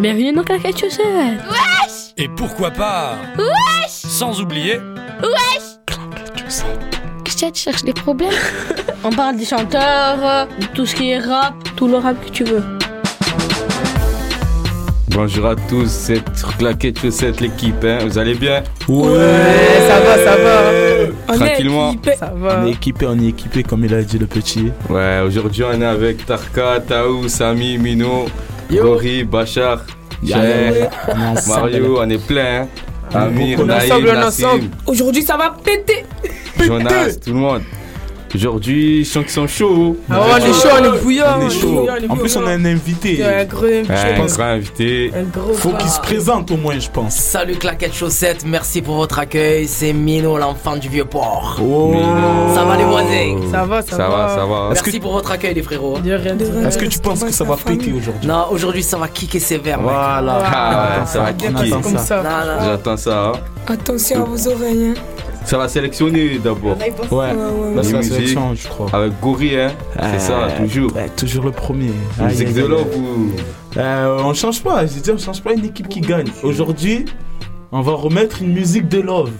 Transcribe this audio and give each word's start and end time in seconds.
Bienvenue 0.00 0.32
dans 0.32 0.44
Claquette 0.44 0.78
Chaussette. 0.80 1.04
Wesh 1.46 2.14
Et 2.16 2.26
pourquoi 2.26 2.70
pas? 2.70 3.18
Wesh 3.36 3.90
Sans 3.90 4.40
oublier 4.40 4.78
Wesh 5.20 5.76
Claquette 5.84 6.38
Chaussette. 6.42 7.00
Qu'est-ce 7.22 7.44
que 7.44 7.50
tu 7.50 7.60
cherches 7.60 7.84
des 7.84 7.92
problèmes? 7.92 8.30
On 9.04 9.10
parle 9.10 9.36
des 9.36 9.44
chanteurs, 9.44 10.48
de 10.58 10.64
tout 10.74 10.86
ce 10.86 10.94
qui 10.94 11.10
est 11.10 11.18
rap, 11.18 11.52
tout 11.76 11.86
le 11.86 11.98
rap 11.98 12.16
que 12.24 12.30
tu 12.30 12.44
veux. 12.44 12.62
Bonjour 15.08 15.46
à 15.48 15.56
tous, 15.56 15.90
c'est 15.90 16.22
Claquette 16.56 16.98
Chaussette 17.00 17.42
l'équipe, 17.42 17.84
hein. 17.84 17.98
vous 18.06 18.16
allez 18.16 18.36
bien? 18.36 18.62
Ouais, 18.88 19.82
ça 19.86 20.00
va, 20.00 20.16
ça 20.16 20.36
va. 20.36 21.36
Tranquillement. 21.36 21.94
Ça 22.18 22.32
va. 22.34 22.62
On 22.62 22.66
est 22.68 22.70
équipé, 22.70 23.06
on 23.06 23.18
est 23.18 23.26
équipé 23.28 23.62
comme 23.64 23.84
il 23.84 23.92
a 23.92 24.02
dit 24.02 24.18
le 24.18 24.26
petit. 24.26 24.72
Ouais, 24.88 25.20
aujourd'hui 25.26 25.62
on 25.64 25.78
est 25.78 25.84
avec 25.84 26.24
Tarka, 26.24 26.80
Taou, 26.80 27.28
Sami, 27.28 27.76
Mino, 27.76 28.28
Gori, 28.70 29.24
Bachar, 29.24 29.84
Cher, 30.26 30.90
Mario, 31.48 31.98
on 32.00 32.08
est 32.10 32.24
plein. 32.26 32.62
hein. 32.62 32.68
Amir, 33.12 33.64
Naïm, 33.64 34.04
Nassim, 34.04 34.44
ensemble. 34.46 34.64
Aujourd'hui, 34.86 35.22
ça 35.22 35.36
va 35.36 35.50
péter. 35.64 36.04
Jonas, 36.60 37.16
tout 37.24 37.30
le 37.32 37.36
monde. 37.38 37.62
Aujourd'hui, 38.34 39.04
je 39.04 39.10
sens 39.10 39.22
qu'ils 39.24 39.32
sont 39.32 39.46
chauds. 39.48 39.96
Ah 40.08 40.20
ouais, 40.20 40.26
on 40.34 40.36
est 40.36 40.52
chaud, 40.52 40.68
on 40.80 40.84
est 40.94 40.98
bouillant. 41.02 41.24
On 41.40 41.46
est 41.46 41.50
chaud. 41.50 41.88
En 42.08 42.16
plus, 42.16 42.36
on 42.36 42.46
a 42.46 42.50
un 42.52 42.64
invité. 42.64 43.12
Il 43.14 43.18
y 43.20 43.22
a 43.24 43.38
un 43.40 43.44
gros 43.44 43.64
invité. 43.64 43.92
Un 43.92 44.26
grand 44.26 44.44
invité. 44.44 45.12
Un 45.16 45.22
gros 45.24 45.52
Faut 45.54 45.70
qu'il 45.70 45.88
se 45.88 46.00
présente 46.00 46.50
au 46.52 46.56
moins, 46.56 46.78
je 46.78 46.88
pense. 46.90 47.16
Salut 47.16 47.56
Claquette 47.56 47.94
Chaussette, 47.94 48.44
merci 48.46 48.82
pour 48.82 48.96
votre 48.96 49.18
accueil. 49.18 49.66
C'est 49.66 49.92
Mino, 49.92 50.38
l'enfant 50.38 50.76
du 50.76 50.88
vieux 50.88 51.04
port. 51.04 51.58
Oh. 51.60 51.94
Ça 52.54 52.64
va 52.64 52.76
les 52.76 52.84
voisins? 52.84 53.50
Ça 53.50 53.64
va, 53.64 53.82
ça, 53.82 53.96
Ça 53.96 54.08
va, 54.08 54.28
ça 54.28 54.46
va. 54.46 54.68
Est-ce 54.72 54.82
Merci 54.84 55.00
pour 55.00 55.12
votre 55.12 55.30
accueil 55.32 55.54
les 55.54 55.62
frérots. 55.62 55.98
De 55.98 56.12
rien, 56.12 56.34
de 56.36 56.44
rien. 56.44 56.68
Est-ce 56.68 56.78
que 56.78 56.86
tu 56.86 56.98
penses 57.00 57.24
que 57.24 57.32
ça 57.32 57.44
va 57.44 57.56
péter 57.56 57.92
aujourd'hui? 57.92 58.28
Non, 58.28 58.44
aujourd'hui 58.50 58.82
ça 58.82 58.96
va 58.96 59.08
kicker 59.08 59.40
sévère. 59.40 59.80
Voilà. 59.80 60.38
Ah, 60.44 60.98
ouais, 61.00 61.06
ça 61.06 61.20
va 61.20 61.32
Bien 61.32 61.52
kicker. 61.52 61.80
J'attends 62.64 62.96
ça. 62.96 63.26
hein. 63.28 63.32
Attention 63.66 64.22
à 64.22 64.24
vos 64.24 64.48
oreilles. 64.48 64.94
Ça 65.44 65.58
va 65.58 65.68
sélectionner 65.68 66.38
d'abord. 66.38 66.76
Ouais. 66.78 66.92
Ouais, 67.10 67.18
ouais, 67.18 67.74
Là, 67.74 67.82
la 67.82 67.98
musique. 67.98 68.04
sélection, 68.04 68.54
je 68.54 68.68
crois. 68.68 68.88
Avec 68.92 69.18
Gori, 69.20 69.58
hein. 69.58 69.72
C'est 70.12 70.20
ça, 70.20 70.48
toujours. 70.58 70.92
toujours 71.16 71.44
le 71.44 71.50
premier. 71.50 71.90
Musique 72.20 72.52
de 72.54 72.62
love 72.66 72.86
ou? 72.96 73.32
Euh, 73.78 74.18
on 74.24 74.34
change 74.34 74.62
pas, 74.62 74.84
j'ai 74.86 75.00
dit 75.00 75.10
on 75.10 75.18
change 75.18 75.42
pas 75.42 75.52
une 75.52 75.64
équipe 75.64 75.88
qui 75.88 76.00
gagne. 76.00 76.26
Aujourd'hui, 76.42 77.04
on 77.72 77.80
va 77.80 77.92
remettre 77.92 78.42
une 78.42 78.52
musique 78.52 78.88
de 78.88 79.00
love. 79.00 79.30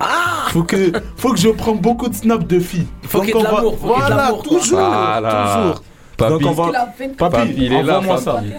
Ah 0.00 0.46
faut 0.50 0.62
que, 0.62 0.92
faut 1.16 1.32
que 1.32 1.38
je 1.38 1.48
prenne 1.50 1.78
beaucoup 1.78 2.08
de 2.08 2.14
snaps 2.14 2.46
de 2.46 2.58
filles. 2.60 2.86
Faut 3.02 3.20
qu'il 3.20 3.28
y 3.28 3.38
ait 3.38 3.42
de 3.42 3.46
va- 3.46 3.52
l'amour, 3.56 3.72
de 3.72 3.78
Voilà, 3.78 4.28
quoi. 4.32 4.42
toujours, 4.42 4.78
Voilà. 4.78 5.62
toujours. 5.62 5.82
Papi. 6.16 6.32
Donc 6.32 6.42
on 6.46 6.52
va. 6.52 6.72
Papi, 6.72 7.14
Papi, 7.16 7.54
il 7.56 7.72
est 7.72 7.82
là, 7.82 7.98
envoie-moi 7.98 8.18
ça. 8.20 8.32
papi. 8.34 8.52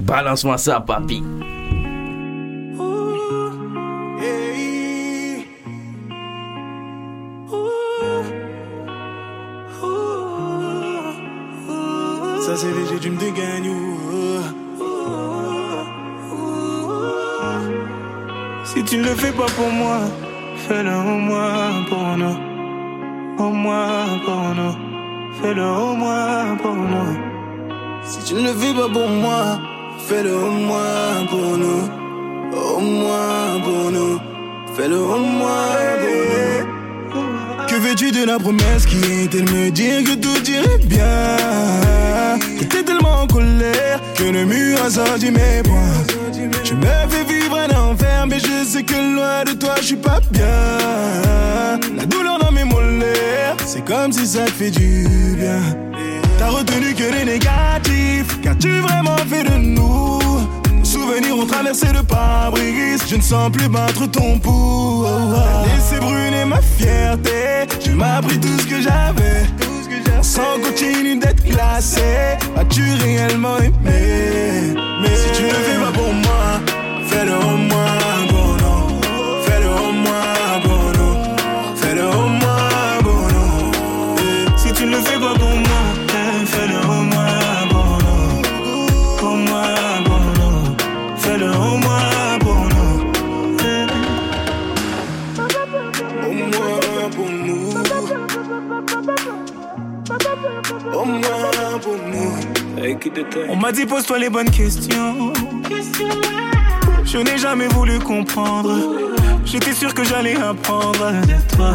Balance-moi 0.00 0.58
ça, 0.58 0.80
papy. 0.80 1.22
Ça 12.46 12.54
c'est 12.54 12.72
léger, 12.72 13.00
tu 13.00 13.10
me 13.10 13.18
dégagnes. 13.18 13.74
Si 18.62 18.84
tu 18.84 18.98
ne 18.98 19.02
le 19.02 19.14
fais 19.16 19.32
pas 19.32 19.46
pour 19.56 19.68
moi, 19.68 19.98
fais-le 20.68 20.90
au 20.90 21.18
moins 21.28 21.84
pour 21.88 22.16
nous. 22.16 22.36
Au 23.44 23.50
moins 23.50 24.20
pour 24.24 24.54
nous. 24.58 24.74
Fais-le 25.42 25.60
au 25.60 25.96
moins 25.96 26.56
pour 26.62 26.76
nous. 26.76 27.16
Si 28.04 28.22
tu 28.26 28.34
ne 28.34 28.42
le 28.42 28.54
fais 28.54 28.74
pas 28.74 28.88
pour 28.92 29.08
moi, 29.08 29.58
fais-le 30.06 30.36
au 30.36 30.50
moins 30.68 31.26
pour 31.28 31.58
nous. 31.62 31.82
Au 32.56 32.78
moins 32.80 33.60
pour 33.64 33.90
nous. 33.90 34.20
Fais-le 34.76 35.00
au 35.00 35.18
moins 35.18 35.66
pour 37.10 37.22
nous. 37.24 37.66
Que 37.66 37.74
veux-tu 37.74 38.12
de 38.12 38.24
la 38.24 38.38
promesse 38.38 38.86
qui 38.86 38.98
était 39.24 39.40
de 39.40 39.50
me 39.50 39.70
dire 39.72 40.04
que 40.04 40.14
tout 40.14 40.48
irait 40.48 40.78
bien 40.84 41.95
T'étais 42.58 42.82
tellement 42.82 43.22
en 43.22 43.26
colère 43.26 44.00
que 44.14 44.24
le 44.24 44.44
mur 44.44 44.78
a 44.84 44.90
sorti 44.90 45.30
mes 45.30 45.62
poings. 45.62 46.04
Tu 46.64 46.74
me 46.74 46.86
fais 47.08 47.24
vivre 47.24 47.56
un 47.58 47.76
enfer 47.78 48.26
mais 48.26 48.38
je 48.38 48.64
sais 48.66 48.82
que 48.82 48.94
loin 48.94 49.44
de 49.44 49.52
toi 49.52 49.74
je 49.80 49.86
suis 49.86 49.96
pas 49.96 50.20
bien. 50.30 51.78
La 51.96 52.06
douleur 52.06 52.38
dans 52.38 52.52
mes 52.52 52.64
molaires 52.64 53.56
c'est 53.66 53.84
comme 53.84 54.12
si 54.12 54.26
ça 54.26 54.44
te 54.44 54.50
fait 54.50 54.70
du 54.70 55.36
bien. 55.38 55.60
T'as 56.38 56.48
retenu 56.48 56.94
que 56.94 57.04
les 57.04 57.24
négatifs 57.24 58.40
Qu'as-tu 58.42 58.80
vraiment 58.80 59.16
fait 59.28 59.44
de 59.44 59.56
nous. 59.56 60.20
Souvenirs 60.82 61.36
ont 61.38 61.46
traversé 61.46 61.86
le 61.92 62.02
pare-brise 62.02 63.02
Je 63.08 63.16
ne 63.16 63.22
sens 63.22 63.50
plus 63.50 63.68
battre 63.68 64.06
ton 64.06 64.38
pouls 64.38 65.04
T'as 65.04 65.74
laissé 65.74 65.98
brûler 65.98 66.44
ma 66.46 66.60
fierté 66.60 67.66
Tu 67.80 67.90
m'as 67.90 68.22
pris 68.22 68.38
tout 68.38 68.58
ce 68.58 68.66
que 68.66 68.80
j'avais 68.80 69.46
Sans 70.26 70.58
continue 70.60 71.16
d'être 71.18 71.44
classé 71.44 72.00
As-tu 72.56 72.82
réellement 73.00 73.58
aimé? 73.58 74.74
Mais 75.00 75.14
si 75.14 75.30
tu 75.36 75.44
ne 75.44 75.50
fais 75.50 75.80
pas 75.80 75.92
pour 75.92 76.12
moi 76.12 76.60
Fais-le 77.06 77.36
au 77.36 77.56
moins 77.56 78.05
On 103.48 103.56
m'a 103.56 103.72
dit 103.72 103.86
pose-toi 103.86 104.18
les 104.18 104.30
bonnes 104.30 104.50
questions. 104.50 105.32
Je 107.04 107.18
n'ai 107.18 107.38
jamais 107.38 107.68
voulu 107.68 107.98
comprendre. 107.98 108.74
J'étais 109.44 109.72
sûr 109.72 109.94
que 109.94 110.02
j'allais 110.02 110.36
apprendre 110.36 111.12
de 111.22 111.56
toi. 111.56 111.74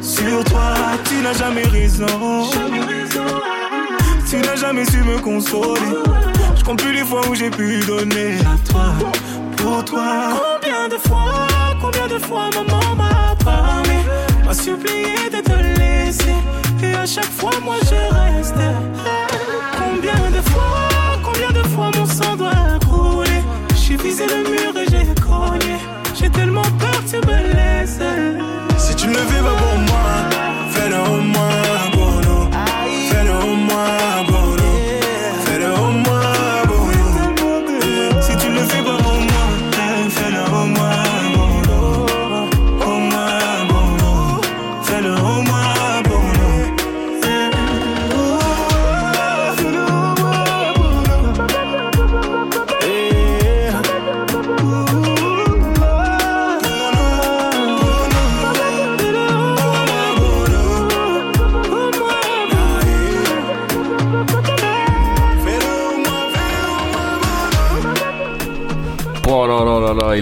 Sur 0.00 0.42
toi 0.44 0.74
tu 1.04 1.16
n'as 1.22 1.34
jamais 1.34 1.64
raison. 1.64 2.06
Tu 4.28 4.36
n'as 4.38 4.56
jamais 4.56 4.84
su 4.86 4.98
me 4.98 5.18
consoler. 5.18 5.80
Je 6.56 6.64
compte 6.64 6.82
plus 6.82 6.92
les 6.92 7.04
fois 7.04 7.20
où 7.28 7.34
j'ai 7.34 7.50
pu 7.50 7.80
donner 7.80 8.38
à 8.40 8.68
toi. 8.68 8.92
Pour 9.56 9.84
toi. 9.84 10.30
Combien 10.30 10.88
de 10.88 10.96
fois, 10.96 11.46
combien 11.80 12.08
de 12.08 12.18
fois 12.18 12.50
maman 12.54 12.96
m'a 12.96 13.36
parlé 13.44 13.98
M'a 14.44 14.54
supplié 14.54 15.30
de 15.30 15.40
te 15.40 15.78
laisser. 15.78 16.34
Et 16.82 16.94
à 16.94 17.06
chaque 17.06 17.30
fois 17.30 17.52
moi 17.62 17.76
je 17.82 17.94
reste 18.14 18.56
Combien 19.94 20.30
de 20.30 20.40
fois, 20.48 20.88
combien 21.22 21.50
de 21.50 21.68
fois 21.68 21.90
mon 21.94 22.06
sang 22.06 22.34
doit 22.36 22.78
couler 22.90 23.42
J'ai 23.74 23.96
visé 23.96 24.24
le 24.26 24.42
mur 24.50 24.72
et 24.80 24.86
j'ai 24.90 25.14
cogné. 25.20 25.76
J'ai 26.14 26.30
tellement 26.30 26.62
peur 26.78 26.98
tu 27.06 27.16
me 27.16 27.36
laisses. 27.54 28.00
Si 28.78 28.96
tu 28.96 29.08
ne 29.08 29.14
fais 29.14 29.42
pas 29.42 29.54
pour 29.54 29.78
moi 29.80 30.51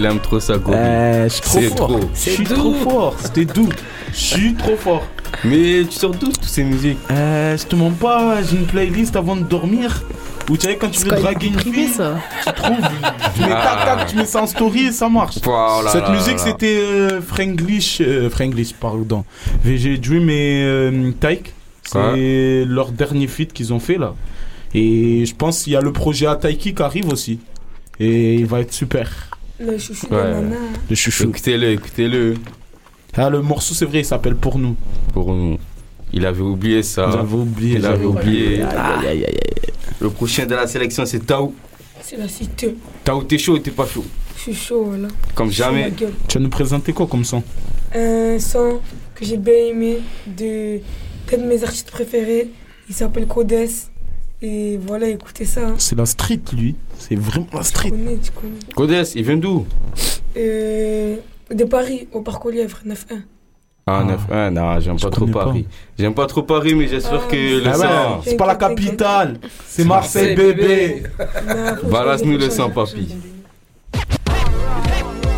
il 0.01 0.05
aime 0.07 0.19
trop 0.19 0.39
ça, 0.39 0.57
Gori. 0.57 0.75
Euh, 0.77 1.23
je 1.25 1.29
suis 1.29 1.41
trop 1.41 1.59
C'est 1.59 1.69
fort. 1.69 1.87
trop. 1.87 1.99
Je 2.15 2.19
suis 2.31 2.43
trop 2.43 2.73
fort. 2.73 3.15
C'était 3.19 3.45
doux. 3.45 3.69
Je 4.11 4.17
suis 4.17 4.53
trop 4.55 4.75
fort. 4.75 5.07
Mais 5.43 5.83
tu 5.89 5.91
sors 5.91 6.11
d'où 6.11 6.27
toutes 6.31 6.43
ces 6.43 6.63
musiques? 6.63 6.97
Euh, 7.11 7.55
je 7.55 7.65
te 7.65 7.75
mens 7.75 7.91
pas, 7.91 8.41
j'ai 8.41 8.57
une 8.57 8.65
playlist 8.65 9.15
avant 9.15 9.35
de 9.35 9.43
dormir. 9.43 10.03
Où 10.49 10.57
tu 10.57 10.67
sais, 10.67 10.75
quand 10.75 10.89
tu 10.89 11.03
veux 11.03 11.11
draguer 11.11 11.47
une 11.47 11.53
privé 11.55 11.83
fille, 11.85 11.93
ça. 11.93 12.15
tu 12.45 12.53
trouves, 12.53 12.77
tu 13.35 13.41
mets 13.41 13.49
tac 13.49 13.85
tac, 13.85 14.07
tu 14.07 14.15
mets 14.17 14.25
ça 14.25 14.41
en 14.41 14.47
story 14.47 14.87
et 14.87 14.91
ça 14.91 15.07
marche. 15.07 15.35
Oh 15.45 15.81
là 15.85 15.91
Cette 15.91 16.01
là 16.03 16.09
musique 16.11 16.39
c'était 16.39 16.81
euh, 16.83 17.21
Franglish, 17.21 18.01
euh, 18.01 18.29
Franglish, 18.29 18.73
pardon. 18.73 19.23
VG 19.63 19.99
Dream 19.99 20.29
et 20.29 20.63
euh, 20.63 21.11
Tyke. 21.21 21.53
C'est 21.83 22.65
leur 22.65 22.91
dernier 22.91 23.27
feat 23.27 23.53
qu'ils 23.53 23.71
ont 23.71 23.79
fait 23.79 23.97
là. 23.97 24.15
Et 24.73 25.25
je 25.25 25.35
pense 25.35 25.63
qu'il 25.63 25.73
y 25.73 25.75
a 25.75 25.81
le 25.81 25.93
projet 25.93 26.25
Ataiki 26.25 26.73
qui 26.73 26.81
arrive 26.81 27.09
aussi. 27.09 27.39
Et 27.99 28.35
il 28.35 28.45
va 28.47 28.61
être 28.61 28.73
super. 28.73 29.30
Le 29.61 29.77
chouchou 29.77 30.07
Ouais. 30.09 30.17
de 30.23 30.27
Nana. 30.33 30.55
Le 30.89 30.95
chouchou. 30.95 31.29
Écoutez-le, 31.29 31.71
écoutez-le. 31.71 32.35
Ah, 33.15 33.29
le 33.29 33.41
morceau, 33.41 33.73
c'est 33.73 33.85
vrai, 33.85 33.99
il 33.99 34.05
s'appelle 34.05 34.35
Pour 34.35 34.57
nous. 34.57 34.75
Pour 35.13 35.33
nous. 35.33 35.57
Il 36.13 36.25
avait 36.25 36.41
oublié 36.41 36.83
ça. 36.83 37.09
J'avais 37.11 37.33
oublié. 37.35 37.75
Il 37.77 37.85
avait 37.85 37.95
j'avais 37.95 38.05
oublié. 38.05 38.61
Aïe, 38.63 39.07
aïe, 39.07 39.07
aïe, 39.07 39.25
aïe. 39.25 39.73
Le 39.99 40.09
prochain 40.09 40.45
de 40.45 40.55
la 40.55 40.67
sélection, 40.67 41.05
c'est 41.05 41.25
Tao. 41.25 41.53
C'est 42.01 42.17
la 42.17 42.27
cité. 42.27 42.75
Tao, 43.03 43.23
t'es 43.23 43.37
chaud 43.37 43.53
ou 43.53 43.59
t'es 43.59 43.71
pas 43.71 43.85
chaud? 43.85 44.03
Je 44.35 44.41
suis 44.41 44.53
chaud, 44.55 44.85
voilà. 44.85 45.07
Comme 45.35 45.51
Sur 45.51 45.65
jamais. 45.65 45.91
gueule. 45.91 46.13
Tu 46.27 46.37
vas 46.37 46.43
nous 46.43 46.49
présenter 46.49 46.91
quoi 46.93 47.05
comme 47.07 47.23
son? 47.23 47.43
Un 47.93 48.39
son 48.39 48.79
que 49.13 49.23
j'ai 49.25 49.37
bien 49.37 49.53
aimé 49.69 49.99
de 50.25 50.79
d'un 51.29 51.37
de 51.37 51.47
mes 51.47 51.63
artistes 51.63 51.91
préférés. 51.91 52.49
Il 52.89 52.95
s'appelle 52.95 53.27
Codes. 53.27 53.53
Et 54.41 54.79
voilà, 54.85 55.07
écoutez 55.07 55.45
ça. 55.45 55.67
hein. 55.67 55.75
C'est 55.77 55.95
la 55.95 56.05
street, 56.07 56.39
lui. 56.53 56.75
C'est 57.07 57.15
vraiment 57.15 57.47
la 57.53 57.59
Tu 57.59 57.65
street. 57.65 57.89
connais, 57.89 58.17
tu 58.17 58.31
connais. 58.31 58.59
Codes, 58.75 59.07
il 59.15 59.23
vient 59.23 59.37
d'où? 59.37 59.65
Euh, 60.37 61.15
de 61.53 61.63
Paris, 61.65 62.07
au 62.13 62.21
Parc 62.21 62.45
aux 62.45 62.49
Lièvres, 62.51 62.79
9-1. 62.85 63.21
Ah, 63.87 64.01
Ah. 64.01 64.03
9 64.03 64.51
non, 64.53 64.79
j'aime 64.79 64.99
pas 64.99 65.09
trop. 65.09 65.25
Paris. 65.25 65.65
J'aime 65.97 66.13
pas 66.13 66.27
trop 66.27 66.43
Paris, 66.43 66.75
mais 66.75 66.87
j'espère 66.87 67.21
Ah, 67.25 67.31
que 67.31 67.63
le 67.63 67.67
Ah 67.67 67.73
sang. 67.73 68.21
c'est 68.23 68.37
pas 68.37 68.45
la 68.45 68.55
capitale. 68.55 69.39
C'est 69.65 69.83
Marseille, 69.83 70.35
bébé. 70.35 71.03
Balance-nous 71.89 72.37
le 72.37 72.49
sang, 72.49 72.69
papy. 72.69 73.15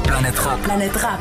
Planète 0.04 0.38
Rap. 0.39 0.62
Planète 0.62 0.95
Rap. 0.98 1.19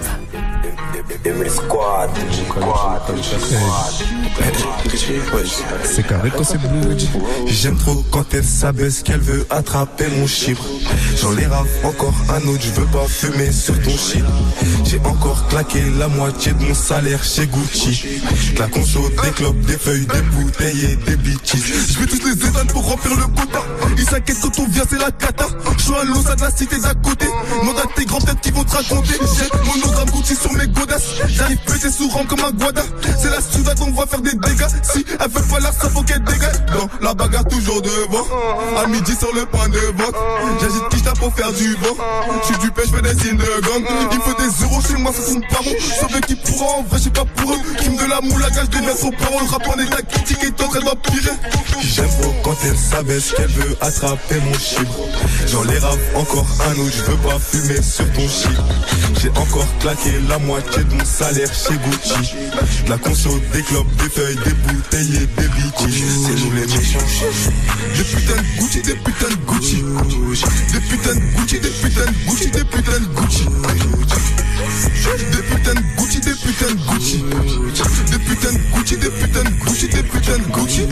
C'est 5.85 6.07
carré 6.07 6.33
quand 6.37 6.45
c'est 6.45 6.59
bleu. 6.59 6.97
J'aime 7.47 7.77
trop 7.77 8.05
quand 8.11 8.25
elle 8.35 8.45
s'abaisse, 8.45 9.03
qu'elle 9.03 9.21
veut 9.21 9.47
attraper 9.51 10.09
mon 10.19 10.27
chiffre. 10.27 10.65
J'en 11.21 11.31
les 11.33 11.47
rave 11.47 11.69
encore 11.85 12.15
un 12.29 12.49
autre, 12.49 12.63
je 12.63 12.81
veux 12.81 12.87
pas 12.87 13.07
fumer 13.07 13.53
sur 13.53 13.81
ton 13.83 13.91
shit. 13.91 14.25
J'ai 14.85 14.99
encore 15.05 15.47
claqué 15.49 15.83
la 15.97 16.09
moitié 16.09 16.53
de 16.53 16.65
mon 16.65 16.75
salaire 16.75 17.23
chez 17.23 17.47
Gucci. 17.47 18.21
La 18.59 18.67
conso, 18.67 19.09
des 19.23 19.31
clopes, 19.31 19.61
des 19.61 19.79
feuilles, 19.79 20.07
des 20.07 20.23
bouteilles 20.23 20.85
et 20.93 20.97
des 20.97 21.17
bitches. 21.17 21.57
Je 21.57 21.99
vais 22.01 22.07
tous 22.07 22.27
les 22.27 22.33
éteindre 22.33 22.73
pour 22.73 22.85
remplir 22.85 23.15
le 23.17 23.27
quota. 23.27 23.63
Ils 23.97 24.05
s'inquiètent 24.05 24.41
quand 24.43 24.59
on 24.59 24.67
vient, 24.67 24.85
c'est 24.89 24.99
la 24.99 25.11
cata. 25.13 25.47
Je 25.79 25.83
suis 25.83 25.95
à 25.95 26.05
l'os 26.05 26.25
de 26.25 26.41
la 26.41 26.51
cité 26.51 26.79
d'à 26.79 26.95
côté. 26.95 27.27
Non 27.65 27.77
à 27.77 27.87
tes 27.95 28.05
grands 28.07 28.21
têtes 28.21 28.41
qui 28.43 28.51
vont 28.51 28.65
te 28.65 28.75
raconter. 28.75 29.15
J'ai 29.37 29.71
monogramme 29.71 30.11
Gucci 30.11 30.35
sur 30.35 30.53
mes 30.55 30.67
godasses. 30.67 31.12
J'arrive 31.29 31.59
pété 31.67 31.91
sous 31.91 32.09
rang 32.09 32.25
comme 32.25 32.41
un 32.41 32.51
guada. 32.53 32.83
C'est 33.21 33.31
la 33.31 33.41
sudade, 33.41 33.79
on 33.81 33.93
va 33.93 34.07
faire 34.07 34.21
des 34.21 34.35
dégâts. 34.35 34.69
Si 34.83 35.05
elle 35.21 35.31
veut 35.31 35.43
pas 35.43 35.61
la 35.61 35.73
ça 35.73 35.89
faut 35.91 36.03
qu'elle 36.03 36.23
dégage. 36.25 36.65
Dans 36.67 36.89
la 37.01 37.15
bagarre 37.15 37.47
toujours 37.47 37.83
devant. 37.83 38.27
À 38.83 38.87
midi 38.87 39.15
sur 39.19 39.33
le 39.35 39.47
point 39.47 39.69
de 39.69 39.79
vente. 39.79 40.15
J'agite 40.61 40.89
qui 40.91 41.03
pour 41.19 41.35
faire 41.35 41.53
du 41.53 41.75
vent. 41.75 41.97
Je 42.43 42.47
suis 42.47 42.59
du 42.59 42.71
pêche, 42.73 42.87
je 42.87 42.97
fais 42.97 43.03
des 43.03 43.23
signes 43.23 43.37
de 43.37 43.45
gang. 43.45 43.85
Il 44.13 44.21
faut 44.21 44.35
des 44.35 44.65
euros 44.65 44.81
chez 44.81 44.97
moi, 44.97 45.13
ça 45.13 45.23
pas 45.51 45.63
bon. 45.63 45.75
Sauf 46.01 46.21
qui 46.23 46.35
pourra, 46.37 46.79
en 46.79 46.83
vrai, 46.83 46.99
j'ai 47.03 47.11
pas 47.11 47.25
pour 47.37 47.53
eux. 47.53 47.59
Qui 47.79 47.91
me 47.91 47.99
de 47.99 48.09
la 48.09 48.21
moule 48.21 48.45
à 48.45 48.51
gage, 48.51 48.69
deviens 48.71 48.97
son 48.97 49.11
parole. 49.11 49.47
Rap 49.51 49.69
en 49.69 49.79
état 49.81 50.03
critique 50.03 50.45
et 50.45 50.53
tant 50.53 50.69
elle 50.75 50.85
va 50.85 50.95
pirer. 50.97 51.37
J'aime 51.83 52.09
trop 52.21 52.35
quand 52.43 52.57
elle 52.65 52.77
s'abaisse, 52.77 53.33
qu'elle 53.37 53.51
veut 53.51 53.77
attraper 53.81 54.41
mon 54.41 54.55
chiffre. 54.55 54.99
J'en 55.47 55.63
les 55.65 55.79
rave 55.79 55.99
encore 56.15 56.47
un 56.67 56.73
autre, 56.73 56.93
je 56.97 57.03
veux 57.03 57.17
pas 57.19 57.39
fumer 57.39 57.83
sur 57.83 58.11
ton 58.13 58.29
shit. 58.29 58.59
J'ai 59.21 59.31
encore 59.31 59.67
claqué 59.81 60.13
la 60.29 60.39
moitié 60.39 60.85
de 60.85 60.95
mon 60.95 61.02
salaire 61.05 61.53
chez 61.53 61.75
Gucci. 61.75 62.37
La 62.89 62.99
conso, 62.99 63.41
des 63.53 63.63
clopes, 63.63 63.95
des 63.97 64.09
feuilles, 64.09 64.37
des 64.45 64.53
bouteilles 64.53 65.17
et 65.17 65.27
des 65.41 65.49
bitches. 65.49 66.03
C'est 66.27 66.45
nous 66.45 66.53
les 66.53 66.67
méchants. 66.67 67.07
Des 67.97 68.05
putains 68.05 68.43
de 68.43 68.61
Gucci, 68.61 68.83
des 68.83 68.95
putains 68.95 69.29
de 69.29 69.37
Gucci. 69.47 69.83
Des 70.73 70.81
putains 70.81 71.15
de 71.15 71.21
Gucci, 71.37 71.61
des 71.61 71.69
putains 71.69 72.07
de 72.07 72.29
Gucci, 72.29 72.51
des 72.51 72.65
putains 72.65 73.01
de 73.01 73.07
Gucci. 73.15 73.45
Des 75.33 75.43
putains 75.43 75.75
de 75.75 75.83
Gucci, 75.97 76.21
des 76.21 76.35
putains 76.43 76.75
de 76.75 76.81
Gucci. 76.91 77.25
Des 78.11 78.19
putains 78.19 78.53
de 78.53 78.59
Gucci, 78.75 78.97
des 78.97 79.11
putains 79.11 79.45
de 79.45 79.65
Gucci, 79.65 79.89
des 79.89 80.03
putains 80.03 80.39
de 80.39 80.53
Gucci. 80.53 80.87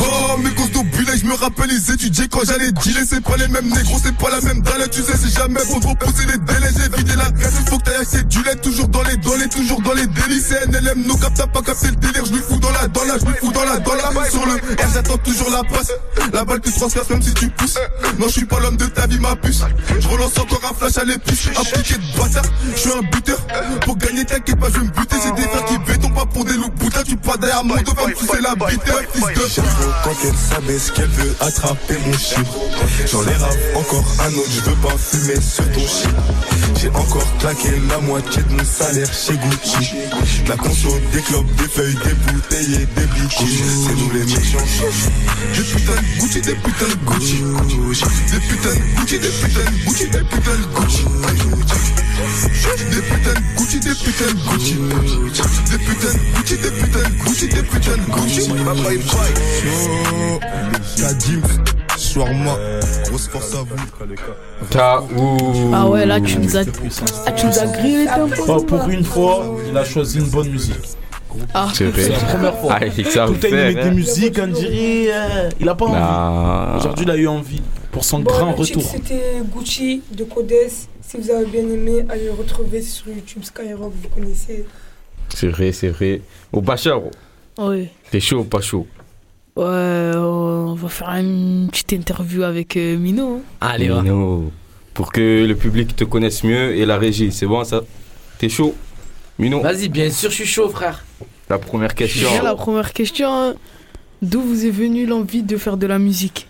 Oh, 0.00 0.36
mes 0.38 0.50
gosses 0.50 0.70
d'obulés, 0.72 1.18
je 1.18 1.26
me 1.26 1.34
rappelle 1.34 1.70
les 1.70 1.92
étudier 1.92 2.28
quand 2.28 2.44
j'allais 2.44 2.72
dealer. 2.72 3.04
C'est 3.08 3.20
pas 3.22 3.36
les 3.36 3.48
mêmes 3.48 3.68
négros, 3.68 3.98
c'est 4.02 4.16
pas 4.16 4.30
la 4.30 4.40
même 4.40 4.62
dalle. 4.62 4.88
Tu 4.90 5.02
sais, 5.02 5.16
c'est 5.16 5.36
jamais 5.36 5.60
bon 5.68 5.78
de 5.78 5.86
repousser 5.86 6.26
les 6.26 6.38
délais. 6.38 6.70
J'ai 6.76 6.96
vidé 6.96 7.16
la 7.16 7.30
graisse, 7.30 7.54
faut 7.66 7.78
que 7.78 7.84
t'ailles 7.84 8.00
acheter 8.00 8.22
du 8.24 8.42
lait. 8.42 8.56
Toujours 8.56 8.88
dans 8.88 9.02
les 9.02 9.16
délais, 9.16 9.48
toujours 9.48 9.82
dans 9.82 9.94
les 9.94 10.06
délices. 10.06 10.54
NLM, 10.68 11.06
no 11.06 11.16
cap, 11.16 11.32
t'as 11.34 11.46
pas 11.46 11.62
capté 11.62 11.88
le 11.88 11.96
délire. 11.96 12.24
Je 12.24 12.32
lui 12.32 12.40
fous 12.40 12.58
dans 12.58 12.70
la, 12.70 12.88
dans 12.88 13.04
la, 13.04 13.18
je 13.18 13.24
lui 13.24 13.34
fous 13.40 13.52
dans 13.52 13.64
la, 13.64 13.78
dans 13.78 13.94
la. 13.94 14.30
Sur 14.30 14.46
le 14.46 14.54
R, 14.54 14.88
j'attends 14.94 15.18
toujours 15.18 15.50
la 15.50 15.62
passe. 15.64 15.92
La 16.32 16.44
balle, 16.44 16.60
tu 16.60 16.72
transfères 16.72 17.04
même 17.10 17.22
si 17.22 17.34
tu 17.34 17.48
pousses. 17.48 17.78
Non, 18.18 18.26
je 18.28 18.32
suis 18.32 18.46
pas 18.46 18.60
l'homme 18.60 18.76
de 18.76 18.86
ta 18.86 19.06
vie, 19.06 19.18
ma 19.18 19.36
puce. 19.36 19.62
Je 19.98 20.08
relance 20.08 20.38
encore 20.38 20.62
un 20.70 20.74
flash 20.74 20.98
à 20.98 21.04
l'épice. 21.04 21.48
Appliqué 21.48 21.94
de 21.94 22.18
bâtard, 22.18 22.44
je 22.74 22.80
suis 22.80 22.90
un 22.90 23.02
buteur. 23.02 23.38
Pour 23.84 23.96
gagner, 23.96 24.24
t'inquiète 24.24 24.58
pas, 24.58 24.68
je 24.72 24.83
me 24.84 24.90
buter. 24.90 25.16
J'ai 25.22 25.32
des 25.32 25.48
frères 25.48 25.64
qui 25.66 25.78
béton 25.78 26.10
pas 26.10 26.26
pour 26.26 26.44
des 26.44 26.54
loups 26.54 26.70
boutins. 26.70 27.02
Tu 27.04 27.16
pas 27.16 27.36
derrière 27.36 27.64
moi, 27.64 27.78
devant 27.82 28.06
me 28.06 28.14
pousser 28.14 28.40
la 28.40 28.54
bite, 28.54 28.82
fils 29.12 29.24
de 29.34 29.48
J'aime 29.48 29.64
quand 30.02 30.16
elle 30.24 30.34
s'abaisse, 30.34 30.90
qu'elle 30.90 31.08
veut 31.08 31.36
attraper 31.40 31.98
mon 32.06 32.12
chiffre. 32.12 32.58
J'en 33.10 33.22
les 33.22 33.34
rave 33.34 33.56
encore 33.76 34.04
un 34.20 34.32
autre, 34.34 34.50
je 34.50 34.60
veux 34.60 34.76
pas 34.76 34.96
fumer 34.96 35.40
sur 35.40 35.64
ton 35.72 35.80
shit. 35.80 36.73
J'ai 36.76 36.88
encore 36.90 37.38
claqué 37.38 37.70
la 37.88 37.98
moitié 38.00 38.42
de 38.42 38.52
mon 38.52 38.64
salaire 38.64 39.12
chez 39.12 39.34
Gucci. 39.36 39.94
La 40.48 40.56
conso, 40.56 40.98
des 41.12 41.20
clopes, 41.22 41.46
des 41.56 41.68
feuilles, 41.68 41.98
des 42.04 42.14
bouteilles 42.32 42.74
et 42.74 42.86
des 42.86 43.06
bitches. 43.06 43.38
C'est 43.38 43.94
nous 43.94 44.10
les 44.12 44.24
méchants. 44.24 44.66
Des 45.54 45.62
putains 45.62 46.00
de 46.00 46.06
Gucci, 46.20 46.40
des 46.40 46.54
putains 46.54 46.86
de 46.86 46.94
Gucci. 47.04 47.36
Des 48.30 48.40
putains 48.40 48.74
de 48.74 48.80
Gucci, 48.96 49.18
des 49.18 49.28
putains 49.30 49.64
de 49.64 49.74
Gucci, 49.84 50.06
des 50.08 50.24
putains 50.24 50.56
de 50.56 50.66
Gucci. 50.74 51.02
Des 52.90 53.02
putains 53.02 53.34
de 53.34 53.40
Gucci, 53.56 53.78
des 53.80 53.94
putains 53.94 54.32
de 54.32 54.38
Gucci. 54.48 54.74
Des 55.70 55.78
putains 55.78 56.12
de 56.12 56.20
Gucci, 56.34 56.56
des 56.56 56.72
putains 56.72 57.08
de 57.08 57.14
Gucci, 57.24 57.46
des 57.48 57.62
putains 57.62 57.96
de 57.96 58.04
Gucci. 58.10 58.40
Yo, 59.64 60.40
Kadim, 60.96 61.42
soir-moi, 62.14 62.58
grosse 63.08 63.26
force 63.28 63.54
à 63.54 63.62
vous. 63.62 64.66
Taou. 64.70 65.70
Ah 65.74 65.88
ouais, 65.88 66.06
là, 66.06 66.20
tu 66.20 66.38
nous 66.38 66.56
as, 66.56 66.64
ah, 67.26 67.32
tu 67.32 67.46
nous 67.46 67.58
as 67.58 67.66
grillé 67.66 68.06
Oh, 68.46 68.60
pour 68.62 68.88
une 68.88 69.04
fois, 69.04 69.56
il 69.68 69.76
a 69.76 69.84
choisi 69.84 70.18
une 70.18 70.28
bonne 70.30 70.48
musique. 70.50 70.76
Ah, 71.52 71.68
C'est 71.74 71.86
vrai. 71.86 72.02
C'est 72.02 72.10
la 72.10 72.18
première 72.18 72.58
fois. 72.58 72.76
Ah, 72.80 72.86
il 72.86 72.92
Tout 72.92 73.46
il 73.48 73.54
met 73.54 73.74
des 73.74 73.80
hein. 73.80 73.90
musiques, 73.90 74.38
on 74.40 74.46
dirait. 74.46 75.06
euh, 75.12 75.50
il 75.58 75.68
a 75.68 75.74
pas 75.74 75.86
envie. 75.86 76.76
Aujourd'hui, 76.78 77.04
il 77.04 77.10
a 77.10 77.16
eu 77.16 77.26
envie. 77.26 77.62
Pour 77.90 78.04
son 78.04 78.20
Bon, 78.20 78.30
grand 78.30 78.50
le 78.50 78.56
retour. 78.56 78.82
C'était 78.82 79.42
Gucci 79.52 80.02
de 80.12 80.24
Codes. 80.24 80.52
Si 81.00 81.16
vous 81.16 81.30
avez 81.30 81.46
bien 81.46 81.62
aimé, 81.62 82.04
allez 82.08 82.26
le 82.26 82.32
retrouver 82.32 82.82
sur 82.82 83.08
YouTube 83.08 83.42
Skyrock, 83.42 83.92
vous 84.02 84.08
connaissez. 84.08 84.64
C'est 85.34 85.48
vrai, 85.48 85.72
c'est 85.72 85.88
vrai. 85.88 86.20
Au 86.52 86.60
Bachar, 86.60 87.00
ouais. 87.58 87.90
t'es 88.10 88.20
chaud 88.20 88.40
ou 88.40 88.44
pas 88.44 88.60
chaud? 88.60 88.86
Ouais, 89.56 90.12
on 90.16 90.74
va 90.74 90.88
faire 90.88 91.10
une 91.10 91.68
petite 91.70 91.92
interview 91.92 92.42
avec 92.42 92.76
euh, 92.76 92.96
Mino. 92.98 93.42
Allez, 93.60 93.88
va. 93.88 94.02
Mino. 94.02 94.50
Pour 94.94 95.12
que 95.12 95.44
le 95.46 95.54
public 95.54 95.94
te 95.94 96.04
connaisse 96.04 96.42
mieux 96.42 96.74
et 96.76 96.84
la 96.84 96.98
régie, 96.98 97.30
c'est 97.30 97.46
bon 97.46 97.62
ça? 97.64 97.82
T'es 98.38 98.48
chaud? 98.48 98.74
Mino, 99.38 99.60
Vas-y, 99.60 99.88
bien 99.88 100.10
sûr, 100.10 100.30
je 100.30 100.34
suis 100.36 100.46
chaud, 100.46 100.68
frère. 100.68 101.04
la 101.48 101.58
première 101.58 101.94
question. 101.94 102.28
La 102.42 102.54
première 102.54 102.92
question, 102.92 103.54
d'où 104.22 104.40
vous 104.40 104.66
est 104.66 104.70
venue 104.70 105.06
l'envie 105.06 105.42
de 105.42 105.56
faire 105.56 105.76
de 105.76 105.86
la 105.86 105.98
musique? 105.98 106.48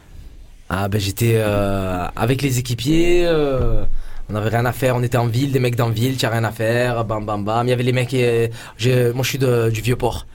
Ah, 0.70 0.88
ben 0.88 0.99
j'étais 1.00 1.34
euh, 1.37 2.06
avec 2.16 2.40
les 2.40 2.58
équipiers. 2.58 3.25
euh, 3.26 3.84
on 4.30 4.34
avait 4.34 4.49
rien 4.49 4.64
à 4.64 4.73
faire. 4.73 4.96
On 4.96 5.02
était 5.02 5.18
en 5.18 5.26
ville, 5.26 5.52
des 5.52 5.61
mecs 5.61 5.76
dans 5.76 5.90
ville, 5.90 6.16
t'as 6.16 6.30
rien 6.30 6.44
à 6.44 6.52
faire. 6.52 7.04
Bam, 7.04 7.25
bam, 7.26 7.44
bam. 7.44 7.66
Il 7.66 7.70
y 7.70 7.73
avait 7.75 7.82
les 7.82 7.92
mecs. 7.92 8.14
euh, 8.14 8.49
j'ai- 8.78 9.12
moi, 9.12 9.23
je 9.25 9.28
suis 9.28 9.38
de- 9.38 9.68
du 9.70 9.82
vieux 9.82 9.96
port. 9.96 10.26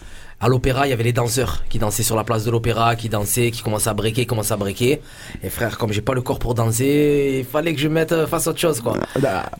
À 0.41 0.47
l'opéra, 0.47 0.87
il 0.87 0.91
y 0.91 0.93
avait 0.93 1.03
les 1.03 1.11
danseurs 1.11 1.63
qui 1.69 1.79
dansaient 1.79 2.01
sur 2.03 2.15
la 2.15 2.23
place 2.23 2.45
de 2.45 2.51
l'opéra, 2.51 2.95
qui 2.95 3.09
dansaient, 3.09 3.51
qui 3.51 3.61
commençaient 3.61 3.89
à 3.89 3.93
breaker, 3.93 4.25
commençaient 4.25 4.53
à 4.53 4.57
breaker. 4.57 5.01
Et 5.43 5.49
frère, 5.49 5.77
comme 5.77 5.91
j'ai 5.91 5.99
pas 5.99 6.13
le 6.13 6.21
corps 6.21 6.39
pour 6.39 6.53
danser, 6.55 7.39
il 7.39 7.45
fallait 7.45 7.73
que 7.73 7.81
je 7.81 7.89
mette 7.89 8.13
euh, 8.13 8.25
face 8.25 8.47
à 8.47 8.51
autre 8.51 8.59
chose, 8.59 8.79
quoi. 8.79 8.93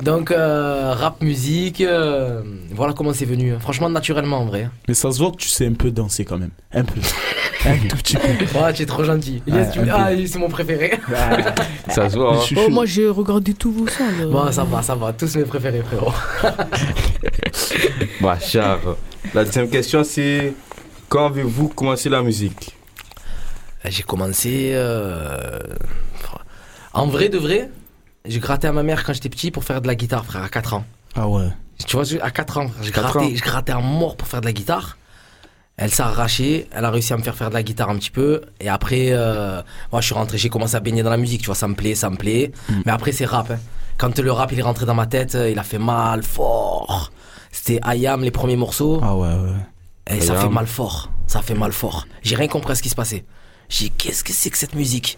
Donc, 0.01 0.31
euh, 0.31 0.93
rap, 0.93 1.21
musique, 1.21 1.81
euh, 1.81 2.41
voilà 2.73 2.93
comment 2.93 3.11
c'est 3.11 3.25
venu. 3.25 3.55
Franchement, 3.59 3.89
naturellement, 3.89 4.37
en 4.37 4.45
vrai. 4.45 4.69
Mais 4.87 4.93
ça 4.93 5.11
se 5.11 5.19
voit 5.19 5.31
que 5.31 5.35
tu 5.35 5.49
sais 5.49 5.67
un 5.67 5.73
peu 5.73 5.91
danser 5.91 6.23
quand 6.23 6.37
même. 6.37 6.51
Un 6.73 6.85
peu. 6.85 7.01
un 7.65 7.75
tout 7.89 7.97
petit 7.97 8.15
peu. 8.15 8.57
Ouais, 8.57 8.71
tu 8.71 8.83
es 8.83 8.85
trop 8.85 9.03
gentil. 9.03 9.43
Ouais, 9.47 9.57
Yes, 9.57 9.71
tu-. 9.73 9.79
Ah, 9.91 10.11
c'est 10.25 10.39
mon 10.39 10.47
préféré. 10.47 10.97
Ça 11.89 12.09
se 12.09 12.15
voit. 12.17 12.37
hein. 12.37 12.55
Oh, 12.55 12.69
moi, 12.69 12.85
j'ai 12.85 13.09
regardé 13.09 13.53
tous 13.53 13.71
vos 13.73 13.87
sons. 13.87 14.03
là. 14.17 14.25
Bon, 14.27 14.49
ça 14.51 14.63
va, 14.63 14.81
ça 14.81 14.95
va. 14.95 15.11
Tous 15.11 15.35
mes 15.35 15.43
préférés, 15.43 15.81
frérot. 15.85 16.13
Bachar. 18.21 18.79
La 19.33 19.43
deuxième 19.43 19.69
question, 19.69 20.03
c'est 20.03 20.53
quand 21.09 21.25
avez-vous 21.27 21.69
commencé 21.69 22.09
la 22.09 22.21
musique? 22.21 22.75
J'ai 23.85 24.03
commencé. 24.03 24.71
euh, 24.73 25.59
En 26.93 27.07
vrai 27.07 27.29
de 27.29 27.37
vrai, 27.37 27.69
j'ai 28.25 28.39
gratté 28.39 28.67
à 28.67 28.71
ma 28.71 28.83
mère 28.83 29.03
quand 29.03 29.13
j'étais 29.13 29.29
petit 29.29 29.51
pour 29.51 29.63
faire 29.63 29.81
de 29.81 29.87
la 29.87 29.95
guitare, 29.95 30.25
frère, 30.25 30.43
à 30.43 30.49
4 30.49 30.73
ans. 30.73 30.85
Ah 31.15 31.27
ouais. 31.27 31.47
Tu 31.87 31.95
vois, 31.95 32.05
à 32.21 32.31
4 32.31 32.57
ans, 32.57 32.71
je 32.81 32.91
grattais 33.41 33.71
à 33.71 33.79
mort 33.79 34.17
pour 34.17 34.27
faire 34.27 34.41
de 34.41 34.45
la 34.45 34.53
guitare. 34.53 34.97
Elle 35.77 35.91
s'est 35.91 36.03
arrachée, 36.03 36.67
elle 36.73 36.83
a 36.83 36.91
réussi 36.91 37.13
à 37.13 37.17
me 37.17 37.23
faire 37.23 37.35
faire 37.35 37.47
de 37.49 37.53
la 37.53 37.63
guitare 37.63 37.89
un 37.89 37.95
petit 37.97 38.11
peu. 38.11 38.41
Et 38.59 38.67
après, 38.67 39.07
euh, 39.11 39.61
moi, 39.93 40.01
je 40.01 40.07
suis 40.07 40.13
rentré, 40.15 40.37
j'ai 40.37 40.49
commencé 40.49 40.75
à 40.75 40.81
baigner 40.81 41.03
dans 41.03 41.09
la 41.09 41.15
musique, 41.15 41.39
tu 41.39 41.45
vois, 41.45 41.55
ça 41.55 41.69
me 41.69 41.73
plaît, 41.75 41.95
ça 41.95 42.09
me 42.09 42.17
plaît. 42.17 42.51
Mais 42.85 42.91
après, 42.91 43.13
c'est 43.13 43.25
rap. 43.25 43.49
hein. 43.51 43.59
Quand 43.97 44.19
le 44.19 44.31
rap, 44.31 44.51
il 44.51 44.59
est 44.59 44.63
rentré 44.63 44.85
dans 44.85 44.93
ma 44.93 45.05
tête, 45.07 45.35
euh, 45.35 45.49
il 45.49 45.57
a 45.57 45.63
fait 45.63 45.79
mal, 45.79 46.23
fort. 46.23 47.11
C'était 47.53 47.79
Ayam, 47.81 48.21
les 48.23 48.31
premiers 48.31 48.57
morceaux. 48.57 48.99
Ah 49.01 49.15
ouais, 49.15 49.27
ouais. 49.27 49.55
Et 50.09 50.21
ça 50.21 50.33
Ayam. 50.33 50.47
fait 50.47 50.53
mal 50.53 50.67
fort. 50.67 51.11
Ça 51.27 51.41
fait 51.41 51.53
mal 51.53 51.71
fort. 51.71 52.07
J'ai 52.23 52.35
rien 52.35 52.47
compris 52.47 52.71
à 52.71 52.75
ce 52.75 52.81
qui 52.81 52.89
se 52.89 52.95
passait. 52.95 53.23
J'ai 53.69 53.85
dit, 53.85 53.91
qu'est-ce 53.91 54.23
que 54.23 54.33
c'est 54.33 54.49
que 54.49 54.57
cette 54.57 54.75
musique? 54.75 55.17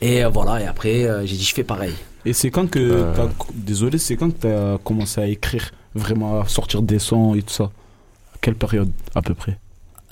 Et 0.00 0.24
euh, 0.24 0.28
voilà, 0.28 0.60
et 0.60 0.66
après, 0.66 1.04
euh, 1.04 1.26
j'ai 1.26 1.36
dit, 1.36 1.44
je 1.44 1.52
fais 1.54 1.64
pareil. 1.64 1.92
Et 2.24 2.32
c'est 2.32 2.50
quand 2.50 2.68
que. 2.70 2.78
Euh. 2.78 3.12
t'as- 3.14 3.28
Désolé, 3.54 3.98
c'est 3.98 4.16
quand 4.16 4.30
que 4.30 4.38
t'as 4.46 4.78
commencé 4.78 5.20
à 5.20 5.26
écrire, 5.26 5.72
vraiment 5.94 6.40
à 6.40 6.48
sortir 6.48 6.82
des 6.82 6.98
sons 6.98 7.34
et 7.34 7.42
tout 7.42 7.52
ça? 7.52 7.64
À 7.64 8.38
quelle 8.40 8.54
période, 8.54 8.90
à 9.14 9.22
peu 9.22 9.34
près? 9.34 9.58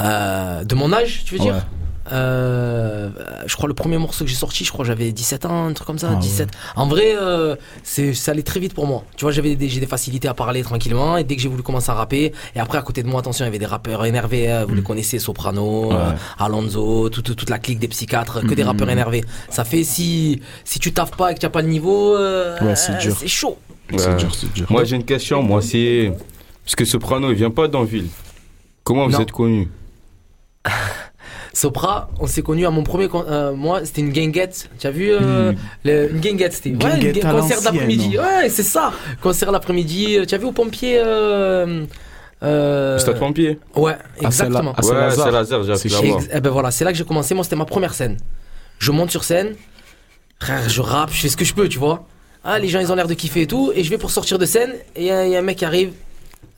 Euh, 0.01 0.65
de 0.65 0.75
mon 0.75 0.93
âge, 0.93 1.23
tu 1.25 1.35
veux 1.35 1.41
dire? 1.41 1.67
Euh, 2.13 3.11
je 3.47 3.55
crois 3.57 3.69
le 3.69 3.75
premier 3.75 3.99
morceau 3.99 4.25
que 4.25 4.31
j'ai 4.31 4.37
sorti, 4.37 4.65
je 4.65 4.73
crois 4.73 4.85
que 4.85 4.89
j'avais 4.89 5.13
17 5.13 5.45
ans, 5.47 5.67
un 5.67 5.73
truc 5.73 5.87
comme 5.87 5.99
ça, 5.99 6.09
Ah 6.11 6.15
ouais. 6.15 6.21
17. 6.21 6.49
En 6.77 6.87
vrai, 6.87 7.15
euh, 7.17 7.57
c'est 7.83 8.15
ça 8.15 8.33
allait 8.33 8.43
très 8.43 8.61
vite 8.61 8.75
pour 8.75 8.87
moi. 8.87 9.05
Tu 9.17 9.25
vois, 9.25 9.33
j'avais 9.33 9.57
des, 9.57 9.69
j'ai 9.69 9.81
des 9.81 9.87
facilités 9.87 10.29
à 10.29 10.35
parler 10.35 10.63
tranquillement 10.63 11.17
et 11.17 11.25
dès 11.25 11.37
que 11.37 11.43
j'ai 11.43 11.49
voulu 11.49 11.63
commencer 11.63 11.91
à 11.91 11.95
rapper 11.95 12.33
et 12.55 12.61
après 12.61 12.79
à 12.79 12.83
côté 12.83 13.03
de 13.03 13.09
moi, 13.09 13.21
attention, 13.21 13.45
il 13.45 13.49
y 13.49 13.51
avait 13.51 13.59
des 13.59 13.67
rappeurs 13.67 14.05
énervés, 14.05 14.51
euh, 14.51 14.65
vous 14.67 14.75
les 14.75 14.83
connaissez, 14.83 15.19
Soprano, 15.19 15.89
Ouais. 15.91 15.95
euh, 15.97 16.13
Alonso, 16.39 17.09
toute, 17.11 17.35
toute 17.37 17.51
la 17.51 17.59
clique 17.59 17.79
des 17.79 17.89
psychiatres, 17.89 18.41
que 18.47 18.55
des 18.55 18.63
Mhm. 18.63 18.69
rappeurs 18.69 18.91
énervés. 18.91 19.25
Ça 19.51 19.65
fait 19.65 19.85
si 19.85 20.41
si 20.65 20.79
tu 20.79 20.93
taffes 20.93 21.17
pas 21.17 21.33
et 21.33 21.35
que 21.35 21.41
tu 21.41 21.47
as 21.47 21.51
pas 21.51 21.63
le 21.63 21.69
niveau, 21.69 22.15
euh, 22.17 22.59
Ouais, 22.61 22.77
c'est 22.77 22.97
dur. 22.99 23.17
C'est 23.19 23.29
chaud. 23.29 23.59
C'est 23.97 24.09
Ouais. 24.09 24.17
dur, 24.17 24.35
c'est 24.35 24.53
dur. 24.53 24.67
Moi, 24.71 24.85
j'ai 24.85 24.97
une 24.97 25.05
question. 25.05 25.43
Moi, 25.43 25.63
c'est. 25.63 26.13
Parce 26.65 26.77
que 26.77 26.85
Soprano, 26.85 27.31
il 27.31 27.37
vient 27.37 27.51
pas 27.51 27.69
d'Anville. 27.69 28.09
Comment 28.85 29.07
vous 29.07 29.13
Non. 29.13 29.21
êtes 29.21 29.33
connu? 29.33 29.69
Sopra, 31.59 32.09
on 32.21 32.29
s'est 32.29 32.43
connu 32.43 32.65
à 32.67 32.71
mon 32.71 32.85
premier 32.85 33.09
con- 33.09 33.25
euh, 33.29 33.53
moi, 33.53 33.85
c'était 33.85 34.01
une 34.03 34.11
guinguette. 34.13 34.71
Tu 34.79 34.87
as 34.87 34.93
vu 34.93 35.11
euh, 35.11 35.51
Mm. 35.53 35.57
le- 35.85 36.11
une 36.13 36.21
guinguette, 36.21 36.53
c'était 36.53 36.71
ouais, 36.71 36.77
une 36.95 37.01
Guinguette 37.01 37.29
concert 37.29 37.61
d'après-midi. 37.63 38.17
Ouais, 38.17 38.49
c'est 38.49 38.63
ça. 38.63 38.93
Concert 39.21 39.51
l'après-midi. 39.51 40.19
Tu 40.29 40.35
as 40.37 40.39
vu 40.39 40.45
au 40.45 40.53
pompier 40.53 41.01
euh, 41.05 41.85
euh, 42.45 42.97
Stade 42.99 43.19
Pompier 43.19 43.59
Ouais, 43.75 43.97
exactement. 44.21 44.73
Ah, 44.77 44.83
c'est 44.83 44.89
j'ai 44.93 45.11
C'est 45.77 45.93
appris 45.95 46.09
là-bas. 46.11 46.19
Ex- 46.21 46.29
eh 46.33 46.41
ben 46.41 46.51
voilà, 46.51 46.71
c'est 46.71 46.85
là 46.85 46.93
que 46.93 46.99
j'ai 46.99 47.05
commencé. 47.05 47.35
Moi, 47.35 47.43
c'était 47.43 47.57
ma 47.57 47.65
première 47.65 47.93
scène. 47.95 48.19
Je 48.79 48.93
monte 48.93 49.11
sur 49.11 49.25
scène, 49.25 49.57
frère, 50.41 50.69
je 50.69 50.81
rappe, 50.81 51.11
je 51.13 51.21
fais 51.23 51.29
ce 51.29 51.37
que 51.37 51.45
je 51.45 51.55
peux, 51.55 51.69
tu 51.69 51.81
vois. 51.81 52.07
Ah, 52.45 52.61
les 52.61 52.69
gens, 52.69 52.79
ils 52.79 52.93
ont 52.93 52.95
l'air 52.95 53.09
de 53.09 53.15
kiffer 53.15 53.43
et 53.43 53.47
tout. 53.49 53.73
Et 53.75 53.83
je 53.83 53.91
vais 53.91 53.99
pour 53.99 54.13
sortir 54.13 54.39
de 54.39 54.47
scène, 54.47 54.75
et 54.95 55.01
il 55.03 55.07
y, 55.07 55.11
a- 55.11 55.27
il 55.27 55.33
y 55.33 55.35
a 55.35 55.41
un 55.41 55.43
mec 55.43 55.57
qui 55.59 55.65
arrive, 55.65 55.91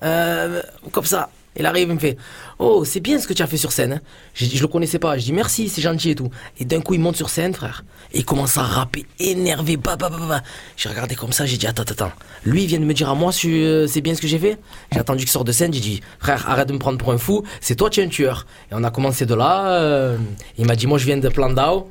euh, 0.02 0.61
comme 0.92 1.07
ça. 1.07 1.30
Il 1.57 1.66
arrive, 1.66 1.88
il 1.88 1.95
me 1.95 1.99
fait 1.99 2.16
Oh, 2.61 2.85
c'est 2.85 3.00
bien 3.00 3.19
ce 3.19 3.26
que 3.26 3.33
tu 3.33 3.42
as 3.42 3.47
fait 3.49 3.57
sur 3.57 3.73
scène. 3.73 3.95
hein. 3.95 4.00
Je, 4.35 4.45
je 4.47 4.61
le 4.62 4.69
connaissais 4.69 5.00
pas. 5.00 5.19
Je 5.19 5.25
dis 5.25 5.33
merci, 5.33 5.69
c'est 5.69 5.83
gentil 5.83 6.11
et 6.11 6.14
tout. 6.14 6.30
Et 6.61 6.64
d'un 6.64 6.80
coup, 6.80 6.95
il 6.95 7.00
monte 7.00 7.16
sur 7.16 7.28
scène, 7.28 7.52
frère. 7.54 7.85
Et 8.12 8.19
il 8.21 8.25
commence 8.25 8.57
à 8.57 8.62
rapper, 8.62 9.04
énervé. 9.19 9.76
Bah, 9.76 9.97
bah, 9.97 10.09
bah, 10.11 10.19
bah. 10.28 10.42
J'ai 10.76 10.88
regardé 10.88 11.16
comme 11.16 11.33
ça, 11.33 11.47
j'ai 11.47 11.57
dit 11.57 11.66
Attends, 11.66 11.83
attends. 11.83 12.12
Lui, 12.45 12.62
il 12.62 12.66
vient 12.69 12.78
de 12.78 12.85
me 12.85 12.95
dire 12.95 13.11
à 13.11 13.14
moi 13.16 13.33
euh, 13.45 13.87
c'est 13.88 14.00
bien 14.00 14.14
ce 14.14 14.21
que 14.21 14.28
j'ai 14.28 14.38
fait. 14.38 14.59
J'ai 14.92 15.00
attendu 15.00 15.25
qu'il 15.25 15.30
sorte 15.30 15.47
de 15.49 15.52
scène. 15.52 15.73
J'ai 15.73 15.80
dit 15.80 16.00
Frère, 16.21 16.49
arrête 16.49 16.69
de 16.69 16.73
me 16.73 16.78
prendre 16.78 16.99
pour 16.99 17.11
un 17.12 17.19
fou. 17.19 17.42
C'est 17.61 17.75
toi, 17.75 17.90
tu 17.90 18.00
es 18.00 18.04
un 18.04 18.09
tueur. 18.09 18.47
Et 18.71 18.75
on 18.75 18.85
a 18.85 18.90
commencé 18.92 19.26
de 19.26 19.35
là. 19.35 19.73
euh, 19.73 20.16
il 20.57 20.66
m'a 20.66 20.76
dit 20.76 20.87
Moi, 20.87 20.99
je 20.99 21.07
viens 21.07 21.16
de 21.19 21.28
Plandau. 21.28 21.90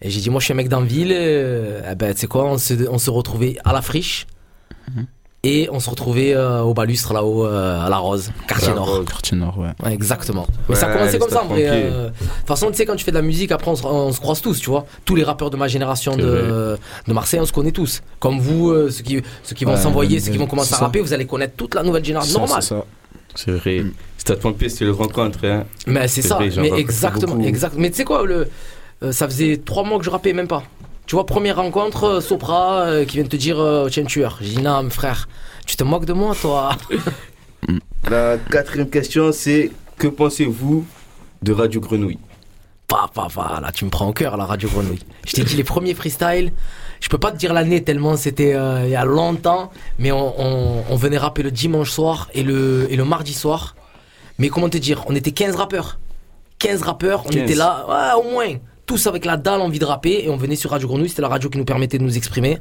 Et 0.00 0.08
j'ai 0.10 0.20
dit 0.20 0.30
Moi, 0.30 0.40
je 0.40 0.44
suis 0.46 0.52
un 0.52 0.56
mec 0.56 0.68
d'Anville. 0.70 1.12
Euh, 1.14 1.82
eh 1.90 1.94
ben, 1.94 2.14
tu 2.14 2.20
sais 2.20 2.26
quoi, 2.26 2.46
on 2.46 2.56
se, 2.56 2.72
on 2.88 3.12
retrouvait 3.12 3.56
à 3.64 3.72
la 3.74 3.82
friche. 3.82 4.26
Et 5.46 5.68
on 5.70 5.78
se 5.78 5.90
retrouvait 5.90 6.34
euh, 6.34 6.62
au 6.62 6.72
balustre 6.72 7.12
là-haut, 7.12 7.44
euh, 7.46 7.84
à 7.84 7.90
la 7.90 7.98
Rose, 7.98 8.30
quartier 8.48 8.68
La 8.68 8.74
Nord. 8.76 8.86
Rose. 8.88 9.04
Quartier 9.04 9.36
Nord, 9.36 9.58
ouais. 9.58 9.68
Ouais, 9.84 9.92
exactement. 9.92 10.46
Mais 10.70 10.74
ça 10.74 10.86
a 10.88 10.92
commencé 10.96 11.18
comme 11.18 11.28
ça 11.28 11.42
en 11.42 11.46
stades 11.46 11.58
vrai. 11.58 11.64
pompiers. 11.66 11.90
euh. 11.92 12.04
De 12.08 12.12
toute 12.40 12.46
façon, 12.48 12.70
tu 12.70 12.76
sais, 12.76 12.86
quand 12.86 12.96
tu 12.96 13.04
fais 13.04 13.10
de 13.10 13.16
la 13.16 13.22
musique, 13.22 13.52
après 13.52 13.70
on 13.70 13.76
se, 13.76 13.84
on 13.84 14.10
se 14.10 14.20
croise 14.20 14.40
tous, 14.40 14.58
tu 14.58 14.70
vois. 14.70 14.86
Tous 15.04 15.14
les 15.14 15.22
rappeurs 15.22 15.50
de 15.50 15.56
ma 15.58 15.68
génération 15.68 16.12
C'est 16.16 16.22
de, 16.22 16.78
de 17.06 17.12
Marseille, 17.12 17.40
on 17.40 17.44
se 17.46 17.52
connaît 17.52 17.72
tous. 17.72 18.02
Comme 18.20 18.38
vous, 18.40 18.70
euh, 18.70 18.90
ceux 18.90 19.02
qui, 19.04 19.22
ceux 19.42 19.54
qui 19.54 19.64
vont 19.66 19.76
s'envoyer, 19.76 20.16
ouais, 20.16 20.20
ceux 20.20 20.32
qui 20.32 20.38
vont 20.38 20.46
commencer 20.46 20.70
c'est 20.70 20.74
à 20.76 20.78
ça. 20.78 20.84
rapper, 20.86 21.00
vous 21.02 21.12
allez 21.12 21.26
connaître 21.26 21.54
toute 21.56 21.74
la 21.74 21.82
nouvelle 21.82 22.04
génération. 22.04 22.34
Ça, 22.34 22.38
Normal. 22.46 22.62
c'est 22.62 22.68
ça. 22.70 22.84
C'est 23.34 23.50
vrai. 23.52 23.80
Mm. 23.80 23.92
Stade 24.16 24.38
Pompier, 24.38 24.68
c'était 24.70 24.86
le 24.86 24.92
rencontre. 24.92 25.40
Hein. 25.44 25.64
Mais 25.86 26.08
c'est 26.08 26.22
C'est 26.22 26.28
ça, 26.28 26.36
vrai, 26.36 26.48
mais 26.56 26.70
exactement, 26.78 27.38
exact. 27.40 27.74
Mais 27.76 27.90
tu 27.90 27.96
sais 27.96 28.04
quoi, 28.04 28.24
le, 28.24 28.48
euh, 29.02 29.12
ça 29.12 29.26
faisait 29.28 29.60
trois 29.62 29.82
mois 29.84 29.98
que 29.98 30.04
je 30.06 30.10
rappais 30.10 30.32
même 30.32 30.48
pas. 30.48 30.62
Tu 31.06 31.14
vois, 31.16 31.26
première 31.26 31.56
rencontre, 31.56 32.04
euh, 32.04 32.20
Sopra 32.20 32.80
euh, 32.86 33.04
qui 33.04 33.16
vient 33.16 33.24
de 33.24 33.28
te 33.28 33.36
dire 33.36 33.58
euh, 33.60 33.88
tiens 33.90 34.04
tueur. 34.04 34.38
J'ai 34.40 34.56
dit 34.56 34.62
non, 34.62 34.88
frère, 34.90 35.28
tu 35.66 35.76
te 35.76 35.84
moques 35.84 36.06
de 36.06 36.12
moi, 36.14 36.34
toi. 36.40 36.70
La 38.10 38.36
quatrième 38.38 38.90
question, 38.90 39.32
c'est 39.32 39.70
que 39.98 40.06
pensez-vous 40.08 40.84
de 41.42 41.52
Radio 41.52 41.80
Grenouille? 41.80 42.18
Pa, 42.86 43.08
pa, 43.12 43.28
pa, 43.34 43.60
là, 43.62 43.72
tu 43.72 43.84
me 43.86 43.90
prends 43.90 44.08
au 44.08 44.12
cœur, 44.12 44.36
la 44.36 44.44
radio 44.44 44.68
grenouille. 44.68 45.00
Je 45.26 45.32
t'ai 45.32 45.42
dit 45.42 45.56
les 45.56 45.64
premiers 45.64 45.94
freestyles. 45.94 46.52
Je 47.00 47.08
peux 47.08 47.16
pas 47.16 47.32
te 47.32 47.38
dire 47.38 47.54
l'année 47.54 47.82
tellement 47.82 48.16
c'était 48.16 48.54
euh, 48.54 48.82
il 48.84 48.90
y 48.90 48.96
a 48.96 49.06
longtemps, 49.06 49.70
mais 49.98 50.12
on, 50.12 50.38
on- 50.38 50.84
on 50.90 50.96
venait 50.96 51.16
rapper 51.16 51.42
le 51.42 51.50
dimanche 51.50 51.90
soir 51.90 52.28
et 52.34 52.42
le, 52.42 52.86
et 52.90 52.96
le 52.96 53.04
mardi 53.06 53.32
soir. 53.32 53.74
Mais 54.38 54.48
comment 54.50 54.68
te 54.68 54.76
dire, 54.76 55.02
on 55.08 55.14
était 55.14 55.32
15 55.32 55.56
rappeurs. 55.56 55.98
15 56.58 56.82
rappeurs, 56.82 57.22
on 57.26 57.30
15. 57.30 57.42
était 57.42 57.54
là, 57.54 57.86
ouais, 57.88 58.20
au 58.22 58.30
moins. 58.30 58.54
Tous 58.86 59.06
avec 59.06 59.24
la 59.24 59.36
dalle, 59.36 59.60
envie 59.60 59.78
de 59.78 59.84
rapper, 59.84 60.24
et 60.24 60.28
on 60.28 60.36
venait 60.36 60.56
sur 60.56 60.70
Radio 60.70 60.88
Grenouille, 60.88 61.08
c'était 61.08 61.22
la 61.22 61.28
radio 61.28 61.48
qui 61.48 61.58
nous 61.58 61.64
permettait 61.64 61.98
de 61.98 62.02
nous 62.02 62.16
exprimer. 62.16 62.58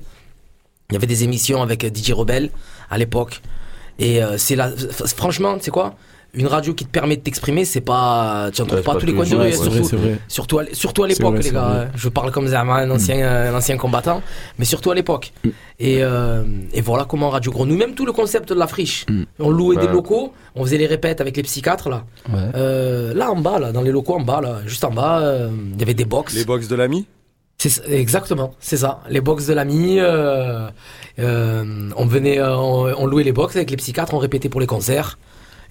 Il 0.89 0.93
y 0.93 0.97
avait 0.97 1.07
des 1.07 1.23
émissions 1.23 1.61
avec 1.61 1.83
euh, 1.83 1.89
DJ 1.93 2.11
Rebelle 2.11 2.49
à 2.89 2.97
l'époque. 2.97 3.41
Et 3.99 4.23
euh, 4.23 4.37
c'est 4.37 4.55
la. 4.55 4.71
Franchement, 5.15 5.57
tu 5.57 5.65
sais 5.65 5.71
quoi? 5.71 5.95
Une 6.35 6.47
radio 6.47 6.73
qui 6.73 6.83
te 6.85 6.89
permet 6.89 7.15
de 7.15 7.21
t'exprimer, 7.21 7.63
c'est 7.63 7.81
pas. 7.81 8.49
Tu 8.51 8.61
en 8.61 8.65
trouves 8.65 8.79
Ouais, 8.79 8.83
pas 8.83 8.95
tous 8.95 9.05
les 9.05 9.13
coins 9.13 9.23
de 9.25 9.35
rue, 9.35 9.51
surtout, 9.53 9.97
vrai. 9.97 10.17
Surtout 10.27 10.59
à, 10.59 10.63
surtout 10.73 11.03
l'époque, 11.05 11.43
les 11.43 11.51
gars. 11.51 11.61
vrai. 11.61 11.91
Je 11.95 12.09
parle 12.09 12.31
comme 12.31 12.47
un, 12.47 12.69
un 12.69 12.89
ancien, 12.89 13.17
euh, 13.17 13.51
un 13.51 13.55
ancien 13.55 13.77
combattant, 13.77 14.23
mais 14.57 14.65
surtout 14.65 14.89
à 14.89 14.95
l'époque. 14.95 15.31
Mm. 15.43 15.49
Et, 15.79 15.97
euh, 16.01 16.43
et 16.73 16.81
voilà 16.81 17.05
comment 17.05 17.29
Radio 17.29 17.51
Grenouille, 17.51 17.77
même 17.77 17.93
tout 17.93 18.07
le 18.07 18.13
concept 18.13 18.49
de 18.49 18.55
la 18.55 18.65
friche. 18.65 19.05
Mm. 19.09 19.23
On 19.39 19.51
louait 19.51 19.77
des 19.77 19.87
locaux, 19.87 20.33
on 20.55 20.63
faisait 20.63 20.79
les 20.79 20.87
répètes 20.87 21.21
avec 21.21 21.37
les 21.37 21.43
psychiatres 21.43 21.89
là. 21.89 22.03
Ouais. 22.27 22.39
Euh, 22.55 23.13
là 23.13 23.29
en 23.31 23.35
bas, 23.39 23.59
là, 23.59 23.71
dans 23.71 23.81
les 23.83 23.91
locaux 23.91 24.15
en 24.15 24.21
bas, 24.21 24.41
là, 24.41 24.61
juste 24.65 24.83
en 24.85 24.91
bas, 24.91 25.19
euh, 25.19 25.49
il 25.75 25.79
y 25.79 25.83
avait 25.83 25.93
des 25.93 26.05
box. 26.05 26.33
Les 26.33 26.45
box 26.45 26.67
de 26.67 26.75
l'ami? 26.75 27.05
C'est 27.59 27.69
ça, 27.69 27.83
exactement, 27.87 28.55
c'est 28.59 28.77
ça. 28.77 29.01
Les 29.09 29.21
box 29.21 29.45
de 29.45 29.53
l'ami, 29.53 29.99
euh, 29.99 30.67
euh, 31.19 31.89
on 31.95 32.05
venait, 32.05 32.39
euh, 32.39 32.57
on, 32.57 32.91
on 32.97 33.05
louait 33.05 33.23
les 33.23 33.31
box 33.31 33.55
avec 33.55 33.69
les 33.69 33.77
psychiatres, 33.77 34.13
on 34.13 34.17
répétait 34.17 34.49
pour 34.49 34.59
les 34.59 34.67
concerts. 34.67 35.17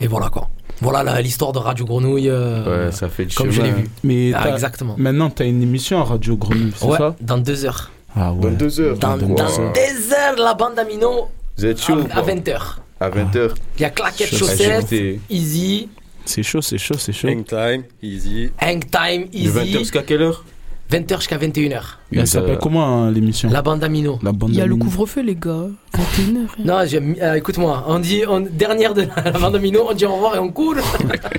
Et 0.00 0.06
voilà 0.06 0.28
quoi. 0.30 0.48
Voilà 0.80 1.02
la- 1.02 1.20
l'histoire 1.22 1.52
de 1.52 1.58
Radio 1.58 1.84
Grenouille. 1.84 2.28
euh, 2.28 2.86
Ouais, 2.86 2.92
ça 2.92 3.08
fait 3.08 3.26
du 3.26 3.34
comme 3.36 3.50
je 3.50 3.62
l'ai 3.62 3.70
vu. 3.70 3.84
Mais 4.02 4.32
Ah, 4.34 4.50
exactement. 4.50 4.94
maintenant, 4.98 5.30
t'as 5.30 5.44
une 5.46 5.62
émission 5.62 6.00
à 6.00 6.04
Radio 6.04 6.36
Grenouille, 6.36 6.72
c'est 6.76 6.86
Ouais, 6.86 6.98
ça? 6.98 7.14
dans 7.20 7.38
deux 7.38 7.64
heures. 7.64 7.90
Ah 8.16 8.32
ouais. 8.32 8.40
Dans 8.42 8.50
deux 8.56 8.80
heures. 8.80 8.98
Dans, 8.98 9.16
Dans 9.16 9.26
dans 9.28 9.34
deux 9.34 9.42
heures. 9.60 9.72
deux 9.72 10.12
heures, 10.12 10.36
la 10.38 10.54
bande 10.54 10.78
Amino 10.78 11.28
Vous 11.56 11.66
êtes 11.66 11.80
chaud 11.80 11.98
à, 12.10 12.18
à 12.18 12.22
pas? 12.22 12.32
20h. 12.32 12.78
À 13.00 13.10
20h. 13.10 13.54
Il 13.78 13.82
y 13.82 13.84
a 13.84 13.90
claquettes 13.90 14.34
chaussettes, 14.34 14.94
easy, 15.30 15.88
C'est 16.24 16.42
chaud, 16.42 16.62
c'est 16.62 16.78
chaud, 16.78 16.94
c'est 16.98 17.12
chaud. 17.12 17.28
Hang 17.28 17.44
time, 17.44 17.82
easy. 18.02 18.50
hang 18.60 18.80
time, 18.90 19.24
De 19.32 19.50
20h 19.50 19.62
easy. 19.64 19.78
jusqu'à 19.78 20.02
quelle 20.02 20.22
heure? 20.22 20.44
20h 20.92 21.16
jusqu'à 21.16 21.38
21h. 21.38 21.80
Et 22.12 22.18
Elle 22.18 22.26
s'appelle 22.26 22.58
comment 22.60 22.84
hein, 22.86 23.10
l'émission 23.10 23.48
La 23.50 23.62
bande 23.62 23.82
Amino. 23.82 24.18
La 24.22 24.32
bande 24.32 24.50
Il 24.50 24.56
y 24.56 24.60
a 24.60 24.66
le 24.66 24.76
couvre-feu, 24.76 25.22
les 25.22 25.34
gars. 25.34 25.68
21h. 25.94 26.48
Non, 26.64 26.80
euh, 27.22 27.34
écoute-moi, 27.34 27.84
on 27.88 27.98
dit, 27.98 28.22
on, 28.28 28.40
dernière 28.40 28.92
de 28.92 29.02
la, 29.02 29.30
la 29.30 29.38
bande 29.38 29.56
Amino, 29.56 29.86
on 29.88 29.94
dit 29.94 30.04
au 30.04 30.14
revoir 30.14 30.36
et 30.36 30.38
on 30.38 30.50
court. 30.50 30.76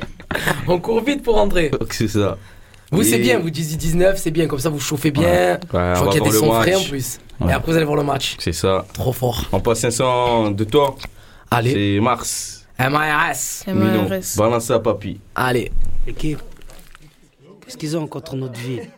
on 0.67 0.79
court 0.79 1.03
vite 1.03 1.21
pour 1.21 1.35
rentrer. 1.35 1.69
Donc, 1.69 1.93
C'est 1.93 2.07
ça. 2.07 2.37
Vous, 2.91 3.03
c'est 3.03 3.19
bien, 3.19 3.39
vous 3.39 3.49
disiez 3.49 3.77
19, 3.77 4.17
c'est 4.17 4.29
bien, 4.29 4.45
comme 4.47 4.59
ça 4.59 4.69
vous 4.69 4.79
chauffez 4.79 5.09
bien. 5.09 5.23
Ouais, 5.23 5.59
Je 5.73 5.77
on 5.77 5.77
vois 5.77 5.93
va 5.93 6.11
qu'il 6.11 6.19
y 6.19 6.21
a 6.21 6.25
des 6.25 6.31
le 6.31 6.37
sons 6.37 6.51
frais 6.51 6.75
en 6.75 6.83
plus. 6.83 7.19
Ouais. 7.39 7.49
Et 7.49 7.53
après, 7.53 7.71
vous 7.71 7.77
allez 7.77 7.85
voir 7.85 7.97
le 7.97 8.03
match. 8.03 8.35
C'est 8.39 8.51
ça. 8.53 8.85
Trop 8.93 9.13
fort. 9.13 9.45
On 9.51 9.59
passe 9.59 9.79
500 9.79 10.51
de 10.51 10.63
toi. 10.63 10.95
Allez, 11.49 11.73
C'est 11.73 11.99
Mars. 12.01 12.65
Mino. 12.79 14.03
MRS. 14.03 14.37
Balance 14.37 14.65
ça, 14.65 14.79
papy. 14.79 15.19
Allez. 15.35 15.71
L'équipe, 16.05 16.39
qu'est-ce 17.63 17.77
qu'ils 17.77 17.95
ont 17.97 18.07
contre 18.07 18.35
notre 18.35 18.59
ville 18.59 18.89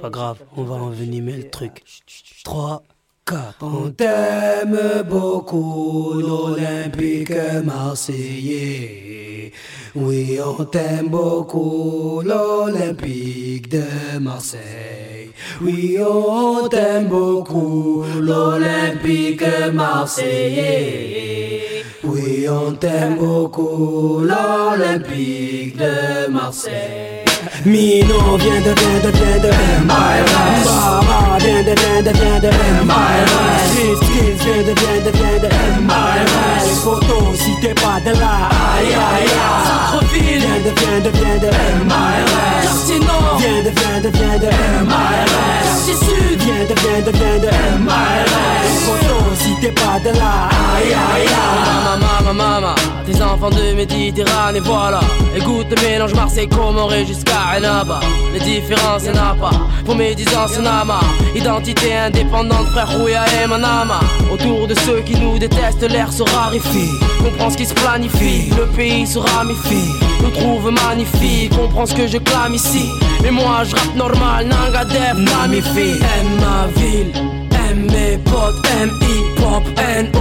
Pas 0.00 0.10
grave, 0.10 0.38
on 0.56 0.62
va 0.62 0.76
envenimer 0.76 1.32
le 1.32 1.50
truc. 1.50 1.82
3, 2.44 2.82
4. 3.26 3.56
On 3.62 3.90
t'aime 3.90 4.78
beaucoup, 5.08 6.12
l'Olympique 6.14 7.32
marseillais. 7.64 9.52
Oui, 9.96 10.38
on 10.40 10.64
t'aime 10.64 11.08
beaucoup, 11.08 12.22
l'Olympique 12.24 13.70
de 13.70 14.18
Marseille. 14.20 15.32
Oui, 15.60 15.98
on 16.00 16.68
t'aime 16.68 17.08
beaucoup, 17.08 18.04
l'Olympique 18.20 19.42
marseillais. 19.72 21.62
Oui, 22.04 22.48
on 22.48 22.72
t'aime 22.72 23.16
beaucoup, 23.16 24.20
l'Olympique 24.20 25.76
de 25.76 26.30
Marseille. 26.30 27.27
Mino 27.64 28.36
vient 28.36 28.60
de, 28.60 28.74
vient 28.74 29.00
de, 29.02 29.10
vient 29.10 29.38
de 29.40 29.50
MIRS 29.84 31.27
Vient 31.68 32.00
de, 32.02 32.10
vient 32.12 32.40
de, 32.40 32.48
Street 32.48 33.96
Skills 33.96 34.38
vient 34.42 34.62
de, 34.62 34.72
vient 34.72 35.00
de, 35.04 35.10
vient 35.10 35.38
de 35.42 35.48
MIRS 35.82 36.64
Les 36.64 36.72
photos 36.76 37.28
si 37.34 37.52
t'es 37.60 37.74
pas 37.74 38.00
de 38.00 38.12
là 38.18 38.48
Aïe 38.78 38.86
aïe 38.86 38.96
aïe. 38.96 39.28
Centre-ville. 39.92 40.40
Vient 40.40 40.60
de, 40.64 40.70
vient 40.80 41.00
de, 41.00 41.10
de 41.10 41.18
de, 41.18 41.50
de, 43.50 43.68
de 44.00 44.10
de, 44.10 44.10
de, 44.10 44.10
de 44.10 44.10
de 44.10 45.18
des 53.06 53.22
enfants 53.22 53.50
de 53.50 53.74
Méditerranée, 53.74 54.60
voilà. 54.60 55.00
Écoute 55.34 55.66
le 55.70 55.88
mélange 55.88 56.14
Marseille, 56.14 56.48
Comoré 56.48 57.06
jusqu'à 57.06 57.56
Enaba. 57.56 58.00
Les 58.32 58.40
différences, 58.40 59.04
y'en 59.04 59.36
pas. 59.38 59.50
Pour 59.84 59.96
mes 59.96 60.14
dix 60.14 60.28
ans, 60.36 60.46
c'est 60.46 60.60
Nama. 60.60 61.00
Identité 61.58 61.92
indépendante, 61.92 62.68
frère 62.68 62.88
Rouya 62.96 63.24
et 63.42 63.48
Manama. 63.48 63.98
Autour 64.32 64.68
de 64.68 64.74
ceux 64.86 65.00
qui 65.00 65.16
nous 65.16 65.40
détestent, 65.40 65.82
l'air 65.90 66.12
se 66.12 66.22
raréfie. 66.22 66.92
Comprends 67.18 67.50
ce 67.50 67.56
qui 67.56 67.66
se 67.66 67.74
planifie, 67.74 68.48
le 68.56 68.66
pays 68.76 69.04
se 69.04 69.18
ramifie. 69.18 69.90
Nous 70.22 70.30
trouve 70.30 70.70
magnifique, 70.70 71.50
comprends 71.56 71.84
ce 71.84 71.94
que 71.94 72.06
je 72.06 72.18
clame 72.18 72.54
ici. 72.54 72.88
Mais 73.24 73.32
moi, 73.32 73.64
je 73.64 73.74
rappe 73.74 73.96
normal, 73.96 74.46
Nanga 74.46 74.84
Def, 74.84 75.16
Namifi. 75.16 75.98
Aime 75.98 76.38
ma 76.38 76.80
ville. 76.80 77.12
M 77.70 77.86
mes 77.90 78.18
potes, 78.18 78.64
M 78.80 78.92
hip-hop, 79.02 79.64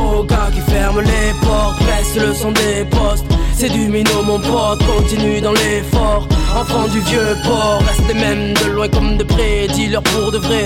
O 0.02 0.24
gars 0.24 0.50
qui 0.52 0.72
ferment 0.72 1.02
les 1.02 1.34
portes, 1.44 1.78
baisse 1.86 2.16
le 2.20 2.34
son 2.34 2.52
des 2.52 2.84
postes. 2.90 3.28
C'est 3.54 3.70
du 3.70 3.88
minot 3.90 4.24
mon 4.26 4.40
pote, 4.40 4.80
continue 4.88 5.40
dans 5.40 5.54
l'effort. 5.54 6.28
Enfant 6.60 6.88
du 6.88 7.00
vieux 7.02 7.38
port, 7.44 7.80
reste 7.88 8.08
les 8.08 8.20
mêmes 8.20 8.54
de 8.56 8.72
loin 8.72 8.88
comme 8.88 9.18
de 9.18 9.24
près, 9.24 9.68
dis-leur 9.72 10.02
pour 10.02 10.32
de 10.32 10.40
vrai. 10.40 10.66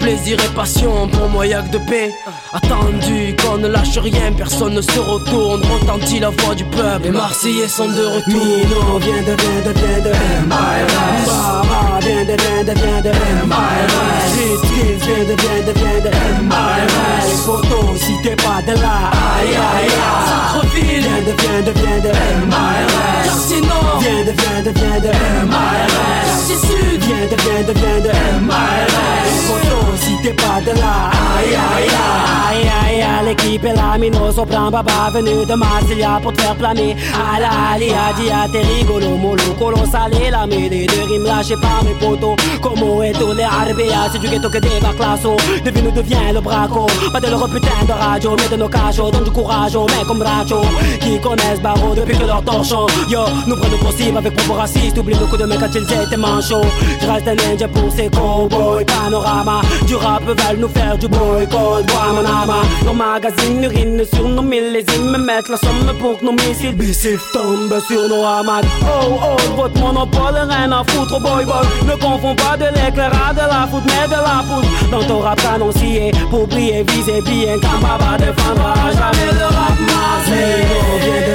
Plaisir 0.00 0.38
et 0.44 0.54
passion, 0.54 1.08
pour 1.08 1.28
moi 1.28 1.46
y'a 1.46 1.62
que 1.62 1.70
de 1.70 1.78
paix. 1.78 2.10
Attendu 2.52 3.36
qu'on 3.36 3.58
ne 3.58 3.68
lâche 3.68 3.98
rien, 3.98 4.32
personne 4.36 4.74
ne 4.74 4.82
se 4.82 4.98
retourne. 4.98 5.62
Retentit 5.62 6.18
la 6.20 6.30
voix 6.30 6.54
du 6.54 6.64
peuple, 6.64 7.04
les 7.04 7.10
Marseillais 7.10 7.68
sont 7.68 7.88
de 7.88 8.04
retour. 8.06 8.34
Mino 8.34 8.98
vient 8.98 9.22
de, 9.22 9.36
vient 9.40 9.62
de, 9.64 9.72
vient 9.78 10.00
de 10.04 10.10
MIRS 10.48 11.26
Baba 11.26 12.00
vient 12.00 12.24
de, 12.24 12.36
vient 12.42 12.64
de, 12.64 12.72
vient 12.80 13.00
de 13.02 13.10
MIRS 13.46 14.58
Street 14.58 14.96
vient 15.00 15.24
de, 15.28 15.34
vient 15.40 15.62
de, 15.66 15.72
vient 15.78 16.00
de 16.04 16.10
MIRS 16.44 17.26
Les 17.28 17.36
photos 17.44 17.90
si 17.96 18.14
t'es 18.22 18.36
pas 18.36 18.62
de 18.66 18.72
là 18.80 19.10
Aïe 19.38 19.48
aïe 19.48 19.56
aïe 19.56 19.90
Centre-ville 20.28 21.02
Vient 21.02 21.22
de, 21.26 21.32
vient 21.42 21.62
de, 21.62 21.72
vient 21.78 22.00
de 22.00 22.12
MIRS 22.46 23.24
Quartier 23.24 23.60
Nord 23.60 23.98
Vient 24.00 24.24
de, 24.24 24.32
vient 24.40 24.62
de, 24.64 24.70
vient 24.78 25.00
de 25.00 25.12
MIRS 25.46 25.92
Quartier 26.26 26.56
Sud 26.56 27.00
Vient 27.02 27.26
de, 27.30 27.36
vient 27.42 27.62
de, 27.66 27.72
vient 27.78 28.00
de 28.00 28.12
MIRS 28.46 28.92
Les 29.24 29.38
photos 29.46 29.89
si 29.96 30.16
t'es 30.22 30.32
pas 30.32 30.60
de 30.60 30.72
là 30.78 31.10
Aïe 31.38 31.54
aïe 31.54 31.88
aïe 31.88 32.70
Aïe 32.86 33.02
aïe 33.02 33.24
l'équipe 33.30 33.64
est 33.64 33.74
là 33.74 33.96
Mino 33.98 34.32
Sopran 34.32 34.70
Baba 34.70 35.10
venu 35.12 35.44
de 35.46 35.54
Marseilla 35.54 36.18
pour 36.22 36.32
te 36.32 36.40
faire 36.40 36.56
planer. 36.56 36.96
À 37.14 37.40
la 37.40 37.50
Alia 37.74 38.12
Dia 38.18 38.48
t'es 38.52 38.60
rigolo 38.60 39.16
Molo 39.16 39.42
Colo 39.58 39.78
salé 39.86 40.30
la 40.30 40.46
mêlée 40.46 40.86
de 40.86 41.08
rimes 41.08 41.24
lâchées 41.24 41.56
par 41.56 41.84
mes 41.84 41.94
potos. 41.94 42.36
Como 42.60 43.02
et 43.02 43.12
tous 43.12 43.32
les 43.32 43.44
Arbea 43.44 44.08
C'est 44.12 44.18
du 44.18 44.28
ghetto 44.28 44.48
que 44.50 44.58
débarque 44.58 44.98
l'assaut 44.98 45.36
Devine 45.64 45.88
où 45.88 45.90
devient 45.90 46.32
le 46.32 46.40
braco. 46.40 46.86
Pas 47.12 47.20
de 47.20 47.28
leur 47.28 47.48
putain 47.48 47.84
de 47.86 47.92
radio 47.92 48.36
Mais 48.36 48.48
de 48.48 48.60
nos 48.62 48.68
cachots 48.68 49.10
Donne 49.10 49.24
du 49.24 49.30
courage 49.30 49.76
aux 49.76 49.86
mecs 49.86 50.06
comme 50.06 50.18
Bracho 50.18 50.62
Qui 51.00 51.18
connaissent 51.20 51.60
Barreau 51.60 51.94
depuis 51.94 52.16
que 52.18 52.24
leur 52.24 52.42
torchon. 52.42 52.86
Yo, 53.08 53.20
nous 53.46 53.56
prenons 53.56 53.78
pour 53.78 53.92
cible 53.92 54.18
avec 54.18 54.34
propos 54.36 54.54
racistes. 54.54 54.98
Oublie 54.98 55.14
le 55.14 55.26
coup 55.26 55.36
de 55.36 55.44
mecs 55.44 55.60
quand 55.60 55.74
ils 55.74 55.82
étaient 55.82 56.16
manchots. 56.16 56.66
Je 57.00 57.06
reste 57.06 57.28
un 57.28 57.34
ninja 57.34 57.68
pour 57.68 57.90
ces 57.92 58.08
cowboys. 58.10 58.84
Panorama 58.84 59.60
Du 59.86 59.96
rap 59.96 60.22
veulent 60.24 60.58
nous 60.58 60.68
faire 60.68 60.96
du 60.98 61.08
boycott 61.08 61.86
Bois 61.86 62.12
mon 62.14 62.86
Nos 62.86 62.94
magazines 62.94 63.64
urinent 63.64 64.04
sur 64.12 64.28
nos 64.28 64.42
millésimes 64.42 65.16
Mettent 65.18 65.48
la 65.48 65.56
somme 65.56 65.92
pour 65.98 66.18
que 66.18 66.24
nos 66.24 66.32
missiles 66.32 66.74
Bissifs 66.74 67.32
tombent 67.32 67.80
sur 67.88 68.08
nos 68.08 68.24
hamacs 68.24 68.64
Oh 68.82 69.18
oh, 69.22 69.36
votre 69.56 69.78
monopole 69.80 70.36
rien 70.48 70.70
à 70.72 70.84
foutre 70.84 71.14
oh 71.16 71.20
boy 71.20 71.44
boy 71.44 71.66
Ne 71.86 71.96
confonds 71.96 72.36
pas 72.36 72.56
de 72.56 72.66
l'éclairage 72.66 73.34
de 73.34 73.40
la 73.40 73.66
foot 73.70 73.82
mais 73.86 74.06
de 74.06 74.12
la 74.12 74.42
poudre 74.46 74.68
Dans 74.90 75.02
ton 75.06 75.20
rap 75.20 75.40
canoncier 75.40 76.12
Pour 76.30 76.46
briller, 76.46 76.84
viser 76.88 77.20
bien 77.22 77.56
Quand 77.60 77.80
Baba 77.80 78.16
défendra 78.18 78.74
jamais 78.92 79.32
le 79.32 79.44
rap 79.44 79.78
marseillais 79.86 80.80
Viens 81.02 81.30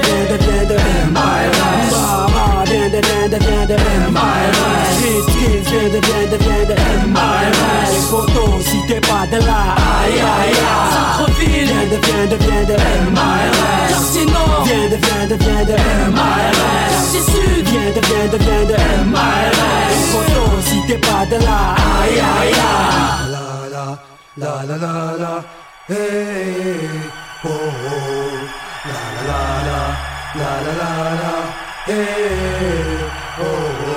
vient 2.90 3.02
de, 3.02 3.08
vient 3.08 3.30
de, 3.30 3.38
vient 3.38 3.66
de 3.66 3.76
MIRS 4.12 5.24
Skills 5.24 5.64
vient 5.70 5.90
de, 5.90 6.00
vient 6.06 6.28
de, 6.30 6.38
vient 6.38 6.66
de 6.66 6.76
MIRS 7.08 7.92
Les 7.92 8.02
photos 8.10 8.64
si 8.64 8.78
t'es 8.88 9.02
pas 9.02 9.26
de 9.32 9.38
là 9.44 9.76
Aïe 10.04 10.14
aïe 10.14 10.22
aïe. 10.22 10.56
Centre-ville. 11.18 11.66
Vient 11.66 11.88
de, 11.92 11.98
vient 12.06 12.26
de, 12.28 12.36
vient 12.36 12.64
de 12.64 12.76
MIRS 13.12 13.90
Quartier 13.90 14.26
Nord. 14.26 14.64
Vient 14.66 14.90
de, 14.90 14.96
vient 14.96 15.28
de, 15.28 15.36
vient 15.36 15.66
de 15.66 15.76
MIRS 16.14 16.58
Quartier 16.90 17.22
Sud. 17.22 17.66
Vient 17.68 17.92
de, 17.96 18.02
vient 18.06 18.28
de, 18.32 18.38
vient 18.38 18.66
de 18.66 18.78
MIRS 19.10 19.58
Les 19.90 20.04
photos 20.12 20.66
si 20.66 20.78
t'es 20.88 20.98
pas 20.98 21.26
de 21.26 21.38
là 21.44 21.76
Aïe 22.04 22.20
aïe 22.20 22.54
aïe. 22.54 22.62
La 24.38 24.66
la 24.68 24.76
la 24.78 25.18
la, 25.18 25.44
hey, 25.88 25.96
oh, 27.46 27.48
oh. 27.48 27.76
La 28.86 29.00
la 29.16 29.24
la 29.28 29.40
la, 29.66 29.80
la 30.36 30.50
la 30.66 30.74
la 30.76 31.16
la, 31.16 31.65
hey, 31.88 31.96
oh, 33.40 33.44
oh. 33.44 33.96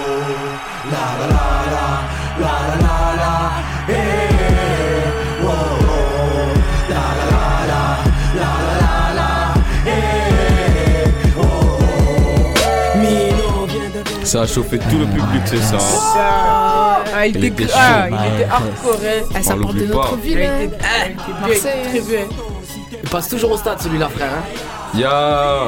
La 0.90 1.05
la 1.18 1.27
la 1.33 1.44
la, 1.74 1.87
la 2.40 2.53
la 2.68 2.77
la 2.81 2.96
la, 3.20 3.33
hey, 3.92 5.42
oh, 5.42 5.48
oh. 5.48 6.55
La 6.88 7.05
la 7.18 7.27
la 7.31 7.44
la, 7.70 7.83
la 8.35 8.51
la 8.64 8.81
la 8.81 9.14
la, 9.18 9.31
hey, 9.90 11.12
oh, 11.38 11.42
oh. 11.42 12.98
Mino 12.98 13.66
vient 13.66 13.88
de, 13.90 14.09
vient 14.09 14.20
de 14.20 14.24
Ça 14.27 14.42
a 14.42 14.46
chauffé 14.46 14.79
tout 14.79 14.98
le 14.98 15.07
public, 15.07 15.42
c'est 15.46 15.59
ça. 15.62 15.79
Ah, 17.20 17.27
il 17.27 17.37
Il 17.37 17.44
était, 17.46 17.64
était 17.64 17.72
ah, 17.77 18.07
il 18.09 18.14
était 18.35 18.44
hardcore. 18.51 19.01
hein. 19.05 19.22
Ah, 19.35 19.42
ça 19.42 19.55
parle 19.57 19.74
de 19.74 19.87
notre 19.87 20.11
pas. 20.11 20.16
ville. 20.16 20.38
Il 20.38 20.44
hein. 20.46 20.61
était, 20.62 20.79
ah, 20.83 21.07
il 21.07 21.12
était 21.12 21.22
bien, 21.24 21.40
Marseille, 21.48 21.83
très 21.88 22.01
bien. 22.01 22.27
Il 23.03 23.09
passe 23.11 23.29
toujours 23.29 23.53
au 23.53 23.57
stade 23.57 23.81
celui-là, 23.81 24.09
frère. 24.09 24.31
Hein. 24.31 24.44
Il 24.94 25.01
y 25.01 25.05
a 25.05 25.64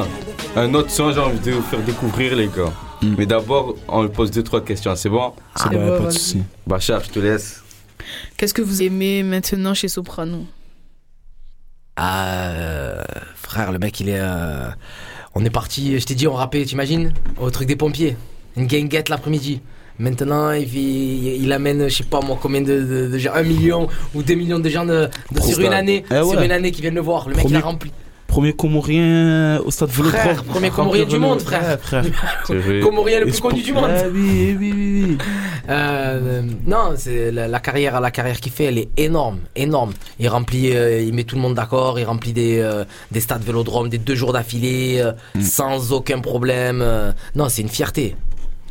un 0.55 0.73
autre 0.73 0.89
son, 0.91 1.11
j'ai 1.11 1.19
envie 1.19 1.39
de 1.39 1.51
vous 1.51 1.61
faire 1.61 1.81
découvrir, 1.81 2.35
les 2.35 2.47
gars. 2.47 2.71
Mm. 3.01 3.15
Mais 3.17 3.25
d'abord, 3.25 3.75
on 3.87 4.07
pose 4.07 4.31
deux, 4.31 4.43
trois 4.43 4.61
questions. 4.63 4.95
C'est 4.95 5.09
bon? 5.09 5.33
C'est 5.55 5.63
Ah, 5.65 5.69
bon, 5.69 6.03
pas 6.03 6.09
de. 6.11 6.39
Bachar, 6.67 7.03
je 7.03 7.09
te 7.09 7.19
laisse. 7.19 7.61
Qu'est-ce 8.37 8.53
que 8.53 8.61
vous 8.61 8.81
aimez 8.83 9.23
maintenant 9.23 9.73
chez 9.73 9.87
Soprano? 9.87 10.45
Ah, 11.95 12.27
euh, 12.51 13.03
frère, 13.35 13.71
le 13.71 13.79
mec, 13.79 13.99
il 13.99 14.09
est. 14.09 14.19
euh, 14.19 14.69
On 15.35 15.45
est 15.45 15.49
parti, 15.49 15.99
je 15.99 16.05
t'ai 16.05 16.15
dit, 16.15 16.27
on 16.27 16.33
rappait, 16.33 16.63
t'imagines? 16.65 17.13
Au 17.39 17.49
truc 17.51 17.67
des 17.67 17.75
pompiers. 17.75 18.17
Une 18.57 18.65
guinguette 18.67 19.09
l'après-midi. 19.09 19.61
Maintenant, 19.99 20.51
il, 20.51 20.67
il, 20.75 21.43
il 21.43 21.51
amène, 21.53 21.87
je 21.87 21.95
sais 21.97 22.03
pas 22.03 22.21
moi, 22.21 22.37
combien 22.41 22.61
de, 22.61 22.81
de, 22.81 23.07
de 23.07 23.17
gens, 23.17 23.33
un 23.33 23.43
million 23.43 23.87
ou 24.15 24.23
deux 24.23 24.33
millions 24.33 24.59
de 24.59 24.67
gens 24.67 24.85
de, 24.85 25.09
sur 25.41 25.59
une 25.59 25.73
année, 25.73 26.03
Eh 26.09 26.15
sur 26.15 26.29
ouais. 26.29 26.45
une 26.45 26.51
année 26.51 26.71
qui 26.71 26.81
viennent 26.81 26.95
le 26.95 27.01
voir. 27.01 27.29
Le 27.29 27.35
mec, 27.35 27.45
il 27.47 27.55
a 27.55 27.59
rempli. 27.61 27.91
Premier 28.31 28.53
Comorien 28.53 29.59
au 29.65 29.71
stade 29.71 29.89
Vélodrome. 29.89 30.21
Frère, 30.21 30.43
premier 30.45 30.69
Comorien 30.69 31.03
du 31.05 31.19
monde, 31.19 31.41
frère. 31.41 31.77
Frère. 31.81 32.05
Comorien 32.81 33.19
le 33.19 33.25
plus 33.25 33.41
connu 33.41 33.61
du 33.61 33.73
monde. 33.73 33.91
Oui, 34.13 34.55
oui, 34.57 34.73
oui, 34.73 35.03
oui. 35.09 35.17
Euh, 35.69 36.41
non, 36.65 36.93
c'est 36.95 37.29
la, 37.31 37.49
la 37.49 37.59
carrière, 37.59 37.99
la 37.99 38.09
carrière 38.09 38.39
qu'il 38.39 38.53
fait, 38.53 38.63
elle 38.65 38.77
est 38.77 38.89
énorme, 38.95 39.39
énorme. 39.57 39.91
Il 40.17 40.29
remplit, 40.29 40.73
euh, 40.73 41.01
il 41.01 41.13
met 41.13 41.25
tout 41.25 41.35
le 41.35 41.41
monde 41.41 41.55
d'accord, 41.55 41.99
il 41.99 42.05
remplit 42.05 42.31
des, 42.31 42.59
euh, 42.59 42.85
des 43.11 43.19
stades 43.19 43.43
Vélodrome, 43.43 43.89
des 43.89 43.97
deux 43.97 44.15
jours 44.15 44.31
d'affilée, 44.31 45.01
euh, 45.01 45.11
Mm. 45.35 45.41
sans 45.41 45.91
aucun 45.91 46.19
problème. 46.19 46.81
euh. 46.81 47.11
non, 47.35 47.49
c'est 47.49 47.61
une 47.63 47.69
fierté. 47.69 48.15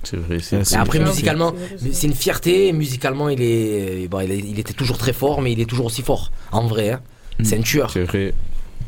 C'est 0.04 0.16
vrai, 0.16 0.38
c'est 0.40 0.76
après, 0.76 1.00
musicalement, 1.00 1.52
C'est 1.92 2.06
une 2.06 2.14
fierté. 2.14 2.72
Musicalement, 2.72 3.28
il 3.28 3.42
est, 3.42 4.08
bon, 4.08 4.20
il, 4.20 4.32
est- 4.32 4.38
il 4.38 4.58
était 4.58 4.72
toujours 4.72 4.96
très 4.96 5.12
fort, 5.12 5.42
mais 5.42 5.52
il 5.52 5.60
est 5.60 5.66
toujours 5.68 5.84
aussi 5.86 6.00
fort. 6.02 6.30
En 6.50 6.66
vrai, 6.66 6.90
hein. 6.92 7.00
Mm. 7.38 7.44
c'est 7.44 7.58
un 7.58 7.62
tueur. 7.62 7.90
c'est 7.90 8.04
vrai. 8.04 8.32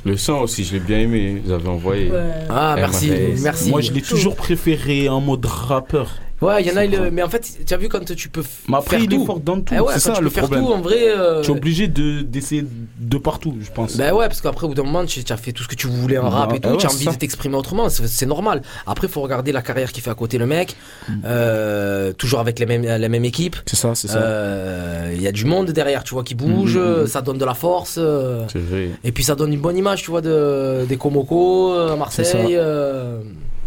Le 0.05 0.17
son 0.17 0.35
aussi, 0.35 0.65
je 0.65 0.75
l'ai 0.75 0.81
bien 0.81 0.99
aimé. 0.99 1.41
Vous 1.45 1.53
avez 1.53 1.69
envoyé. 1.69 2.11
Ouais. 2.11 2.19
Ah, 2.49 2.75
merci, 2.77 3.13
merci. 3.41 3.71
Moi, 3.71 3.81
je 3.81 3.93
l'ai 3.93 4.03
toujours 4.03 4.35
préféré 4.35 5.09
en 5.09 5.21
mode 5.21 5.47
rappeur. 5.47 6.11
Ouais, 6.43 6.61
il 6.63 6.69
y 6.69 6.73
en 6.73 6.77
a, 6.77 6.85
il- 6.85 7.11
mais 7.13 7.23
en 7.23 7.29
fait, 7.29 7.49
tu 7.67 7.73
as 7.73 7.77
vu 7.77 7.89
quand 7.89 8.05
tu 8.05 8.29
peux 8.29 8.43
après, 8.73 8.97
faire 8.97 9.05
il 9.05 9.15
est 9.15 9.17
tout. 9.17 9.25
fort 9.27 9.41
dans 9.41 9.61
tout. 9.61 9.75
Eh 9.77 9.81
ouais, 9.81 9.93
c'est 9.95 10.01
ça 10.01 10.13
tu 10.13 10.23
le 10.23 10.29
peux 10.29 10.35
faire 10.35 10.45
problème. 10.45 10.65
tout, 10.67 10.73
en 10.73 10.81
vrai. 10.81 10.97
euh, 11.09 11.41
Tu 11.43 11.51
es 11.51 11.55
obligé 11.55 11.89
de- 11.89 12.23
d'essayer 12.23 12.65
de 12.99 13.19
partout, 13.19 13.57
je 13.61 13.71
pense. 13.71 13.97
Ben 13.97 14.13
ouais, 14.13 14.27
parce 14.27 14.41
qu'après, 14.41 14.65
au 14.67 14.69
bout 14.69 14.75
d'un 14.75 14.83
moment, 14.83 15.05
tu, 15.07 15.23
tu 15.23 15.33
as 15.33 15.37
fait 15.37 15.53
tout 15.53 15.63
ce 15.63 15.69
que 15.69 15.75
tu 15.77 15.87
voulais 15.87 16.19
en 16.19 16.25
Bah, 16.25 16.31
rap 16.31 16.55
et 16.55 16.61
tout, 16.61 16.69
ouais, 16.71 16.77
tu 16.77 16.87
as 16.87 16.91
envie 16.93 17.05
ça. 17.05 17.13
de 17.13 17.17
t'exprimer 17.17 17.57
autrement, 17.57 17.89
c'est 17.89 18.27
normal. 18.27 18.63
Après, 18.87 19.07
il 19.07 19.11
faut 19.11 19.21
regarder 19.23 19.53
la 19.53 19.63
carrière 19.63 19.93
qu'il 19.93 20.03
fait 20.03 20.11
à 20.11 20.15
côté, 20.15 20.37
le 20.39 20.47
mec. 20.47 20.75
Mm. 21.09 21.13
Euh, 21.25 22.13
toujours 22.13 22.41
avec 22.41 22.59
les 22.59 22.67
mêmes, 22.67 22.83
la 22.85 23.09
même 23.09 23.25
équipe. 23.25 23.57
C'est 23.67 23.77
ça, 23.77 23.95
c'est 23.95 24.09
ça. 24.09 24.19
Euh, 24.19 25.13
Il 25.15 25.23
y 25.23 25.29
a 25.29 25.33
du 25.33 25.45
monde 25.45 25.71
derrière, 25.71 26.03
tu 26.05 26.15
vois, 26.15 26.25
qui 26.25 26.35
bouge, 26.35 26.77
Mm, 26.77 27.03
mm, 27.03 27.07
ça 27.07 27.23
donne 27.23 27.39
de 27.39 27.45
la 27.45 27.55
force. 27.55 27.97
euh, 27.99 28.45
C'est 28.53 28.59
vrai. 28.59 28.91
et 29.05 29.13
puis 29.13 29.23
ça 29.25 29.35
donne 29.35 29.53
une 29.53 29.61
bonne 29.61 29.77
image, 29.77 30.03
tu 30.03 30.11
vois, 30.11 30.21
de, 30.23 30.85
des 30.89 30.97
Komoko 30.97 31.73
à. 31.75 31.97
Marseille. 31.97 32.57
euh, 32.57 33.21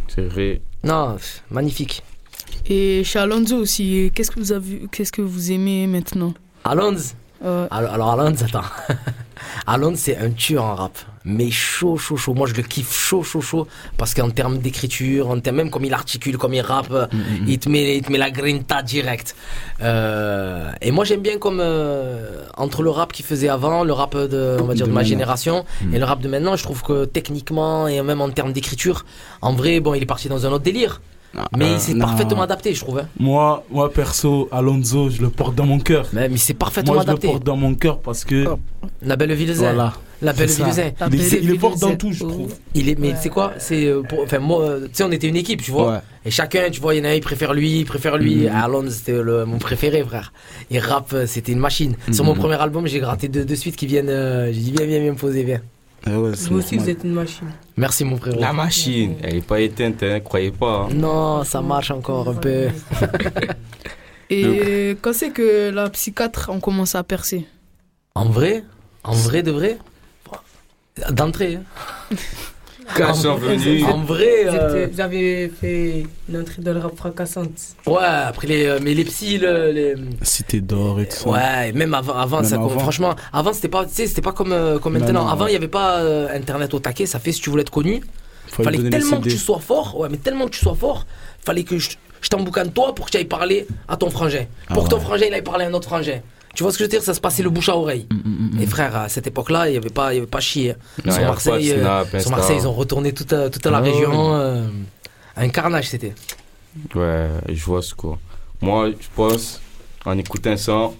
C'est 0.07 0.25
vrai. 0.25 0.61
non, 0.83 1.15
magnifique. 1.51 2.03
Et 2.67 3.03
chez 3.03 3.19
Alonso 3.19 3.57
aussi, 3.57 4.11
qu'est-ce 4.13 4.31
que 4.31 4.39
vous 4.39 4.51
avez, 4.51 4.87
qu'est-ce 4.91 5.11
que 5.11 5.21
vous 5.21 5.51
aimez 5.51 5.85
maintenant? 5.87 6.33
Alonso? 6.63 7.13
Euh, 7.43 7.67
Alors, 7.69 7.93
alors 7.93 8.11
Alonso, 8.19 8.45
attends. 8.45 8.61
Alonso, 9.67 9.97
c'est 9.97 10.17
un 10.17 10.31
tueur 10.31 10.63
en 10.63 10.75
rap. 10.75 10.97
Mais 11.25 11.51
chaud, 11.51 11.97
chaud, 11.97 12.17
chaud. 12.17 12.33
Moi, 12.33 12.47
je 12.47 12.53
le 12.53 12.63
kiffe 12.63 12.91
chaud, 12.91 13.23
chaud, 13.23 13.41
chaud. 13.41 13.67
Parce 13.97 14.13
qu'en 14.13 14.29
termes 14.29 14.57
d'écriture, 14.59 15.29
en 15.29 15.39
termes, 15.39 15.57
même 15.57 15.69
comme 15.69 15.85
il 15.85 15.93
articule, 15.93 16.37
comme 16.37 16.53
il 16.53 16.61
rappe, 16.61 16.91
euh, 16.91 17.07
il, 17.47 17.59
te 17.59 17.69
met, 17.69 17.97
il 17.97 18.03
te 18.03 18.11
met 18.11 18.17
la 18.17 18.31
grinta 18.31 18.81
direct. 18.81 19.35
Euh, 19.81 20.71
et 20.81 20.91
moi, 20.91 21.03
j'aime 21.03 21.21
bien 21.21 21.37
comme 21.37 21.59
euh, 21.61 22.45
entre 22.57 22.81
le 22.81 22.89
rap 22.89 23.11
qu'il 23.11 23.25
faisait 23.25 23.49
avant, 23.49 23.83
le 23.83 23.93
rap 23.93 24.15
de, 24.15 24.57
on 24.59 24.65
va 24.65 24.73
dire, 24.73 24.85
de, 24.85 24.91
De 24.91 24.95
ma 24.95 25.03
génération, 25.03 25.65
et 25.93 25.99
le 25.99 26.05
rap 26.05 26.19
de 26.21 26.29
maintenant, 26.29 26.55
je 26.55 26.63
trouve 26.63 26.81
que 26.81 27.05
techniquement 27.05 27.87
et 27.87 28.01
même 28.01 28.21
en 28.21 28.29
termes 28.29 28.53
d'écriture, 28.53 29.05
en 29.41 29.53
vrai, 29.53 29.79
bon, 29.79 29.93
il 29.93 30.01
est 30.01 30.07
parti 30.07 30.29
dans 30.29 30.45
un 30.45 30.51
autre 30.51 30.63
délire. 30.63 31.01
Mais 31.57 31.73
il 31.73 31.79
s'est 31.79 31.93
non. 31.93 32.05
parfaitement 32.05 32.41
adapté, 32.43 32.73
je 32.73 32.79
trouve. 32.81 32.99
hein. 32.99 33.07
Moi, 33.19 33.63
moi 33.71 33.91
perso, 33.91 34.47
Alonso, 34.51 35.09
je 35.09 35.21
le 35.21 35.29
porte 35.29 35.55
dans 35.55 35.65
mon 35.65 35.79
cœur. 35.79 36.07
Mais, 36.13 36.27
mais 36.29 36.35
il 36.35 36.39
s'est 36.39 36.53
parfaitement 36.53 36.93
Moi, 36.93 37.01
je 37.03 37.07
le 37.07 37.11
adapté. 37.11 37.27
porte 37.27 37.43
dans 37.43 37.57
mon 37.57 37.75
cœur 37.75 37.99
parce 37.99 38.23
que. 38.25 38.45
La 39.01 39.15
belle 39.15 39.33
Vilezin. 39.33 39.63
Voilà. 39.73 39.93
La 40.21 40.31
belle 40.33 40.49
C'est 40.49 40.61
ça. 40.61 40.63
Vilezin. 40.63 40.91
Il 41.11 41.21
est, 41.21 41.43
il 41.43 41.51
est 41.51 41.57
fort 41.57 41.75
dans 41.77 41.95
tout, 41.97 42.11
je 42.13 42.23
trouve. 42.23 42.55
Il 42.73 42.87
est, 42.89 42.97
mais 42.97 43.13
c'est 43.19 43.29
quoi? 43.29 43.53
C'est 43.57 43.85
euh, 43.85 44.01
pour, 44.01 44.21
enfin 44.23 44.39
moi, 44.39 44.61
euh, 44.61 44.85
tu 44.87 44.91
sais, 44.93 45.03
on 45.03 45.11
était 45.11 45.27
une 45.27 45.35
équipe, 45.35 45.61
tu 45.61 45.71
vois. 45.71 45.91
Ouais. 45.91 45.99
Et 46.25 46.31
chacun, 46.31 46.69
tu 46.71 46.79
vois, 46.79 46.95
il 46.95 46.99
y 46.99 47.01
en 47.01 47.05
a 47.05 47.09
un, 47.09 47.13
il 47.15 47.21
préfère 47.21 47.53
lui, 47.53 47.79
il 47.79 47.85
préfère 47.85 48.17
lui. 48.17 48.35
Mhm. 48.47 48.55
Alonso, 48.55 48.89
c'était 48.91 49.11
le- 49.21 49.45
mon 49.45 49.57
préféré, 49.57 50.03
frère. 50.03 50.31
Et 50.71 50.79
rap, 50.79 51.11
euh, 51.13 51.25
c'était 51.27 51.51
une 51.51 51.59
machine. 51.59 51.95
Sur 52.11 52.23
mon 52.23 52.33
Mhm. 52.33 52.39
premier 52.39 52.55
album, 52.61 52.87
j'ai 52.87 52.99
gratté 52.99 53.27
deux 53.27 53.43
de 53.45 53.55
suite 53.55 53.75
qui 53.75 53.87
viennent. 53.87 54.09
euh, 54.09 54.47
j'ai 54.53 54.59
dit 54.61 54.71
viens, 54.71 54.85
viens, 54.85 54.99
viens 55.01 55.11
me 55.11 55.17
poser, 55.17 55.43
viens. 55.43 55.61
Ah 56.07 56.19
ouais, 56.19 56.31
c'est 56.35 56.49
Vous 56.49 56.57
aussi, 56.57 56.75
normal. 56.75 56.93
vous 56.93 56.97
êtes 56.99 57.03
une 57.03 57.13
machine. 57.13 57.47
Merci 57.77 58.05
mon 58.05 58.17
frérot. 58.17 58.39
La 58.39 58.53
machine, 58.53 59.15
elle 59.23 59.37
est 59.37 59.41
pas 59.47 59.59
éteinte, 59.59 60.03
hein, 60.03 60.19
croyez 60.19 60.51
pas. 60.51 60.87
hein. 60.89 60.93
Non, 60.93 61.43
ça 61.43 61.61
marche 61.61 61.89
encore 61.91 62.29
un 62.29 62.35
peu. 62.35 62.67
Et 64.29 64.97
quand 65.01 65.13
c'est 65.13 65.31
que 65.31 65.69
la 65.69 65.89
psychiatre 65.89 66.49
on 66.53 66.59
commence 66.59 66.95
à 66.95 67.03
percer? 67.03 67.47
En 68.15 68.25
vrai, 68.25 68.63
en 69.03 69.13
vrai 69.13 69.43
de 69.43 69.51
vrai, 69.51 69.77
d'entrée. 71.11 71.55
hein. 71.57 72.15
En 72.87 73.13
vrai, 74.03 74.45
Vous, 74.45 74.55
euh, 74.55 74.87
vous 74.91 75.01
avez 75.01 75.49
fait 75.49 76.03
une 76.29 76.39
entrée 76.39 76.61
dans 76.61 76.73
le 76.73 76.79
rap 76.79 76.95
fracassante. 76.95 77.49
ouais. 77.87 77.97
Après 78.03 78.47
les, 78.47 78.65
euh, 78.65 78.79
mais 78.81 78.93
les 78.93 79.03
psys, 79.05 79.39
le- 79.39 79.71
les, 79.71 79.95
Cité 80.21 80.61
d'or 80.61 80.99
et 80.99 81.07
tout 81.07 81.15
ça. 81.17 81.29
Ouais, 81.29 81.71
même 81.73 81.93
avant, 81.93 82.13
avant 82.15 82.37
Même 82.41 82.45
ça, 82.49 82.55
avant. 82.55 82.69
franchement, 82.69 83.15
avant 83.33 83.53
c'était 83.53 83.69
pas, 83.69 83.85
tu 83.85 83.93
sais, 83.93 84.07
c'était 84.07 84.21
pas 84.21 84.33
comme, 84.33 84.51
euh, 84.51 84.77
comme 84.79 84.93
maintenant. 84.93 85.23
non, 85.23 85.27
avant, 85.29 85.45
il 85.45 85.47
ouais. 85.47 85.53
y 85.53 85.57
avait 85.57 85.67
pas 85.67 85.97
euh, 85.99 86.27
internet 86.35 86.73
au 86.73 86.79
taquet, 86.79 87.05
ça 87.05 87.19
fait 87.19 87.31
si 87.31 87.41
tu 87.41 87.49
voulais 87.49 87.61
être 87.63 87.71
connu. 87.71 88.01
Fallait 88.47 88.77
fallait 88.77 88.89
tellement 88.89 89.19
que 89.19 89.29
tu 89.29 89.37
sois 89.37 89.59
fort, 89.59 89.99
ouais, 89.99 90.07
mais 90.09 90.17
tellement 90.17 90.45
que 90.45 90.51
tu 90.51 90.59
sois 90.59 90.75
fort, 90.75 91.05
fallait 91.43 91.63
que 91.63 91.77
je, 91.79 91.89
je 92.21 92.29
t'emboucane 92.29 92.71
toi 92.71 92.93
pour 92.93 93.07
que 93.07 93.11
tu 93.11 93.17
ailles 93.17 93.25
parler 93.25 93.65
à 93.87 93.97
ton 93.97 94.09
frangin. 94.11 94.45
Pour 94.69 94.83
Ah 94.83 94.85
que 94.85 94.89
ton 94.91 94.97
ouais. 94.97 95.03
frangin 95.03 95.25
il 95.27 95.33
aille 95.33 95.41
parler 95.41 95.65
à 95.65 95.67
un 95.69 95.73
autre 95.73 95.87
frangin. 95.87 96.19
Tu 96.55 96.63
vois 96.63 96.71
ce 96.71 96.77
que 96.77 96.83
je 96.85 96.85
veux 96.85 96.91
dire? 96.91 97.03
Ça 97.03 97.13
se 97.13 97.19
passait 97.19 97.43
le 97.43 97.49
bouche 97.49 97.67
à 97.69 97.75
oreille. 97.77 98.07
Mm, 98.11 98.61
Et 98.61 98.65
frère, 98.65 98.95
à 98.95 99.09
cette 99.09 99.27
époque-là, 99.27 99.67
il 99.67 99.71
n'y 99.73 99.77
avait 99.77 99.89
pas, 99.89 100.13
il 100.13 100.15
y 100.15 100.19
avait 100.19 100.27
pas 100.27 100.39
chier. 100.39 100.73
Non, 101.03 101.11
sur 101.11 101.21
Marseille, 101.23 101.71
euh, 101.71 101.81
Snap, 101.81 102.21
sur. 102.21 102.31
Marseille, 102.31 102.57
ils 102.61 102.67
ont 102.67 102.73
retourné 102.73 103.11
toute, 103.13 103.35
toute 103.51 103.65
la 103.65 103.77
Ah 103.77 103.81
ouais. 103.81 103.91
région. 103.91 104.35
euh, 104.35 104.65
un 105.35 105.49
carnage, 105.49 105.89
c'était. 105.89 106.15
ouais, 106.95 107.29
je 107.49 107.63
vois 107.65 107.81
ce 107.81 107.93
quoi. 107.93 108.17
Moi, 108.61 108.91
je 108.91 109.07
pense, 109.15 109.61
en 110.05 110.17
écoutant 110.17 110.51
un 110.51 110.57
son 110.57 110.93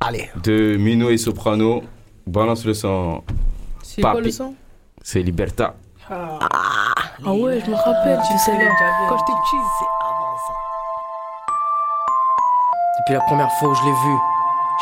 Allez. 0.00 0.28
de 0.42 0.76
Mino 0.76 1.10
et 1.10 1.16
Soprano, 1.16 1.84
balance 2.26 2.64
le 2.64 2.74
son. 2.74 3.22
C'est 3.84 4.02
quoi 4.02 4.20
le 4.20 4.30
son? 4.32 4.54
C'est 5.02 5.22
Liberta. 5.22 5.76
Ah 6.10 7.32
ouais, 7.32 7.60
je 7.64 7.70
me 7.70 7.76
rappelle, 7.76 8.18
tu 8.30 8.38
sais 8.44 8.52
là. 8.52 8.70
Quand 9.08 9.16
j'étais 9.18 9.32
petit. 9.32 9.56
Depuis 12.98 13.14
la 13.14 13.20
première 13.20 13.50
fois 13.58 13.68
où 13.70 13.74
je 13.74 13.82
l'ai 13.84 13.90
vu, 13.90 14.16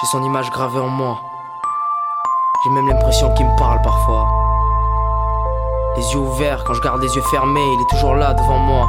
j'ai 0.01 0.07
son 0.07 0.23
image 0.23 0.51
gravée 0.51 0.79
en 0.79 0.89
moi. 0.89 1.21
J'ai 2.65 2.71
même 2.71 2.89
l'impression 2.89 3.35
qu'il 3.35 3.45
me 3.45 3.59
parle 3.59 3.83
parfois. 3.83 4.27
Les 5.97 6.13
yeux 6.13 6.21
ouverts, 6.21 6.65
quand 6.65 6.73
je 6.73 6.81
garde 6.81 7.03
les 7.03 7.15
yeux 7.15 7.23
fermés, 7.31 7.61
il 7.75 7.81
est 7.83 7.91
toujours 7.91 8.15
là 8.15 8.33
devant 8.33 8.59
moi. 8.59 8.89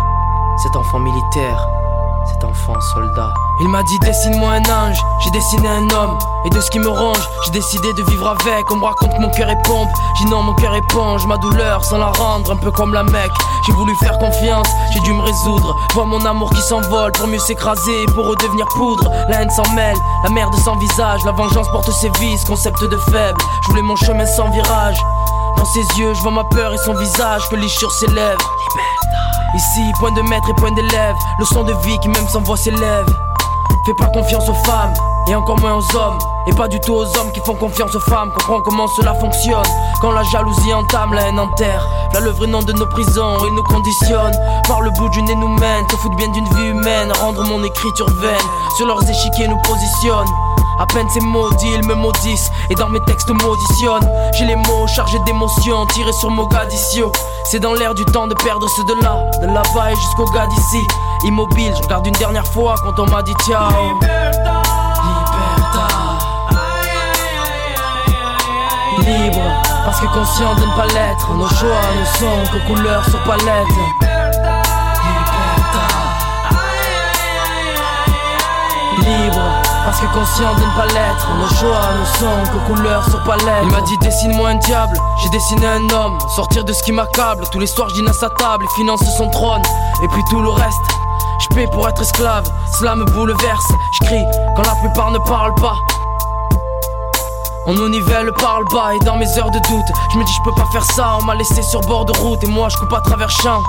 Cet 0.63 0.75
enfant 0.77 0.99
militaire, 0.99 1.67
cet 2.27 2.45
enfant 2.45 2.79
soldat. 2.93 3.33
Il 3.63 3.69
m'a 3.69 3.83
dit 3.83 3.99
dessine-moi 3.99 4.53
un 4.53 4.63
ange, 4.63 4.97
j'ai 5.19 5.29
dessiné 5.29 5.67
un 5.67 5.87
homme. 5.91 6.17
Et 6.45 6.49
de 6.49 6.59
ce 6.59 6.71
qui 6.71 6.79
me 6.79 6.89
ronge, 6.89 7.29
j'ai 7.45 7.51
décidé 7.51 7.93
de 7.93 8.01
vivre 8.09 8.27
avec. 8.27 8.71
On 8.71 8.77
me 8.77 8.85
raconte 8.85 9.19
mon 9.19 9.29
cœur 9.29 9.51
est 9.51 9.61
pompe, 9.63 9.89
j'ai 10.17 10.25
non 10.25 10.41
mon 10.41 10.55
cœur 10.55 10.73
éponge, 10.73 11.27
ma 11.27 11.37
douleur 11.37 11.85
sans 11.85 11.99
la 11.99 12.07
rendre, 12.07 12.51
un 12.51 12.55
peu 12.55 12.71
comme 12.71 12.91
la 12.91 13.03
mec. 13.03 13.31
J'ai 13.67 13.73
voulu 13.73 13.95
faire 13.97 14.17
confiance, 14.17 14.67
j'ai 14.91 14.99
dû 15.01 15.13
me 15.13 15.21
résoudre. 15.21 15.75
Vois 15.93 16.05
mon 16.05 16.25
amour 16.25 16.49
qui 16.49 16.61
s'envole 16.61 17.11
pour 17.11 17.27
mieux 17.27 17.37
s'écraser, 17.37 18.05
pour 18.15 18.25
redevenir 18.25 18.65
poudre. 18.69 19.11
La 19.29 19.43
haine 19.43 19.51
s'en 19.51 19.69
mêle, 19.75 19.97
la 20.23 20.31
merde 20.31 20.55
sans 20.55 20.75
visage, 20.77 21.23
la 21.23 21.31
vengeance 21.31 21.69
porte 21.69 21.91
ses 21.91 22.09
vices, 22.19 22.43
concept 22.45 22.83
de 22.83 22.97
faible. 23.11 23.39
Je 23.61 23.67
voulais 23.69 23.83
mon 23.83 23.95
chemin 23.95 24.25
sans 24.25 24.49
virage. 24.49 24.97
Dans 25.57 25.65
ses 25.65 25.99
yeux, 25.99 26.15
je 26.15 26.21
vois 26.21 26.31
ma 26.31 26.43
peur 26.45 26.73
et 26.73 26.77
son 26.79 26.95
visage 26.95 27.47
que 27.47 27.67
sur 27.67 27.91
ses 27.91 28.07
lèvres. 28.07 28.55
Ici, 29.53 29.91
point 29.99 30.13
de 30.13 30.23
maître 30.23 30.49
et 30.49 30.55
point 30.55 30.71
d'élève, 30.71 31.15
leçon 31.37 31.63
de 31.63 31.73
vie 31.85 31.99
qui 31.99 32.07
même 32.07 32.27
sans 32.27 32.41
voix 32.41 32.57
s'élève. 32.57 33.05
Fais 33.85 33.93
pas 33.95 34.07
confiance 34.07 34.47
aux 34.47 34.53
femmes, 34.65 34.93
et 35.27 35.35
encore 35.35 35.59
moins 35.59 35.75
aux 35.75 35.95
hommes. 35.95 36.19
Et 36.47 36.53
pas 36.53 36.67
du 36.67 36.79
tout 36.79 36.93
aux 36.93 37.05
hommes 37.17 37.31
qui 37.33 37.39
font 37.39 37.55
confiance 37.55 37.95
aux 37.95 37.99
femmes. 37.99 38.31
Comprends 38.33 38.61
comment 38.61 38.87
cela 38.87 39.13
fonctionne. 39.15 39.65
Quand 40.01 40.11
la 40.11 40.23
jalousie 40.23 40.73
entame, 40.73 41.13
la 41.13 41.27
haine 41.27 41.39
enterre. 41.39 41.87
Là, 42.13 42.19
le 42.19 42.31
vrai 42.31 42.47
nom 42.47 42.61
de 42.61 42.73
nos 42.73 42.87
prisons, 42.87 43.37
ils 43.45 43.55
nous 43.55 43.63
conditionnent. 43.63 44.37
Par 44.67 44.81
le 44.81 44.91
bout 44.91 45.09
du 45.09 45.21
nez 45.23 45.35
nous 45.35 45.47
mène, 45.47 45.89
se 45.89 45.95
foutent 45.95 46.15
bien 46.15 46.29
d'une 46.29 46.45
vie 46.45 46.67
humaine. 46.67 47.11
Rendre 47.21 47.43
mon 47.43 47.63
écriture 47.63 48.09
vaine, 48.21 48.47
sur 48.77 48.85
leurs 48.85 49.07
échiquiers 49.09 49.47
nous 49.47 49.61
positionnent. 49.61 50.29
À 50.79 50.85
peine 50.87 51.07
ces 51.09 51.19
maudits, 51.19 51.73
ils 51.75 51.87
me 51.87 51.93
maudissent 51.93 52.49
et 52.71 52.75
dans 52.75 52.89
mes 52.89 53.01
textes 53.01 53.29
m'auditionnent. 53.29 54.09
J'ai 54.33 54.45
les 54.45 54.55
mots 54.55 54.87
chargés 54.87 55.19
d'émotions, 55.25 55.85
tirés 55.87 56.13
sur 56.13 56.31
Mogadiscio. 56.31 57.11
C'est 57.43 57.59
dans 57.59 57.73
l'air 57.73 57.93
du 57.93 58.03
temps 58.05 58.25
de 58.25 58.33
perdre 58.33 58.67
ceux 58.67 58.83
de 58.85 58.93
là, 59.03 59.29
de 59.41 59.45
là-bas 59.45 59.91
et 59.91 59.95
jusqu'au 59.95 60.25
gars 60.31 60.47
d'ici. 60.47 60.87
Immobile, 61.23 61.71
je 61.77 61.83
regarde 61.83 62.07
une 62.07 62.13
dernière 62.13 62.47
fois 62.47 62.75
quand 62.83 62.97
on 62.99 63.05
m'a 63.05 63.21
dit 63.21 63.33
ciao. 63.45 63.69
Liberta. 63.69 64.61
Libre, 68.99 69.61
parce 69.85 69.99
que 69.99 70.07
conscient 70.07 70.55
de 70.55 70.61
ne 70.61 70.75
pas 70.75 70.87
l'être. 70.87 71.33
Nos 71.35 71.47
choix 71.47 71.81
ne 71.99 72.05
sont 72.05 72.51
que 72.51 72.67
couleurs 72.67 73.05
sur 73.05 73.21
palette. 73.23 73.67
Libre, 78.97 79.41
parce 79.85 79.99
que 79.99 80.05
conscient 80.07 80.53
de 80.55 80.61
ne 80.61 80.75
pas 80.75 80.87
l'être. 80.87 81.27
Nos 81.37 81.55
choix 81.55 81.81
ne 81.99 82.05
sont 82.17 82.51
que 82.51 82.73
couleurs 82.73 83.03
sur 83.05 83.23
palette. 83.23 83.63
Il 83.63 83.71
m'a 83.71 83.81
dit 83.81 83.97
dessine-moi 83.99 84.49
un 84.49 84.55
diable, 84.55 84.97
j'ai 85.21 85.29
dessiné 85.29 85.67
un 85.67 85.89
homme. 85.91 86.17
Sortir 86.35 86.63
de 86.63 86.73
ce 86.73 86.81
qui 86.81 86.91
m'accable. 86.91 87.43
Tous 87.51 87.59
les 87.59 87.67
soirs 87.67 87.89
je 87.89 87.95
dîne 87.95 88.09
à 88.09 88.13
sa 88.13 88.29
table 88.29 88.65
et 88.65 88.75
finance 88.75 89.03
son 89.17 89.29
trône. 89.29 89.61
Et 90.03 90.07
puis 90.07 90.23
tout 90.31 90.41
le 90.41 90.49
reste. 90.49 91.00
Pour 91.51 91.87
être 91.87 92.01
esclave, 92.01 92.49
cela 92.79 92.95
me 92.95 93.03
bouleverse. 93.05 93.65
Je 93.99 94.05
crie 94.05 94.23
quand 94.55 94.63
la 94.63 94.75
plupart 94.75 95.11
ne 95.11 95.17
parlent 95.19 95.53
pas. 95.55 95.75
On 97.67 97.73
nous 97.73 97.89
nivelle 97.89 98.31
par 98.33 98.61
le 98.61 98.65
bas 98.65 98.93
et 98.95 99.05
dans 99.05 99.17
mes 99.17 99.37
heures 99.37 99.51
de 99.51 99.59
doute 99.59 99.85
Je 100.11 100.17
me 100.17 100.23
dis 100.23 100.31
je 100.33 100.49
peux 100.49 100.55
pas 100.55 100.65
faire 100.71 100.83
ça, 100.83 101.17
on 101.19 101.25
m'a 101.25 101.35
laissé 101.35 101.61
sur 101.61 101.81
bord 101.81 102.05
de 102.05 102.13
route 102.13 102.43
Et 102.43 102.47
moi 102.47 102.69
je 102.69 102.77
coupe 102.77 102.91
à 102.93 103.01
travers 103.01 103.29
champs. 103.29 103.61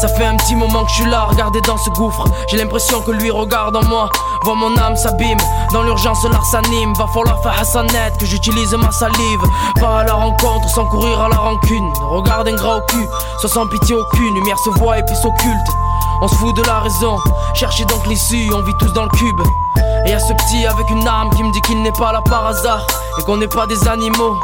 Ça 0.00 0.08
fait 0.08 0.24
un 0.24 0.36
petit 0.36 0.54
moment 0.54 0.84
que 0.84 0.90
je 0.90 0.94
suis 1.02 1.10
là, 1.10 1.24
regardé 1.24 1.60
dans 1.62 1.76
ce 1.76 1.90
gouffre. 1.90 2.24
J'ai 2.48 2.56
l'impression 2.56 3.02
que 3.02 3.10
lui 3.10 3.30
regarde 3.30 3.76
en 3.76 3.84
moi. 3.84 4.08
Vois 4.44 4.54
mon 4.54 4.76
âme 4.78 4.96
s'abîme, 4.96 5.38
dans 5.72 5.82
l'urgence 5.82 6.24
l'art 6.24 6.46
s'anime. 6.46 6.94
Va 6.94 7.06
falloir 7.08 7.42
faire 7.42 7.58
Hassanet, 7.60 8.12
que 8.18 8.26
j'utilise 8.26 8.72
ma 8.74 8.92
salive. 8.92 9.42
Pas 9.80 10.00
à 10.00 10.04
la 10.04 10.14
rencontre 10.14 10.68
sans 10.70 10.86
courir 10.86 11.20
à 11.20 11.28
la 11.28 11.36
rancune. 11.36 11.92
Regarde 12.08 12.48
un 12.48 12.54
gras 12.54 12.76
au 12.76 12.80
cul, 12.82 13.08
soit 13.40 13.50
sans 13.50 13.66
pitié 13.66 13.96
aucune. 13.96 14.34
Lumière 14.34 14.58
se 14.58 14.70
voit 14.70 14.98
et 14.98 15.02
puis 15.02 15.16
s'occulte 15.16 15.85
on 16.20 16.28
se 16.28 16.34
fout 16.34 16.56
de 16.56 16.62
la 16.62 16.80
raison, 16.80 17.18
cherchez 17.54 17.84
donc 17.84 18.06
l'issue, 18.06 18.50
on 18.54 18.62
vit 18.62 18.74
tous 18.78 18.92
dans 18.92 19.04
le 19.04 19.10
cube. 19.10 19.40
Et 20.06 20.10
y'a 20.10 20.18
ce 20.18 20.32
petit 20.32 20.66
avec 20.66 20.88
une 20.90 21.06
arme 21.06 21.30
qui 21.30 21.42
me 21.42 21.52
dit 21.52 21.60
qu'il 21.62 21.82
n'est 21.82 21.92
pas 21.92 22.12
là 22.12 22.22
par 22.22 22.46
hasard 22.46 22.86
et 23.18 23.22
qu'on 23.22 23.36
n'est 23.36 23.48
pas 23.48 23.66
des 23.66 23.88
animaux. 23.88 24.36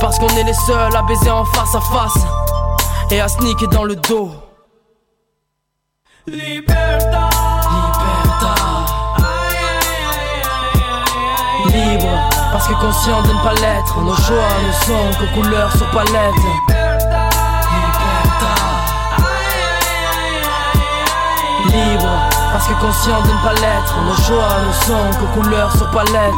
Parce 0.00 0.18
qu'on 0.18 0.28
est 0.28 0.44
les 0.44 0.54
seuls 0.54 0.94
à 0.96 1.02
baiser 1.02 1.30
en 1.30 1.44
face 1.44 1.74
à 1.74 1.80
face 1.80 2.18
et 3.10 3.20
à 3.20 3.28
sneaker 3.28 3.68
dans 3.68 3.84
le 3.84 3.96
dos. 3.96 4.30
Liberta. 6.26 7.28
Liberta. 7.70 8.54
Libre, 11.66 12.28
parce 12.52 12.68
que 12.68 12.74
conscient 12.74 13.22
de 13.22 13.28
ne 13.28 13.42
pas 13.42 13.54
l'être, 13.54 14.00
nos 14.00 14.14
choix 14.16 14.48
ne 14.66 14.72
sont 14.72 15.18
que 15.20 15.34
couleurs 15.34 15.72
sur 15.76 15.88
palette. 15.90 16.75
Libre, 21.66 22.28
parce 22.52 22.66
que 22.68 22.74
conscient 22.80 23.20
de 23.22 23.28
ne 23.28 23.42
pas 23.44 23.52
l'être, 23.54 23.94
nos 24.06 24.14
choix 24.22 24.48
ne 24.66 24.72
sont 24.72 25.18
que 25.18 25.40
couleurs 25.40 25.72
sur 25.76 25.90
palette. 25.90 26.34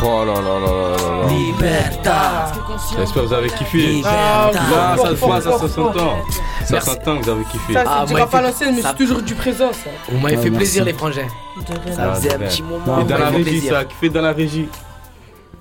Oh 0.00 0.24
là 0.24 0.34
là 0.34 0.40
là 0.40 0.60
là 0.60 0.96
là 0.96 1.22
là. 1.24 1.28
Libertad. 1.28 2.54
J'espère 2.96 3.22
que 3.22 3.26
vous 3.28 3.32
avez 3.34 3.50
kiffé. 3.50 3.78
Libertad. 3.78 4.54
Là, 4.54 4.96
ça 4.96 5.08
se 5.10 5.14
Fort, 5.16 5.28
voit, 5.28 5.40
ça 5.40 5.52
se 5.58 5.66
fort. 5.66 5.92
s'entend. 5.92 6.16
Ça 6.64 6.66
Merci. 6.74 6.90
s'entend 6.90 7.18
que 7.18 7.24
vous 7.24 7.30
avez 7.30 7.44
kiffé. 7.44 7.72
Ça, 7.72 7.82
Ah, 7.86 7.96
c'est 8.02 8.06
du 8.06 8.12
moi, 8.12 8.20
rap 8.20 8.28
il 8.32 8.36
à 8.36 8.38
fait- 8.40 8.46
l'ancienne, 8.46 8.74
mais 8.76 8.82
ça- 8.82 8.88
c'est 8.96 9.04
toujours 9.04 9.22
du 9.22 9.34
présent, 9.34 9.72
ça. 9.72 9.90
Vous 10.08 10.18
m'avez 10.20 10.36
Ouais, 10.36 10.42
fait 10.42 10.50
merci. 10.50 10.56
plaisir, 10.56 10.84
les 10.84 10.92
frangins. 10.92 11.26
Ça 11.66 12.02
Ah, 12.10 12.14
faisait 12.14 12.34
un 12.34 12.38
rien. 12.38 12.46
petit 12.48 12.62
moment. 12.62 13.00
Et 13.00 13.04
dans 13.04 13.18
la 13.18 13.26
régie, 13.30 13.42
plaisir. 13.42 13.72
ça 13.72 13.78
a 13.80 13.84
kiffé 13.84 14.08
dans 14.08 14.20
la 14.22 14.32
régie. 14.32 14.68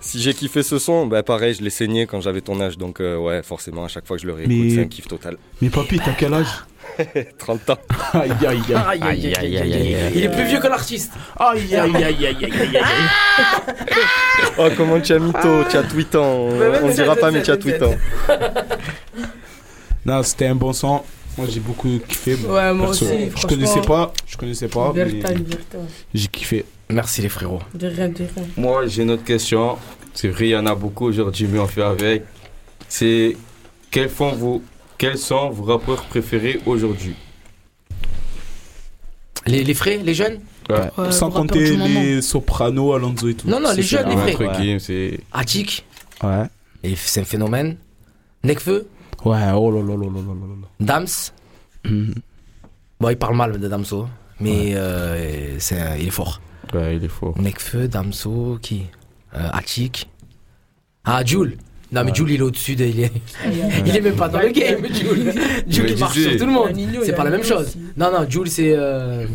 Si 0.07 0.21
j'ai 0.21 0.33
kiffé 0.33 0.63
ce 0.63 0.79
son, 0.79 1.05
bah 1.05 1.21
pareil, 1.21 1.53
je 1.53 1.61
l'ai 1.61 1.69
saigné 1.69 2.05
quand 2.07 2.21
j'avais 2.21 2.39
ton 2.39 2.61
âge, 2.61 2.77
donc 2.77 3.01
euh, 3.01 3.17
ouais, 3.17 3.43
forcément, 3.43 3.83
à 3.83 3.89
chaque 3.89 4.07
fois 4.07 4.15
que 4.15 4.21
je 4.21 4.27
le 4.27 4.31
réécoute, 4.31 4.55
Mais- 4.57 4.69
c'est 4.73 4.81
un 4.83 4.87
kiff 4.87 5.05
total. 5.05 5.35
Mais 5.61 5.69
papy, 5.69 5.99
t'as 5.99 6.13
quel 6.13 6.33
âge? 6.33 6.47
30 7.37 7.69
ans. 7.71 7.77
Aïe, 8.13 8.31
aïe, 8.47 8.47
aïe. 8.47 8.73
Aïe, 8.73 9.01
aïe, 9.03 9.35
aïe, 9.35 9.57
aïe, 9.57 9.73
aïe. 9.95 10.11
Il 10.15 10.23
est 10.23 10.29
plus 10.29 10.45
vieux 10.45 10.59
que 10.59 10.67
l'artiste. 10.67 11.11
Aïe, 11.37 11.75
aïe, 11.75 11.93
aïe, 11.95 12.05
aïe, 12.05 12.25
aïe, 12.25 12.37
aïe, 12.45 12.77
aïe. 12.77 12.83
Oh, 14.57 14.69
comment 14.77 15.01
tu 15.01 15.11
as 15.11 15.19
mytho, 15.19 15.65
tu 15.69 15.75
as 15.75 15.83
8 15.93 16.15
ans. 16.15 16.51
Mais 16.57 16.79
On 16.83 16.87
dira 16.87 17.17
pas, 17.17 17.29
mais 17.29 17.43
tu 17.43 17.51
as 17.51 17.55
ça, 17.55 17.67
8 17.69 17.77
ça. 17.79 17.87
ans. 17.87 17.95
Non, 20.05 20.23
c'était 20.23 20.47
un 20.47 20.55
bon 20.55 20.71
son. 20.71 21.01
Moi, 21.37 21.47
j'ai 21.49 21.59
beaucoup 21.59 21.89
kiffé. 22.07 22.35
Ouais, 22.35 22.73
moi 22.73 22.87
perso, 22.87 23.05
aussi, 23.05 23.25
Je 23.25 23.29
franchement. 23.31 23.49
connaissais 23.49 23.81
pas, 23.81 24.13
je 24.25 24.37
connaissais 24.37 24.67
pas, 24.69 24.93
mais 24.95 25.21
j'ai 26.13 26.27
kiffé. 26.29 26.65
Merci, 26.89 27.21
les 27.21 27.29
frérots. 27.29 27.59
De 27.75 27.87
rien, 27.87 28.07
de 28.07 28.15
rien. 28.19 28.45
Moi, 28.55 28.87
j'ai 28.87 29.03
une 29.03 29.11
autre 29.11 29.25
question. 29.25 29.77
C'est 30.19 30.29
vrai, 30.29 30.47
il 30.47 30.49
y 30.49 30.55
en 30.57 30.65
a 30.65 30.73
beaucoup 30.73 31.05
aujourd'hui, 31.05 31.47
mais 31.47 31.59
on 31.59 31.67
fait 31.67 31.83
avec. 31.83 32.23
C'est 32.89 33.37
quels 33.91 34.09
sont 34.09 34.31
vos, 34.31 34.63
quels 34.97 35.19
sont 35.19 35.51
vos 35.51 35.63
rappeurs 35.65 36.05
préférés 36.05 36.59
aujourd'hui? 36.65 37.13
Les, 39.45 39.63
les 39.63 39.73
frais, 39.75 39.97
les 40.03 40.15
jeunes? 40.15 40.39
Ouais. 40.69 40.89
Ouais, 40.97 41.11
Sans 41.11 41.29
compter 41.29 41.77
les 41.77 42.21
Soprano, 42.23 42.93
Alonso 42.93 43.27
et 43.29 43.35
tout. 43.35 43.47
Non, 43.47 43.59
non, 43.59 43.71
les 43.75 43.83
jeunes, 43.83 44.09
les 44.09 44.33
truc, 44.33 44.47
Ouais. 44.49 44.77
c'est. 44.79 45.19
Attic, 45.31 45.85
Ouais. 46.23 46.45
et 46.83 46.95
c'est 46.95 47.21
un 47.21 47.23
phénomène. 47.23 47.77
Necfeu, 48.43 48.87
Ouais, 49.23 49.37
oh 49.55 49.69
là 49.71 49.81
là 49.81 49.95
là 49.95 50.05
là 50.05 50.21
là 50.21 50.33
là 50.33 50.55
là. 50.61 50.67
Dams. 50.79 51.07
Mhm. 51.85 52.13
Bon, 52.99 53.09
il 53.09 53.17
parle 53.17 53.35
mal 53.35 53.59
de 53.59 53.67
Damso, 53.67 54.07
mais 54.39 54.73
euh, 54.75 55.57
c'est 55.59 55.79
un- 55.79 55.95
il 55.95 56.07
est 56.07 56.11
fort. 56.11 56.41
Ouais, 56.73 56.97
il 56.97 57.03
est 57.03 57.07
fort. 57.07 57.39
Necfeu, 57.39 57.87
Damso, 57.87 58.57
qui? 58.61 58.83
Euh. 59.35 59.49
Ah, 61.03 61.23
Jules. 61.25 61.57
Non, 61.91 62.01
mais 62.03 62.09
Ouais. 62.11 62.15
Jules, 62.15 62.31
il 62.31 62.39
est 62.39 62.43
au-dessus 62.43 62.75
de. 62.75 62.85
Il 62.85 62.99
est, 62.99 63.11
il 63.85 63.95
est 63.95 64.01
même 64.01 64.15
pas 64.15 64.27
dans 64.27 64.39
le 64.39 64.49
game, 64.49 64.85
Jules. 64.91 65.33
Jules, 65.67 65.89
il 65.91 65.97
marche 65.99 66.19
sur 66.19 66.37
tout 66.37 66.45
le 66.45 66.51
monde. 66.51 66.69
C'est 67.03 67.13
pas 67.15 67.23
la 67.23 67.29
même 67.29 67.43
chose. 67.43 67.67
aussi. 67.67 67.79
Non, 67.95 68.11
non, 68.11 68.29
Jules, 68.29 68.49
c'est. 68.49 68.73
euh, 68.75 69.25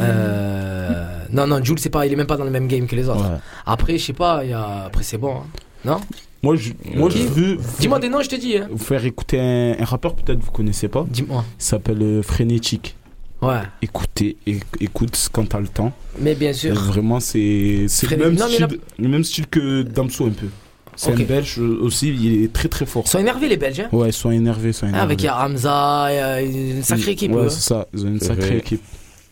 euh, 0.00 1.24
non, 1.32 1.46
non, 1.46 1.62
Jules, 1.62 1.78
c'est 1.78 1.90
pas. 1.90 2.06
Il 2.06 2.12
est 2.12 2.16
même 2.16 2.26
pas 2.26 2.36
dans 2.36 2.44
le 2.44 2.50
même 2.50 2.66
game 2.68 2.86
que 2.86 2.96
les 2.96 3.08
autres. 3.08 3.20
Ouais. 3.22 3.36
Après, 3.66 3.98
je 3.98 4.04
sais 4.06 4.12
pas, 4.12 4.44
il 4.44 4.50
y 4.50 4.52
a. 4.54 4.84
Après, 4.86 5.02
c'est 5.02 5.18
bon. 5.18 5.36
hein. 5.86 6.00
Moi, 6.42 6.56
je, 6.56 6.70
moi, 6.96 7.10
je 7.10 7.18
veux 7.18 7.58
Dis-moi 7.80 7.98
des 7.98 8.08
noms, 8.08 8.22
je 8.22 8.28
te 8.30 8.36
dis. 8.36 8.56
Hein. 8.56 8.68
vous 8.70 8.78
faire 8.78 9.04
écouter 9.04 9.38
un, 9.38 9.76
un 9.78 9.84
rappeur, 9.84 10.14
peut-être 10.14 10.40
vous 10.40 10.50
connaissez 10.52 10.88
pas. 10.88 11.04
Dis-moi. 11.08 11.44
Il 11.58 11.62
s'appelle 11.62 12.02
euh, 12.02 12.22
Frénétique. 12.22 12.96
Ouais, 13.42 13.60
Écoutez, 13.80 14.36
écoute 14.80 15.28
quand 15.32 15.48
t'as 15.48 15.60
le 15.60 15.68
temps. 15.68 15.92
mais 16.18 16.34
bien 16.34 16.52
sûr. 16.52 16.74
Vraiment, 16.74 17.20
c'est 17.20 17.86
c'est 17.88 18.10
le, 18.10 18.16
même 18.18 18.34
Non, 18.34 18.46
style, 18.46 18.68
le 18.98 19.08
même 19.08 19.24
style 19.24 19.46
que 19.46 19.82
Damso 19.82 20.26
un 20.26 20.30
peu. 20.30 20.46
C'est 20.96 21.12
Ok. 21.12 21.20
un 21.20 21.24
belge 21.24 21.58
aussi, 21.58 22.08
il 22.10 22.44
est 22.44 22.52
très 22.52 22.68
très 22.68 22.84
fort. 22.84 23.04
Ils 23.06 23.08
sont 23.10 23.18
énervés, 23.18 23.48
les 23.48 23.56
Belges. 23.56 23.80
Hein. 23.80 23.88
Ouais, 23.92 24.10
ils 24.10 24.12
sont 24.12 24.30
énervés, 24.30 24.72
sont 24.74 24.84
Ah, 24.84 24.88
énervés. 24.90 25.04
avec 25.04 25.22
il 25.22 25.24
y 25.24 25.28
a 25.28 25.42
Hamza, 25.46 26.08
il 26.10 26.14
y 26.16 26.18
a 26.18 26.40
une 26.42 26.82
sacrée 26.82 27.12
équipe. 27.12 27.32
Ouais, 27.32 27.44
eux. 27.44 27.48
c'est 27.48 27.60
ça, 27.62 27.86
ils 27.94 28.04
ont 28.04 28.08
une 28.08 28.20
sacrée 28.20 28.46
vrai. 28.48 28.56
équipe. 28.58 28.82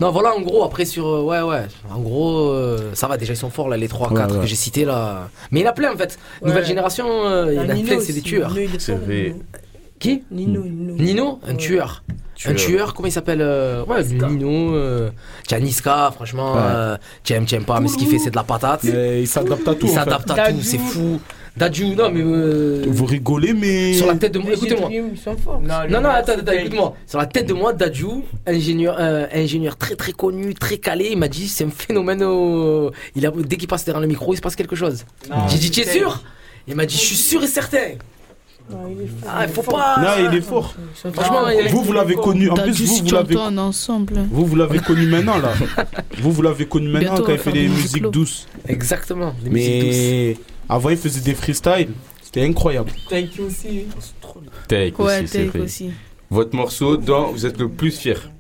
Non, 0.00 0.10
voilà, 0.12 0.34
en 0.34 0.40
gros, 0.40 0.62
après 0.64 0.84
sur. 0.86 1.06
euh, 1.06 1.22
ouais, 1.24 1.42
ouais. 1.42 1.66
En 1.90 2.00
gros, 2.00 2.48
euh, 2.50 2.92
ça 2.94 3.08
va, 3.08 3.18
déjà, 3.18 3.34
ils 3.34 3.36
sont 3.36 3.50
forts, 3.50 3.68
là, 3.68 3.76
les 3.76 3.88
3-4 3.88 4.12
Ouais, 4.12 4.32
ouais. 4.36 4.40
que 4.42 4.46
j'ai 4.46 4.54
cités, 4.54 4.84
là. 4.86 5.28
Mais 5.50 5.60
il 5.60 5.62
y 5.64 5.66
en 5.66 5.70
a 5.70 5.74
plein, 5.74 5.92
en 5.92 5.96
fait. 5.98 6.16
Ouais. 6.40 6.48
Nouvelle 6.48 6.64
génération, 6.64 7.06
euh, 7.26 7.48
il 7.52 7.56
y 7.56 7.58
en 7.60 7.68
a 7.68 7.74
Nino 7.74 7.88
plein, 7.88 8.00
c'est 8.00 8.12
des 8.14 8.22
tueurs. 8.22 8.54
C'est 8.78 8.94
vrai. 8.94 9.34
Qui? 9.98 10.22
Nino, 10.30 10.62
Nino. 10.62 10.94
Nino, 10.94 11.40
un 11.46 11.56
Ouais. 11.56 12.02
Tueur. 12.38 12.52
Un 12.52 12.56
tueur, 12.56 12.94
comment 12.94 13.08
il 13.08 13.12
s'appelle 13.12 13.40
euh, 13.42 13.84
Ouais, 13.84 14.02
Nino. 14.04 14.74
Euh, 14.74 15.10
tiens, 15.46 15.58
Niska, 15.58 16.10
franchement, 16.14 16.54
Ouais. 16.54 16.60
euh, 16.62 16.96
tiens, 17.24 17.42
tiens 17.44 17.62
pas, 17.62 17.80
mais 17.80 17.88
ce 17.88 17.96
qu'il 17.96 18.08
fait, 18.08 18.18
c'est 18.18 18.30
de 18.30 18.36
la 18.36 18.44
patate. 18.44 18.84
Mais 18.84 19.20
il 19.22 19.26
s'adapte 19.26 19.66
à 19.68 19.74
tout. 19.74 19.86
Il 19.86 19.90
en 19.90 19.92
fait. 19.92 19.98
s'adapte 19.98 20.30
à 20.30 20.52
tout, 20.52 20.60
c'est 20.62 20.78
fou. 20.78 21.20
Dadju, 21.56 21.96
non, 21.96 22.08
mais. 22.12 22.20
euh, 22.22 22.84
Vous 22.86 23.04
rigolez, 23.04 23.52
mais. 23.52 23.92
sur 23.94 24.06
la 24.06 24.14
tête 24.14 24.32
de 24.32 24.38
moi, 24.38 24.52
écoutez-moi. 24.52 24.88
Gétrium, 24.88 25.10
Ils 25.12 25.18
sont 25.18 25.36
forts. 25.36 25.60
Non, 25.60 26.00
non, 26.00 26.08
attends, 26.10 26.34
attends, 26.34 26.52
écoute-moi. 26.52 26.94
Sur 27.04 27.18
la 27.18 27.26
tête 27.26 27.48
de 27.48 27.52
moi, 27.52 27.72
Dadju, 27.72 28.06
ingénieur, 28.46 28.96
euh, 29.00 29.26
ingénieur 29.34 29.76
très 29.76 29.96
très 29.96 30.12
connu, 30.12 30.54
très 30.54 30.78
calé, 30.78 31.08
il 31.10 31.18
m'a 31.18 31.26
dit 31.26 31.48
c'est 31.48 31.64
un 31.64 31.70
phénomène. 31.70 32.22
au- 32.22 32.92
Il 33.16 33.26
a, 33.26 33.32
dès 33.34 33.56
qu'il 33.56 33.66
passe 33.66 33.84
derrière 33.84 34.00
le 34.00 34.06
micro, 34.06 34.32
il 34.32 34.36
se 34.36 34.40
passe 34.40 34.54
quelque 34.54 34.76
chose. 34.76 35.04
J'ai 35.48 35.58
dit 35.58 35.70
tu 35.72 35.80
es 35.80 35.84
sûr? 35.84 36.22
Il 36.68 36.76
m'a 36.76 36.86
dit 36.86 36.94
je 36.94 37.00
suis 37.00 37.16
sûr 37.16 37.42
et 37.42 37.48
certain. 37.48 37.96
Non, 38.70 38.86
il 38.90 39.02
est 39.02 39.06
fort. 39.06 39.30
Ah, 39.34 39.44
il 39.46 39.52
faut 39.52 39.62
pas. 39.62 39.96
Non, 40.00 40.28
il 40.30 40.36
est 40.36 40.40
fort. 40.42 40.74
Franchement, 40.94 41.42
Vous, 41.70 41.82
vous 41.82 41.92
l'avez 41.92 42.14
connu. 42.16 42.50
En 42.50 42.54
plus, 42.54 42.80
vous, 42.82 43.04
vous 43.06 43.14
l'avez. 43.14 43.36
ensemble. 43.36 44.26
Vous, 44.30 44.44
vous 44.46 44.56
l'avez 44.56 44.78
connu 44.80 45.06
maintenant, 45.06 45.38
là. 45.38 45.52
Vous, 46.18 46.32
vous 46.32 46.42
l'avez 46.42 46.66
connu 46.66 46.88
maintenant 46.88 47.14
Bientôt, 47.14 47.24
quand 47.24 47.32
il 47.32 47.38
fait 47.38 47.52
des 47.52 47.68
musiques 47.68 48.06
douces. 48.10 48.46
Exactement. 48.66 49.34
Des 49.42 49.50
musiques 49.50 49.80
douces. 49.84 49.96
Mais 49.96 50.36
avant, 50.68 50.90
il 50.90 50.96
faisait 50.96 51.20
des 51.20 51.34
freestyles. 51.34 51.90
C'était 52.22 52.44
incroyable. 52.44 52.90
Take 53.08 53.40
aussi. 53.40 53.86
Take 54.68 54.94
Ouais, 55.02 55.18
aussi, 55.22 55.28
c'est 55.28 55.38
take 55.38 55.48
vrai. 55.50 55.60
aussi. 55.60 55.90
Votre 56.30 56.54
morceau 56.54 56.96
dont 56.98 57.32
vous 57.32 57.46
êtes 57.46 57.58
le 57.58 57.68
plus 57.70 57.90
fier 57.96 58.30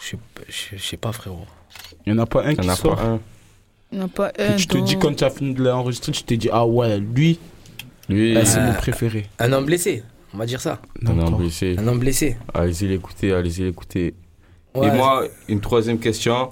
Je 0.00 0.76
sais- 0.78 0.96
pas, 0.96 1.12
frérot. 1.12 1.44
Il 2.06 2.12
n'y 2.12 2.18
en 2.18 2.22
a 2.22 2.26
pas 2.26 2.44
un 2.44 2.50
Il 2.52 2.56
qui 2.56 2.62
n'y 2.62 2.68
en 2.70 2.72
a 2.72 2.76
sort. 2.76 2.96
pas 2.96 3.02
un. 3.04 3.20
Il 3.90 3.98
n'y 3.98 4.04
en 4.04 4.06
a 4.06 4.08
pas 4.08 4.32
un. 4.38 4.54
tu 4.56 4.66
te 4.66 4.78
dis 4.78 4.96
quand 4.98 5.14
tu 5.14 5.24
as 5.24 5.30
fini 5.30 5.52
de 5.54 5.62
l'enregistrer, 5.62 6.12
tu 6.12 6.22
te 6.22 6.34
dis 6.34 6.48
ah 6.52 6.64
ouais, 6.66 6.98
lui, 6.98 7.38
Lui, 8.08 8.34
là, 8.34 8.44
c'est 8.44 8.58
Euh, 8.58 8.66
mon 8.66 8.72
préféré. 8.74 9.26
Un 9.38 9.52
homme 9.52 9.66
blessé, 9.66 10.02
on 10.34 10.38
va 10.38 10.46
dire 10.46 10.60
ça. 10.60 10.80
a 11.06 11.12
D'accord. 11.12 11.38
blessé. 11.38 11.76
Un 11.78 11.86
homme 11.88 11.98
blessé. 11.98 12.36
Allez-y 12.54 12.88
l'écouter, 12.88 13.32
allez-y 13.32 13.62
l'écouter. 13.64 14.14
Ouais. 14.74 14.88
Et 14.88 14.90
moi, 14.92 15.24
une 15.48 15.60
troisième 15.60 15.98
question. 15.98 16.50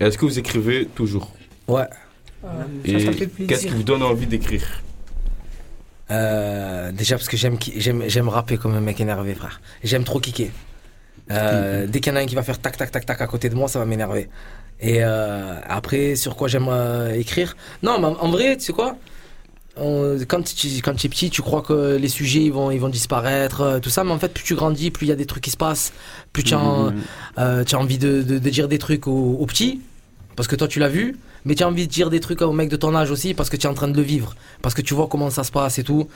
Est-ce 0.00 0.18
que 0.18 0.24
vous 0.24 0.38
écrivez 0.38 0.86
toujours? 0.94 1.30
Ouais. 1.68 1.84
Ah, 2.44 2.48
Et 2.84 2.94
qu'est-ce 3.46 3.66
qui 3.66 3.72
vous 3.72 3.82
donne 3.82 4.02
envie 4.02 4.26
d'écrire? 4.26 4.82
Euh, 6.10 6.92
déjà 6.92 7.16
parce 7.16 7.28
que 7.28 7.36
j'aime 7.36 7.56
j'aime 7.76 8.04
j'aime 8.06 8.28
rapper 8.28 8.56
comme 8.58 8.74
un 8.74 8.80
mec 8.80 9.00
énervé 9.00 9.34
frère. 9.34 9.60
J'aime 9.82 10.04
trop 10.04 10.20
kicker. 10.20 10.50
Euh, 11.32 11.86
Dès 11.88 11.98
qu'il 11.98 12.12
y 12.12 12.14
en 12.14 12.18
a 12.18 12.22
un 12.22 12.26
qui 12.26 12.36
va 12.36 12.44
faire 12.44 12.60
tac 12.60 12.76
tac 12.76 12.92
tac 12.92 13.04
tac 13.04 13.20
à 13.20 13.26
côté 13.26 13.48
de 13.48 13.56
moi, 13.56 13.66
ça 13.66 13.80
va 13.80 13.86
m'énerver. 13.86 14.28
Et 14.80 14.98
euh, 15.02 15.58
après 15.68 16.14
sur 16.14 16.36
quoi 16.36 16.46
j'aime 16.46 16.68
euh, 16.68 17.12
écrire? 17.14 17.56
Non, 17.82 17.98
mais 17.98 18.06
en- 18.06 18.20
en 18.20 18.30
vrai, 18.30 18.56
tu 18.56 18.66
sais 18.66 18.72
quoi? 18.72 18.96
On- 19.78 20.16
quand 20.26 20.42
tu 20.42 20.68
quand 20.82 21.04
es 21.04 21.08
petit, 21.08 21.28
tu 21.30 21.42
crois 21.42 21.60
que 21.62 21.96
les 21.96 22.08
sujets 22.08 22.42
ils 22.42 22.52
vont 22.52 22.70
ils 22.70 22.80
vont 22.80 22.88
disparaître, 22.88 23.60
euh, 23.60 23.78
tout 23.78 23.90
ça, 23.90 24.04
mais 24.04 24.12
en 24.12 24.18
fait 24.18 24.32
plus 24.32 24.42
tu 24.44 24.54
grandis, 24.54 24.90
plus 24.90 25.06
il 25.06 25.10
y 25.10 25.12
a 25.12 25.16
des 25.16 25.26
trucs 25.26 25.42
qui 25.44 25.50
se 25.50 25.56
passent, 25.58 25.92
plus 26.32 26.42
tu 26.44 26.54
as, 26.54 26.92
euh, 27.38 27.62
tu 27.64 27.74
as 27.74 27.78
envie 27.78 27.98
de, 27.98 28.22
de- 28.22 28.38
de 28.38 28.50
dire 28.50 28.68
des 28.68 28.78
trucs 28.78 29.06
aux, 29.06 29.36
aux 29.38 29.46
petits, 29.46 29.80
parce 30.34 30.48
que 30.48 30.56
toi 30.56 30.66
tu 30.66 30.78
l'as 30.78 30.88
vu, 30.88 31.16
mais 31.44 31.54
tu 31.54 31.62
as 31.62 31.68
envie 31.68 31.86
de 31.86 31.92
dire 31.92 32.08
des 32.08 32.20
trucs 32.20 32.40
aux 32.42 32.52
mecs 32.52 32.70
de 32.70 32.76
ton 32.76 32.94
âge 32.94 33.10
aussi, 33.10 33.34
parce 33.34 33.50
que 33.50 33.56
tu 33.56 33.66
es 33.66 33.70
en 33.70 33.74
train 33.74 33.88
de 33.88 33.96
le 33.96 34.02
vivre, 34.02 34.34
parce 34.62 34.74
que 34.74 34.80
tu 34.82 34.94
vois 34.94 35.08
comment 35.08 35.28
ça 35.30 35.44
se 35.44 35.52
passe 35.52 35.78
et 35.78 35.84
tout. 35.84 36.08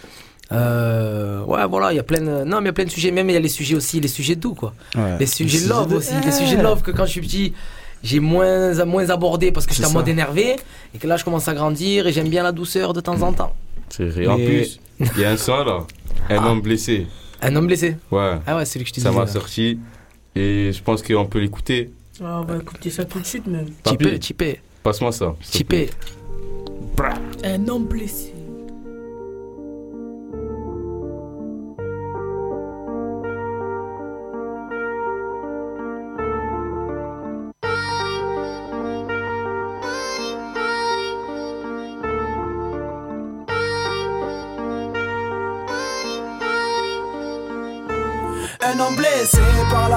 Euh, 0.53 1.42
ouais, 1.44 1.66
voilà, 1.68 1.92
il 1.92 1.96
y 1.96 2.01
a 2.01 2.03
plein 2.03 2.20
de, 2.20 2.44
non, 2.44 2.57
mais 2.57 2.62
il 2.62 2.66
y 2.66 2.68
a 2.68 2.73
plein 2.73 2.85
de 2.85 2.90
sujets, 2.90 3.11
même 3.12 3.31
il 3.31 3.35
y 3.35 3.37
a 3.37 3.40
les 3.40 3.49
sujets 3.49 3.77
aussi, 3.77 4.01
les 4.01 4.09
sujets 4.09 4.35
doux, 4.37 4.55
quoi. 4.55 4.75
Ouais. 4.96 5.16
Les 5.18 5.27
sujets 5.27 5.61
Les 5.61 5.66
love 5.66 5.92
aussi, 5.92 6.12
les 6.25 6.33
sujets 6.33 6.61
love 6.61 6.83
que 6.83 6.90
quand 6.90 7.05
je 7.07 7.11
suis 7.11 7.20
petit, 7.20 7.53
j'ai 8.02 8.20
moins, 8.20 8.84
moins 8.84 9.10
abordé 9.10 9.52
parce 9.52 9.66
que 9.66 9.72
j'étais 9.74 9.86
en 9.86 9.90
ça. 9.90 9.94
mode 9.94 10.08
énervé, 10.08 10.56
et 10.94 10.98
que 10.98 11.06
là 11.06 11.16
je 11.16 11.24
commence 11.24 11.48
à 11.48 11.54
grandir 11.54 12.06
et 12.06 12.12
j'aime 12.12 12.28
bien 12.28 12.42
la 12.42 12.52
douceur 12.52 12.92
de 12.92 13.00
temps 13.00 13.20
en 13.22 13.32
temps. 13.32 13.54
C'est 13.88 14.04
vrai. 14.06 14.26
En 14.26 14.36
plus, 14.36 14.78
il 15.00 15.20
y 15.20 15.24
a 15.24 15.30
un 15.30 15.36
son 15.36 15.64
là. 15.64 15.86
Un 16.28 16.36
Ah. 16.38 16.48
homme 16.50 16.60
blessé. 16.60 17.06
Un 17.42 17.56
homme 17.56 17.66
blessé. 17.66 17.96
Ouais. 18.10 18.34
Ah 18.46 18.56
ouais, 18.56 18.64
c'est 18.64 18.74
celui 18.74 18.84
que 18.84 18.90
je 18.90 18.94
te 18.94 19.00
Ça 19.00 19.10
m'a 19.12 19.26
sorti. 19.26 19.78
Et 20.36 20.70
je 20.72 20.82
pense 20.82 21.02
qu'on 21.02 21.26
peut 21.26 21.40
l'écouter. 21.40 21.90
Ah, 22.22 22.40
on 22.42 22.44
va 22.44 22.56
écouter 22.58 22.90
ça 22.90 23.04
tout 23.04 23.18
de 23.18 23.24
suite 23.26 23.46
même. 23.46 23.66
Typé, 23.82 24.04
Papy, 24.04 24.18
typé, 24.20 24.60
passe-moi 24.82 25.10
ça. 25.12 25.34
typé. 25.42 25.90
Un 27.44 27.66
homme 27.68 27.86
blessé. 27.86 28.34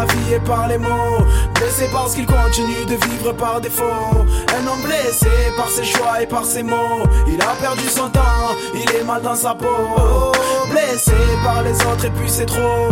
Vie 0.05 0.33
et 0.35 0.39
par 0.39 0.67
les 0.67 0.77
mots. 0.77 1.25
Blessé 1.55 1.87
parce 1.91 2.15
qu'il 2.15 2.25
continue 2.25 2.85
de 2.85 2.95
vivre 3.05 3.33
par 3.33 3.61
défaut. 3.61 3.83
Un 3.83 4.67
homme 4.67 4.81
blessé 4.83 5.29
par 5.57 5.69
ses 5.69 5.83
choix 5.83 6.21
et 6.21 6.27
par 6.27 6.45
ses 6.45 6.63
mots. 6.63 7.03
Il 7.27 7.41
a 7.41 7.55
perdu 7.61 7.83
son 7.87 8.09
temps, 8.09 8.55
il 8.73 8.89
est 8.95 9.03
mal 9.03 9.21
dans 9.21 9.35
sa 9.35 9.53
peau. 9.55 10.31
Blessé 10.69 11.13
par 11.43 11.63
les 11.63 11.75
autres 11.85 12.05
et 12.05 12.11
puis 12.11 12.29
c'est 12.29 12.45
trop. 12.45 12.89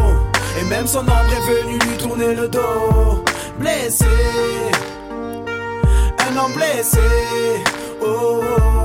Et 0.60 0.65
même 0.65 0.88
son 0.88 1.00
ombre 1.00 1.32
est 1.32 1.63
venu 1.63 1.80
lui 1.80 1.97
tourner 1.97 2.36
le 2.36 2.47
dos. 2.47 3.24
Blessé. 3.60 4.06
Un 6.19 6.38
homme 6.38 6.54
blessé. 6.54 7.00
Oh. 8.04 8.81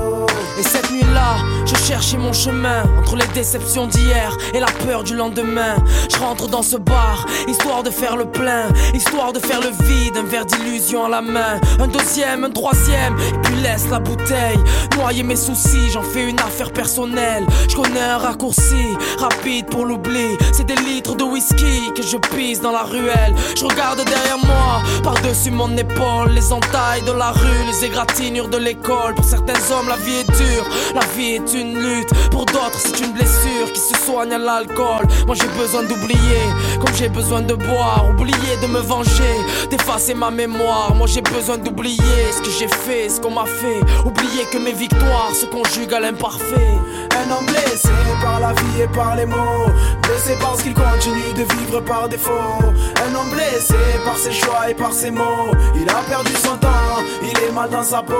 Et 0.57 0.63
cette 0.63 0.91
nuit-là, 0.91 1.37
je 1.65 1.75
cherchais 1.75 2.17
mon 2.17 2.33
chemin 2.33 2.83
entre 2.99 3.15
les 3.15 3.27
déceptions 3.27 3.87
d'hier 3.87 4.35
et 4.53 4.59
la 4.59 4.71
peur 4.85 5.03
du 5.03 5.15
lendemain. 5.15 5.75
Je 6.11 6.17
rentre 6.17 6.47
dans 6.47 6.63
ce 6.63 6.77
bar, 6.77 7.25
histoire 7.47 7.83
de 7.83 7.89
faire 7.89 8.17
le 8.17 8.25
plein, 8.25 8.63
histoire 8.93 9.33
de 9.33 9.39
faire 9.39 9.59
le 9.61 9.69
vide, 9.85 10.17
un 10.17 10.23
verre 10.23 10.45
d'illusion 10.45 11.05
à 11.05 11.09
la 11.09 11.21
main. 11.21 11.59
Un 11.79 11.87
deuxième, 11.87 12.43
un 12.43 12.49
troisième, 12.49 13.15
et 13.19 13.37
puis 13.43 13.55
laisse 13.61 13.87
la 13.89 13.99
bouteille. 13.99 14.59
Noyer 14.97 15.23
mes 15.23 15.35
soucis, 15.35 15.89
j'en 15.91 16.01
fais 16.01 16.27
une 16.27 16.39
affaire 16.39 16.71
personnelle. 16.71 17.45
Je 17.69 17.75
connais 17.75 18.01
un 18.01 18.17
raccourci, 18.17 18.97
rapide 19.19 19.67
pour 19.67 19.85
l'oubli. 19.85 20.37
C'est 20.53 20.65
des 20.65 20.75
litres 20.75 21.15
de 21.15 21.23
whisky 21.23 21.93
que 21.95 22.01
je 22.01 22.17
pisse 22.35 22.61
dans 22.61 22.71
la 22.71 22.83
ruelle. 22.83 23.35
Je 23.55 23.63
regarde 23.63 24.03
derrière 24.03 24.39
moi, 24.43 24.81
par-dessus 25.03 25.51
mon 25.51 25.75
épaule, 25.77 26.31
les 26.31 26.51
entailles 26.51 27.03
de 27.03 27.11
la 27.11 27.31
rue, 27.31 27.65
les 27.67 27.85
égratignures 27.85 28.47
de 28.47 28.57
l'école. 28.57 29.13
Pour 29.15 29.25
certains 29.25 29.59
hommes, 29.71 29.87
la 29.87 29.97
vie 29.97 30.17
est 30.17 30.31
dure, 30.31 30.46
la 30.93 31.05
vie 31.15 31.35
est 31.35 31.53
une 31.53 31.77
lutte. 31.77 32.13
Pour 32.31 32.45
d'autres, 32.45 32.79
c'est 32.79 32.99
une 32.99 33.13
blessure 33.13 33.71
qui 33.73 33.79
se 33.79 33.95
soigne 34.05 34.33
à 34.33 34.37
l'alcool. 34.37 35.05
Moi, 35.25 35.35
j'ai 35.35 35.47
besoin 35.59 35.83
d'oublier, 35.83 36.43
comme 36.79 36.93
j'ai 36.95 37.09
besoin 37.09 37.41
de 37.41 37.53
boire. 37.53 38.05
Oublier 38.09 38.57
de 38.61 38.67
me 38.67 38.79
venger, 38.79 39.37
d'effacer 39.69 40.13
ma 40.13 40.31
mémoire. 40.31 40.93
Moi, 40.95 41.07
j'ai 41.07 41.21
besoin 41.21 41.57
d'oublier 41.57 42.31
ce 42.31 42.41
que 42.41 42.49
j'ai 42.57 42.67
fait, 42.67 43.09
ce 43.09 43.19
qu'on 43.19 43.31
m'a 43.31 43.45
fait. 43.45 43.81
Oublier 44.05 44.45
que 44.51 44.57
mes 44.57 44.73
victoires 44.73 45.31
se 45.33 45.45
conjuguent 45.45 45.93
à 45.93 45.99
l'imparfait. 45.99 46.75
Un 47.17 47.31
homme 47.31 47.45
blessé 47.45 47.89
par 48.21 48.39
la 48.39 48.53
vie 48.53 48.81
et 48.83 48.87
par 48.87 49.15
les 49.15 49.25
mots. 49.25 49.65
Blessé 50.03 50.37
parce 50.39 50.61
qu'il 50.61 50.73
continue 50.73 51.33
de 51.35 51.43
vivre 51.55 51.81
par 51.81 52.07
défaut. 52.07 52.31
Un 52.31 53.15
homme 53.15 53.29
blessé 53.31 53.75
par 54.05 54.17
ses 54.17 54.31
choix 54.31 54.69
et 54.69 54.73
par 54.73 54.93
ses 54.93 55.11
mots. 55.11 55.51
Il 55.75 55.89
a 55.89 56.01
perdu 56.07 56.31
son 56.43 56.57
temps, 56.57 57.03
il 57.21 57.37
est 57.43 57.51
mal 57.51 57.69
dans 57.69 57.83
sa 57.83 58.01
peau. 58.01 58.13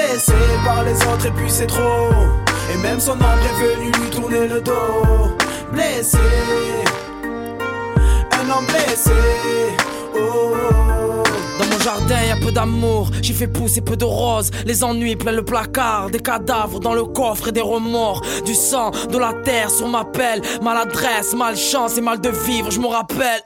Blessé 0.00 0.32
par 0.64 0.82
les 0.84 0.94
autres 0.94 1.26
et 1.26 1.30
puis 1.30 1.50
c'est 1.50 1.66
trop. 1.66 2.10
Et 2.72 2.76
même 2.78 2.98
son 2.98 3.12
ombre 3.12 3.26
est 3.26 3.76
venu 3.76 3.92
lui 4.00 4.10
tourner 4.10 4.48
le 4.48 4.60
dos. 4.60 5.36
Blessé, 5.72 6.18
un 8.32 8.50
homme 8.50 8.64
blessé. 8.66 9.10
Oh. 10.14 10.54
Dans 11.58 11.66
mon 11.66 11.78
jardin, 11.82 12.16
y 12.26 12.30
a 12.30 12.36
peu 12.36 12.50
d'amour. 12.50 13.10
J'ai 13.20 13.34
fait 13.34 13.46
pousser 13.46 13.82
peu 13.82 13.96
de 13.96 14.06
roses. 14.06 14.50
Les 14.64 14.82
ennuis 14.82 15.16
plein 15.16 15.32
le 15.32 15.44
placard. 15.44 16.08
Des 16.10 16.20
cadavres 16.20 16.80
dans 16.80 16.94
le 16.94 17.04
coffre 17.04 17.48
et 17.48 17.52
des 17.52 17.60
remords. 17.60 18.22
Du 18.46 18.54
sang, 18.54 18.90
de 19.10 19.18
la 19.18 19.34
terre 19.44 19.70
sur 19.70 19.88
ma 19.88 20.04
pelle. 20.04 20.40
Maladresse, 20.62 21.34
malchance 21.34 21.98
et 21.98 22.00
mal 22.00 22.20
de 22.20 22.30
vivre, 22.30 22.70
je 22.70 22.80
me 22.80 22.86
rappelle. 22.86 23.42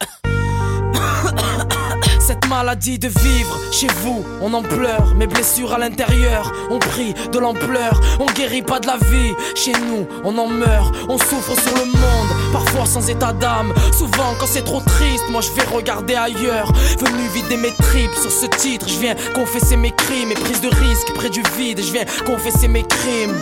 Maladie 2.57 3.01
de 3.01 3.09
vivre, 3.09 3.59
chez 3.73 3.89
vous, 4.03 4.25
on 4.41 4.55
en 4.55 4.63
pleure. 4.63 5.17
Mes 5.17 5.27
blessures 5.27 5.73
à 5.73 5.79
l'intérieur 5.79 6.53
ont 6.71 6.79
pris 6.79 7.13
de 7.13 7.39
l'ampleur. 7.41 8.01
On 8.21 8.27
guérit 8.27 8.63
pas 8.63 8.79
de 8.79 8.87
la 8.87 8.97
vie, 8.97 9.33
chez 9.57 9.73
nous, 9.73 10.07
on 10.23 10.39
en 10.39 10.47
meurt. 10.47 10.95
On 11.09 11.19
souffre 11.19 11.61
sur 11.61 11.77
le 11.77 11.85
monde, 11.87 12.53
parfois 12.53 12.87
sans 12.87 13.11
état 13.11 13.33
d'âme. 13.33 13.75
Souvent, 13.93 14.37
quand 14.39 14.47
c'est 14.47 14.63
trop 14.63 14.81
triste, 14.81 15.25
moi 15.31 15.41
je 15.41 15.51
vais 15.51 15.67
regarder 15.67 16.15
ailleurs. 16.15 16.71
Venu 17.01 17.27
vider 17.35 17.57
mes 17.57 17.73
tripes 17.73 18.15
sur 18.15 18.31
ce 18.31 18.47
titre, 18.47 18.89
je 18.89 19.01
viens 19.01 19.17
confesser 19.35 19.77
mes 19.77 19.91
crimes 19.91 20.31
et 20.31 20.35
prises 20.35 20.61
de 20.61 20.69
risque 20.69 21.13
près 21.17 21.31
du 21.31 21.43
vide. 21.59 21.81
Je 21.83 21.93
viens 21.93 22.05
confesser 22.25 22.69
mes 22.69 22.85
crimes. 22.85 23.35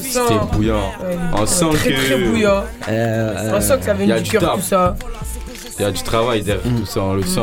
C'était 0.00 0.22
bouillant. 0.52 0.92
On 1.34 1.46
sent 1.46 1.66
que. 1.84 2.06
très 2.06 2.18
bouillant. 2.18 2.64
Euh, 2.88 3.52
On 3.54 3.60
que 3.78 3.84
ça 3.84 3.94
vient 3.94 4.20
du 4.20 4.30
tout 4.30 4.60
ça. 4.60 4.96
Il 5.78 5.82
y 5.82 5.84
a 5.84 5.90
du 5.90 6.02
travail 6.02 6.42
derrière 6.42 6.62
tout 6.62 6.86
ça, 6.86 7.00
on 7.02 7.14
le 7.14 7.22
sent. 7.22 7.40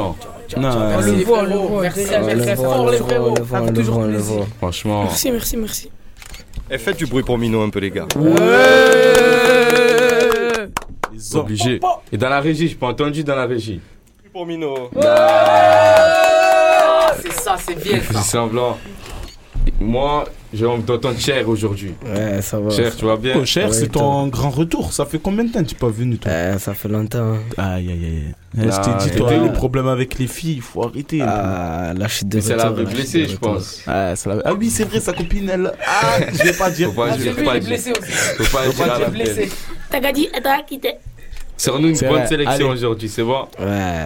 Non, 0.57 0.69
On 0.69 1.01
le 1.01 1.23
voit, 1.23 1.39
on 1.39 1.43
le 1.43 1.55
voit. 1.55 1.81
Merci, 1.81 2.05
Déjà, 2.05 2.21
on 2.21 2.25
on 2.25 2.91
le 2.91 2.97
voit, 2.97 3.17
on 3.19 3.33
le 3.35 3.41
voit, 3.41 3.61
Ça. 4.19 4.47
Franchement. 4.57 5.03
Merci, 5.03 5.31
merci, 5.31 5.57
merci. 5.57 5.89
Et 6.69 6.77
faites 6.77 6.97
du 6.97 7.05
bruit 7.05 7.23
pour 7.23 7.37
Mino 7.37 7.61
un 7.61 7.69
peu, 7.69 7.79
les 7.79 7.91
gars. 7.91 8.07
Obligé. 11.33 11.79
Et 12.11 12.17
dans 12.17 12.29
la 12.29 12.39
régie, 12.39 12.67
je 12.69 12.75
pas 12.75 12.87
entendu 12.87 13.23
dans 13.23 13.35
la 13.35 13.45
régie. 13.45 13.79
Pour 14.31 14.45
Mino. 14.45 14.89
C'est 17.21 17.33
ça, 17.33 17.55
c'est 17.57 17.81
bien 17.81 17.99
fais 17.99 18.13
semblant. 18.15 18.77
Moi, 19.79 20.25
j'ai 20.55 20.65
envie 20.65 20.83
d'entendre 20.83 21.19
Cher 21.19 21.47
aujourd'hui. 21.47 21.93
Ouais, 22.05 22.41
ça 22.41 22.59
va. 22.59 22.69
Cher, 22.69 22.95
tu 22.95 23.05
vas 23.05 23.17
bien? 23.17 23.35
Oh, 23.39 23.45
cher, 23.45 23.73
c'est 23.73 23.89
ton 23.89 24.27
grand 24.27 24.49
retour. 24.49 24.93
Ça 24.93 25.05
fait 25.05 25.19
combien 25.19 25.43
de 25.43 25.51
temps 25.51 25.61
que 25.61 25.67
tu 25.67 25.75
n'es 25.75 25.79
pas 25.79 25.89
venu, 25.89 26.17
toi? 26.17 26.31
Ça 26.59 26.73
fait 26.73 26.87
longtemps. 26.89 27.35
Aïe, 27.57 27.89
aïe, 27.89 28.05
aïe. 28.05 28.23
Eh, 28.57 28.65
Nah, 28.65 28.71
je 28.71 28.89
t'ai 28.89 28.97
dit, 28.97 29.05
t'étais 29.09 29.17
toi, 29.17 29.33
les 29.35 29.51
problèmes 29.51 29.87
avec 29.87 30.17
les 30.17 30.27
filles, 30.27 30.55
il 30.55 30.61
faut 30.61 30.83
arrêter. 30.83 31.19
Ah, 31.21 31.93
là, 31.93 32.07
je 32.07 32.13
suis 32.13 32.25
de 32.25 32.37
Mais 32.37 32.41
ça 32.41 32.55
l'avait 32.55 32.83
là, 32.83 32.89
je 32.89 32.95
blessé, 32.95 33.27
je 33.27 33.35
pense. 33.35 33.81
Ah, 33.85 34.15
ça 34.15 34.31
ah 34.45 34.53
oui, 34.53 34.69
c'est 34.69 34.85
vrai, 34.85 35.01
sa 35.01 35.11
copine, 35.11 35.49
elle. 35.49 35.73
Ah, 35.85 36.19
je 36.31 36.43
vais 36.43 36.53
pas 36.53 36.69
dire. 36.69 36.87
Faut 36.87 37.01
pas 37.01 37.17
dire, 37.17 37.33
faut 37.33 37.43
pas 37.43 37.59
dire. 37.59 37.77
Faut 37.77 38.57
pas 38.77 38.97
dire 38.97 39.11
peine. 39.11 39.49
T'as 39.89 39.99
qu'à 39.99 40.11
dire, 40.13 40.29
t'as 40.41 40.61
quitté. 40.61 40.93
Sors-nous 41.57 41.89
une 41.89 41.95
C'est 41.95 42.07
bonne 42.07 42.19
vrai, 42.19 42.27
sélection 42.27 42.69
aujourd'hui, 42.69 43.07
c'est 43.07 43.23
bon? 43.23 43.47
Ouais. 43.59 44.05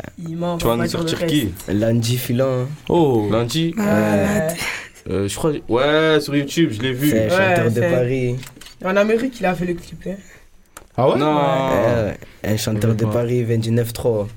Tu 0.60 0.66
vas 0.66 0.76
nous 0.76 0.88
sortir 0.88 1.26
qui? 1.26 1.52
Lundi 1.68 2.18
filant. 2.18 2.68
Oh. 2.88 3.28
Lundi? 3.32 3.74
Malade. 3.76 4.56
Euh, 5.10 5.28
Je 5.28 5.36
crois. 5.36 5.52
Ouais, 5.68 6.20
sur 6.22 6.36
YouTube, 6.36 6.72
je 6.72 6.82
l'ai 6.82 6.94
vu. 6.94 7.10
C'est 7.10 7.26
un 7.26 7.30
chanteur 7.56 7.72
de 7.72 7.82
Paris. 7.82 8.36
En 8.84 8.96
Amérique, 8.96 9.40
il 9.40 9.46
a 9.46 9.54
fait 9.56 9.66
le 9.66 9.74
clip. 9.74 10.08
hein. 10.08 10.16
Ah 10.96 11.10
ouais? 11.10 11.18
Non 11.18 11.36
Ouais, 11.36 12.18
un 12.44 12.58
chanteur 12.58 12.94
de 12.96 13.06
Paris, 13.06 13.44
29-3. 13.44 14.28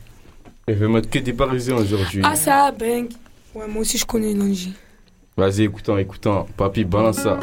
Je 0.69 0.75
vais 0.75 0.89
mettre 0.89 1.11
que 1.11 1.19
des 1.19 1.33
parisiens 1.33 1.77
aujourd'hui. 1.77 2.23
Ah, 2.25 2.37
ça, 2.37 2.71
bang. 2.73 3.09
Ouais, 3.55 3.67
moi 3.69 3.83
aussi, 3.83 3.99
je 3.99 4.07
connais 4.07 4.33
Langy. 4.33 4.73
Vas-y, 5.37 5.63
écoutons, 5.65 5.99
écoutons. 5.99 6.47
Papy, 6.57 6.85
balance 6.85 7.17
ça. 7.23 7.39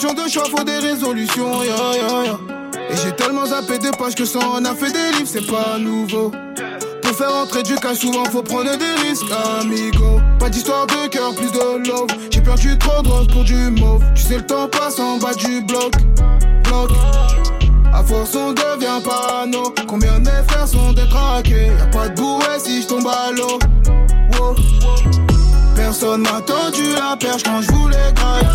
Question 0.00 0.14
de 0.14 0.30
choix, 0.30 0.44
faut 0.44 0.64
des 0.64 0.78
résolutions, 0.78 1.62
ya 1.62 1.74
ya 1.94 2.24
ya. 2.24 2.38
Et 2.90 2.96
j'ai 2.96 3.12
tellement 3.12 3.44
zappé 3.44 3.78
de 3.78 3.90
pages 3.90 4.14
que 4.14 4.24
ça 4.24 4.38
en 4.38 4.64
a 4.64 4.74
fait 4.74 4.90
des 4.90 5.18
livres, 5.18 5.28
c'est 5.30 5.46
pas 5.46 5.76
nouveau. 5.78 6.32
Pour 7.02 7.12
faire 7.12 7.34
entrer 7.34 7.62
du 7.62 7.74
cash, 7.74 7.98
souvent 7.98 8.24
faut 8.24 8.42
prendre 8.42 8.76
des 8.78 9.08
risques, 9.08 9.30
amigo. 9.60 10.20
Pas 10.38 10.48
d'histoire 10.48 10.86
de 10.86 11.06
cœur, 11.08 11.34
plus 11.34 11.52
de 11.52 11.86
love. 11.86 12.06
J'ai 12.30 12.40
perdu 12.40 12.78
trop 12.78 13.02
de 13.02 13.08
roses 13.08 13.26
pour 13.26 13.44
du 13.44 13.54
mauve. 13.54 14.02
Tu 14.14 14.22
sais, 14.22 14.36
le 14.36 14.46
temps 14.46 14.68
passe 14.68 14.98
en 14.98 15.18
bas 15.18 15.34
du 15.34 15.60
bloc. 15.60 15.92
Bloc. 16.64 16.90
À 17.92 18.02
force, 18.02 18.34
on 18.36 18.52
devient 18.52 19.02
parano. 19.04 19.74
Combien 19.86 20.18
de 20.18 20.30
mes 20.30 20.42
frères 20.48 20.68
sont 20.68 20.92
détraqués? 20.92 21.72
Y'a 21.78 21.86
pas 21.86 22.08
de 22.08 22.14
bouée 22.14 22.58
si 22.58 22.82
je 22.82 22.86
tombe 22.86 23.06
à 23.06 23.30
l'eau. 23.32 23.58
Personne 25.76 26.22
m'a 26.22 26.40
tendu 26.40 26.94
la 26.94 27.16
perche 27.18 27.42
quand 27.42 27.60
je 27.60 27.72
voulais 27.72 28.12
graille. 28.14 28.46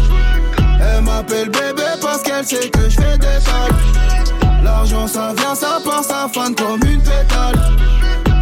Elle 0.80 1.02
m'appelle 1.04 1.50
bébé 1.50 1.84
parce 2.02 2.22
qu'elle 2.22 2.46
sait 2.46 2.70
que 2.70 2.90
je 2.90 2.96
fais 2.96 3.18
des 3.18 3.40
tailles. 3.44 4.64
L'argent 4.64 5.08
ça 5.08 5.34
vient, 5.38 5.56
ça 5.56 5.80
part, 5.84 6.04
ça 6.04 6.28
fane 6.34 6.56
comme 6.56 6.80
une 6.90 7.02
pétale. 7.02 7.56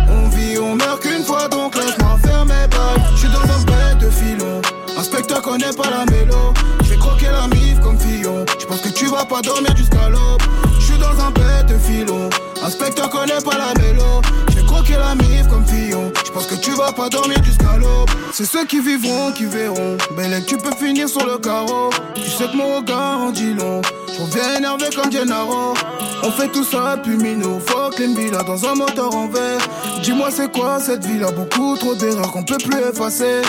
On 0.09 0.29
vit, 0.29 0.57
on 0.57 0.75
meurt 0.75 1.01
qu'une 1.01 1.23
fois 1.23 1.47
donc 1.47 1.75
laisse-moi 1.75 2.17
faire 2.23 2.45
mes 2.45 2.67
balles. 2.67 3.01
J'suis 3.15 3.29
dans 3.29 3.41
un 3.41 3.63
bête 3.65 3.99
de 3.99 4.09
filon. 4.09 4.61
Inspecteur 4.97 5.41
connaît 5.41 5.73
pas 5.73 5.89
la 5.89 6.05
mélo. 6.11 6.53
J'vais 6.83 6.97
croquer 6.97 7.27
la 7.27 7.47
mif 7.47 7.79
comme 7.81 7.99
Fillon. 7.99 8.45
J'pense 8.59 8.81
que 8.81 8.89
tu 8.89 9.05
vas 9.07 9.25
pas 9.25 9.41
dormir 9.41 9.75
jusqu'à 9.75 10.09
l'aube. 10.09 10.41
J'suis 10.79 10.97
dans 10.97 11.19
un 11.21 11.31
bête 11.31 11.67
de 11.67 11.77
filon. 11.77 12.29
Inspecteur 12.63 13.09
connaît 13.09 13.41
pas 13.43 13.57
la 13.57 13.73
mélo. 13.81 14.21
J'vais 14.51 14.63
croquer 14.63 14.93
la 14.93 15.15
mif 15.15 15.47
comme 15.49 15.65
Fillon. 15.65 16.11
J'pense 16.33 16.47
que 16.47 16.55
tu 16.55 16.71
vas 16.71 16.91
pas 16.91 17.09
dormir 17.09 17.37
jusqu'à 17.43 17.77
l'aube. 17.77 18.09
C'est 18.31 18.45
ceux 18.45 18.65
qui 18.65 18.79
vivront 18.79 19.31
qui 19.33 19.45
verront. 19.45 19.97
Belle 20.17 20.43
tu 20.47 20.57
peux 20.57 20.73
finir 20.75 21.07
sur 21.07 21.23
le 21.27 21.37
carreau. 21.37 21.91
Tu 22.15 22.27
sais 22.27 22.47
que 22.47 22.57
mon 22.57 22.77
regard 22.77 23.19
en 23.19 23.29
dit 23.29 23.53
long. 23.53 23.83
J'reviens 24.17 24.57
énervé 24.57 24.87
comme 24.95 25.11
Gennaro. 25.11 25.75
On 26.23 26.31
fait 26.31 26.47
tout 26.47 26.63
ça 26.63 26.97
depuis 26.97 27.17
Mino. 27.17 27.59
Fuck 27.59 27.99
les 27.99 28.07
villas 28.07 28.43
dans 28.45 28.65
un 28.65 28.73
moteur 28.73 29.13
en 29.13 29.27
verre. 29.27 29.61
Dis-moi 30.01 30.29
c'est 30.31 30.51
quoi 30.51 30.79
cette 30.79 31.05
ville 31.05 31.23
a 31.23 31.31
beaucoup 31.31 31.77
trop 31.77 31.93
d'erreurs 31.93 32.31
qu'on 32.31 32.43
peut 32.43 32.57
plus 32.57 32.79
effacer. 32.79 33.43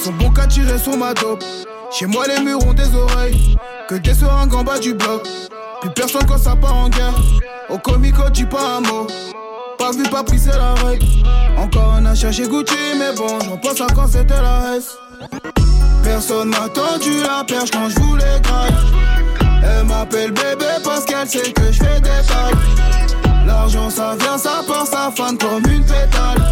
Son 0.00 0.12
bon 0.12 0.30
qu'à 0.30 0.46
tirer 0.46 0.78
sur 0.78 0.96
ma 0.96 1.14
dope. 1.14 1.42
Chez 1.90 2.06
moi 2.06 2.26
les 2.28 2.40
murs 2.44 2.64
ont 2.64 2.74
des 2.74 2.94
oreilles. 2.94 3.56
Que 3.88 3.96
des 3.96 4.14
seringues 4.14 4.54
en 4.54 4.62
bas 4.62 4.78
du 4.78 4.94
bloc. 4.94 5.26
Plus 5.80 5.90
personne 5.90 6.26
quand 6.28 6.38
ça 6.38 6.54
part 6.54 6.76
en 6.76 6.90
guerre. 6.90 7.14
Au 7.70 7.78
comico 7.78 8.22
dis 8.30 8.44
pas 8.44 8.76
un 8.76 8.80
mot. 8.82 9.08
Pas 9.78 9.90
vu, 9.90 10.02
pas 10.04 10.22
pris, 10.22 10.38
c'est 10.38 10.56
la 10.56 10.74
règle. 10.74 11.06
Encore 11.56 11.94
un 11.94 12.06
achat 12.06 12.32
chez 12.32 12.46
Gucci, 12.48 12.74
mais 12.98 13.14
bon, 13.16 13.38
j'en 13.44 13.56
pense 13.56 13.80
à 13.80 13.86
quand 13.94 14.06
c'était 14.06 14.40
la 14.40 14.76
S. 14.76 14.96
Personne 16.02 16.48
m'a 16.50 16.68
tendu 16.68 17.22
la 17.22 17.44
perche 17.44 17.70
quand 17.70 17.88
je 17.88 18.00
voulais. 18.00 18.40
Elle 19.62 19.86
m'appelle 19.86 20.32
bébé 20.32 20.66
parce 20.84 21.04
qu'elle 21.04 21.28
sait 21.28 21.52
que 21.52 21.72
je 21.72 21.82
fais 21.82 22.00
des 22.00 22.08
tailles. 22.08 22.54
L'argent 23.46 23.90
ça 23.90 24.16
vient, 24.20 24.38
ça 24.38 24.62
part, 24.66 24.86
ça 24.86 25.12
fane 25.16 25.38
comme 25.38 25.62
une 25.70 25.84
pétale. 25.84 26.42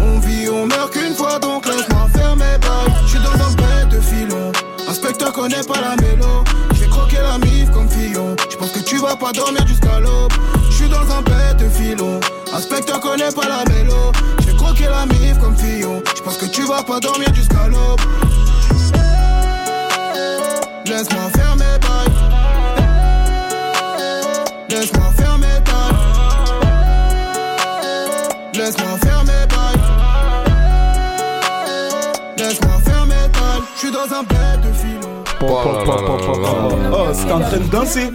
On 0.00 0.18
vit, 0.20 0.48
on 0.48 0.66
meurt 0.66 0.92
qu'une 0.92 1.14
fois, 1.14 1.38
donc 1.38 1.66
laisse-moi 1.66 2.08
faire 2.14 2.36
mes 2.36 2.58
bails. 2.58 2.94
J'suis 3.06 3.18
dans 3.18 3.32
un 3.32 3.52
bête 3.54 3.88
de 3.90 4.00
filon. 4.00 4.52
Inspecteur 4.88 5.32
connaît 5.32 5.62
pas 5.62 5.80
la 5.80 5.96
mélo. 5.96 6.44
J'vais 6.74 6.88
croquer 6.88 7.18
la 7.22 7.38
mif 7.38 7.70
comme 7.70 7.88
Fillon. 7.88 8.34
J'pense 8.50 8.72
que 8.72 8.80
tu 8.80 8.96
vas 8.98 9.16
pas 9.16 9.32
dormir 9.32 9.66
jusqu'à 9.66 10.00
l'aube. 10.00 10.32
J'suis 10.80 10.88
dans 10.88 11.14
un 11.14 11.20
bête 11.20 11.58
de 11.58 11.68
filon. 11.68 12.18
Inspecteur 12.54 13.00
connaît 13.00 13.30
pas 13.32 13.46
la 13.46 13.70
mélo. 13.70 14.12
J'vais 14.40 14.54
croquer 14.54 14.86
la 14.86 15.04
mif 15.04 15.38
comme 15.38 15.54
Fillon. 15.54 16.02
J'pense 16.16 16.38
que 16.38 16.46
tu 16.46 16.62
vas 16.62 16.82
pas 16.82 16.98
dormir 17.00 17.28
jusqu'à 17.34 17.68
l'aube. 17.68 18.00
Laisse-moi 20.86 21.28
faire 21.36 21.54
mes 21.56 21.78
bails. 21.84 22.08
Laisse-moi 24.70 25.12
faire 25.18 25.36
mes 25.36 25.60
bails. 25.66 25.96
Laisse-moi 28.54 28.96
faire 29.02 29.24
mes 29.24 29.46
bails. 29.48 29.80
Laisse-moi 32.38 32.78
faire 32.86 33.04
mes 33.04 33.28
bails. 33.28 33.62
J'suis 33.76 33.90
dans 33.90 34.14
un 34.16 34.22
bête 34.22 34.62
de 34.62 34.72
filon. 34.72 35.24
Oh 35.42 37.10
c'était 37.12 37.32
en 37.32 37.40
train 37.40 37.58
de 37.58 37.70
danser. 37.70 38.10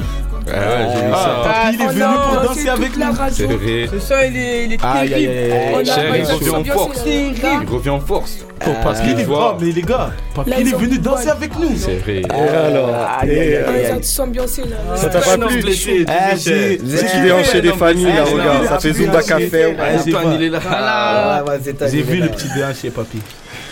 Ah, 0.54 1.72
il 1.74 1.82
est 1.82 1.88
venu 1.88 2.00
non, 2.02 2.08
pour 2.34 2.42
danser 2.50 2.70
avec 2.70 2.96
la 2.98 3.06
nous. 3.08 3.14
radio. 3.14 3.36
C'est 3.50 3.56
vrai. 3.56 3.88
Ce 3.92 4.00
soir, 4.00 4.20
il 4.26 4.38
est, 4.38 4.66
il 4.66 4.74
est 4.74 4.80
Aïe, 4.84 5.10
terrible. 5.10 5.34
il 5.34 6.26
revient 6.34 6.50
en 6.52 6.64
force. 6.64 7.04
terrible. 7.04 7.40
Il 7.64 7.70
revient 7.74 7.90
en 7.90 8.00
force. 8.00 8.38
Parce 8.84 9.02
qu'il 9.02 9.20
est 9.20 9.26
oh, 9.30 9.54
mais 9.60 9.72
les 9.72 9.82
gars, 9.82 10.12
il 10.48 10.68
est 10.68 10.76
venu 10.76 10.98
danser 10.98 11.30
avec 11.30 11.58
nous. 11.60 11.76
C'est 11.78 11.98
vrai. 11.98 12.22
Et 12.22 12.32
alors. 12.32 12.90
Ouais, 13.24 13.86
ça 13.90 13.98
te 13.98 14.22
ambiancé 14.22 14.62
là. 14.64 14.96
Ça 14.96 15.10
t'a 15.10 15.20
pas 15.20 15.38
plu 15.38 15.64
Ah, 16.08 16.36
C'est 16.38 16.78
qu'il 16.78 17.26
est 17.28 17.32
hanché 17.32 17.62
des 17.62 17.74
familles 17.74 18.06
là, 18.14 18.24
regarde. 18.24 18.68
Ça 18.68 18.80
fait 18.80 18.94
Zumba 18.94 19.20
un 19.20 19.22
Café. 19.22 19.50
chez-. 19.50 19.76
Ah, 19.80 19.84
j'ai 20.04 20.16
Antoine, 20.16 20.24
pas- 20.30 20.36
il 20.36 20.44
est 20.44 20.50
là. 20.50 20.60
Ah, 20.70 21.44
ouais, 21.48 21.60
c'est 21.64 21.74
ta 21.78 21.88
J'ai 21.88 22.02
vu 22.02 22.18
le 22.22 22.30
petit 22.30 22.48
DH, 22.48 22.90
papy. 22.92 23.20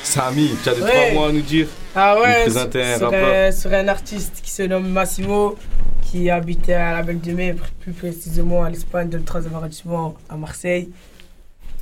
Samy, 0.04 0.52
tu 0.62 0.70
as 0.70 0.74
des 0.74 0.82
trois 0.82 1.12
mots 1.14 1.26
à 1.26 1.32
nous 1.32 1.42
dire 1.42 1.68
Ah 1.96 2.18
ouais, 2.20 2.50
sur, 2.50 3.14
un, 3.14 3.52
sur 3.52 3.72
un 3.74 3.88
artiste 3.88 4.34
qui 4.44 4.52
se 4.52 4.64
nomme 4.64 4.90
Massimo, 4.90 5.56
qui 6.14 6.30
habitait 6.30 6.74
à 6.76 6.92
la 6.94 7.02
Belle 7.02 7.20
de 7.20 7.32
Mai, 7.34 7.56
plus 7.80 7.92
précisément 7.92 8.64
à 8.64 8.70
l'Espagne, 8.70 9.10
dans 9.10 9.18
le 9.18 9.24
13e 9.24 9.56
arrondissement 9.56 10.14
à 10.30 10.38
Marseille. 10.38 10.92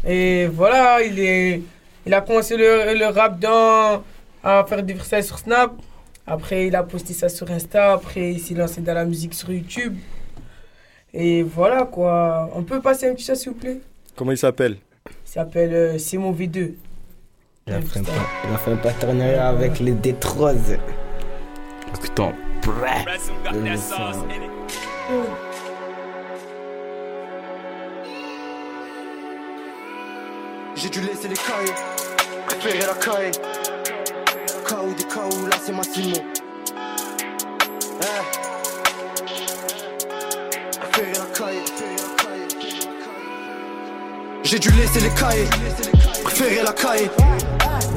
Et 0.08 0.46
voilà, 0.48 1.02
il, 1.04 1.20
est, 1.20 1.62
il 2.06 2.14
a 2.14 2.22
commencé 2.22 2.56
le, 2.56 2.98
le 2.98 3.06
rap 3.08 3.38
dans, 3.40 4.02
à 4.42 4.64
faire 4.70 4.84
des 4.84 4.96
freestyles 4.96 5.26
sur 5.26 5.38
Snap. 5.38 5.74
Après, 6.26 6.68
il 6.68 6.76
a 6.78 6.84
posté 6.84 7.12
ça 7.14 7.28
sur 7.28 7.52
Insta. 7.52 7.92
Après, 7.92 8.32
il 8.32 8.40
s'est 8.40 8.54
lancé 8.54 8.80
dans 8.80 8.94
la 8.94 9.04
musique 9.04 9.34
sur 9.34 9.52
YouTube. 9.52 9.98
Et 11.14 11.44
voilà 11.44 11.84
quoi. 11.84 12.50
On 12.56 12.64
peut 12.64 12.80
passer 12.80 13.10
un 13.10 13.14
petit 13.14 13.26
chat 13.26 13.36
s'il 13.36 13.52
vous 13.52 13.58
plaît? 13.58 13.80
Comment 14.16 14.32
il 14.32 14.38
s'appelle? 14.38 14.78
Il 15.10 15.30
s'appelle 15.30 15.74
euh, 15.74 15.98
Simon 15.98 16.32
V2. 16.32 16.72
Il 17.68 17.74
a 17.74 17.82
fait 17.82 18.00
un 18.00 18.04
pa- 18.04 18.12
il 18.48 18.56
a 18.56 18.58
fait 18.58 18.72
un 18.72 18.78
partenariat 18.78 19.50
avec 19.50 19.80
les 19.80 19.92
Détroits. 22.62 23.06
Putain. 23.44 23.76
J'ai 30.76 30.90
dû 30.90 31.02
laisser 31.02 31.28
les 31.28 31.36
cailles, 31.36 31.74
préférer 32.48 32.80
la 32.80 32.94
caille. 32.94 33.32
K.O. 34.66 34.94
des 34.94 35.04
K.O. 35.04 35.48
là 35.48 35.58
c'est 35.64 35.74
Massimo. 35.74 36.18
Eh. 38.02 38.22
Caille, 40.92 40.92
préférer 40.92 41.14
la 41.14 41.26
caille. 41.38 41.62
J'ai 44.44 44.60
dû 44.60 44.70
laisser 44.72 45.00
les 45.02 45.10
cailles, 45.10 45.48
préférer 46.24 46.64
la 46.64 46.74
caille. 46.74 47.10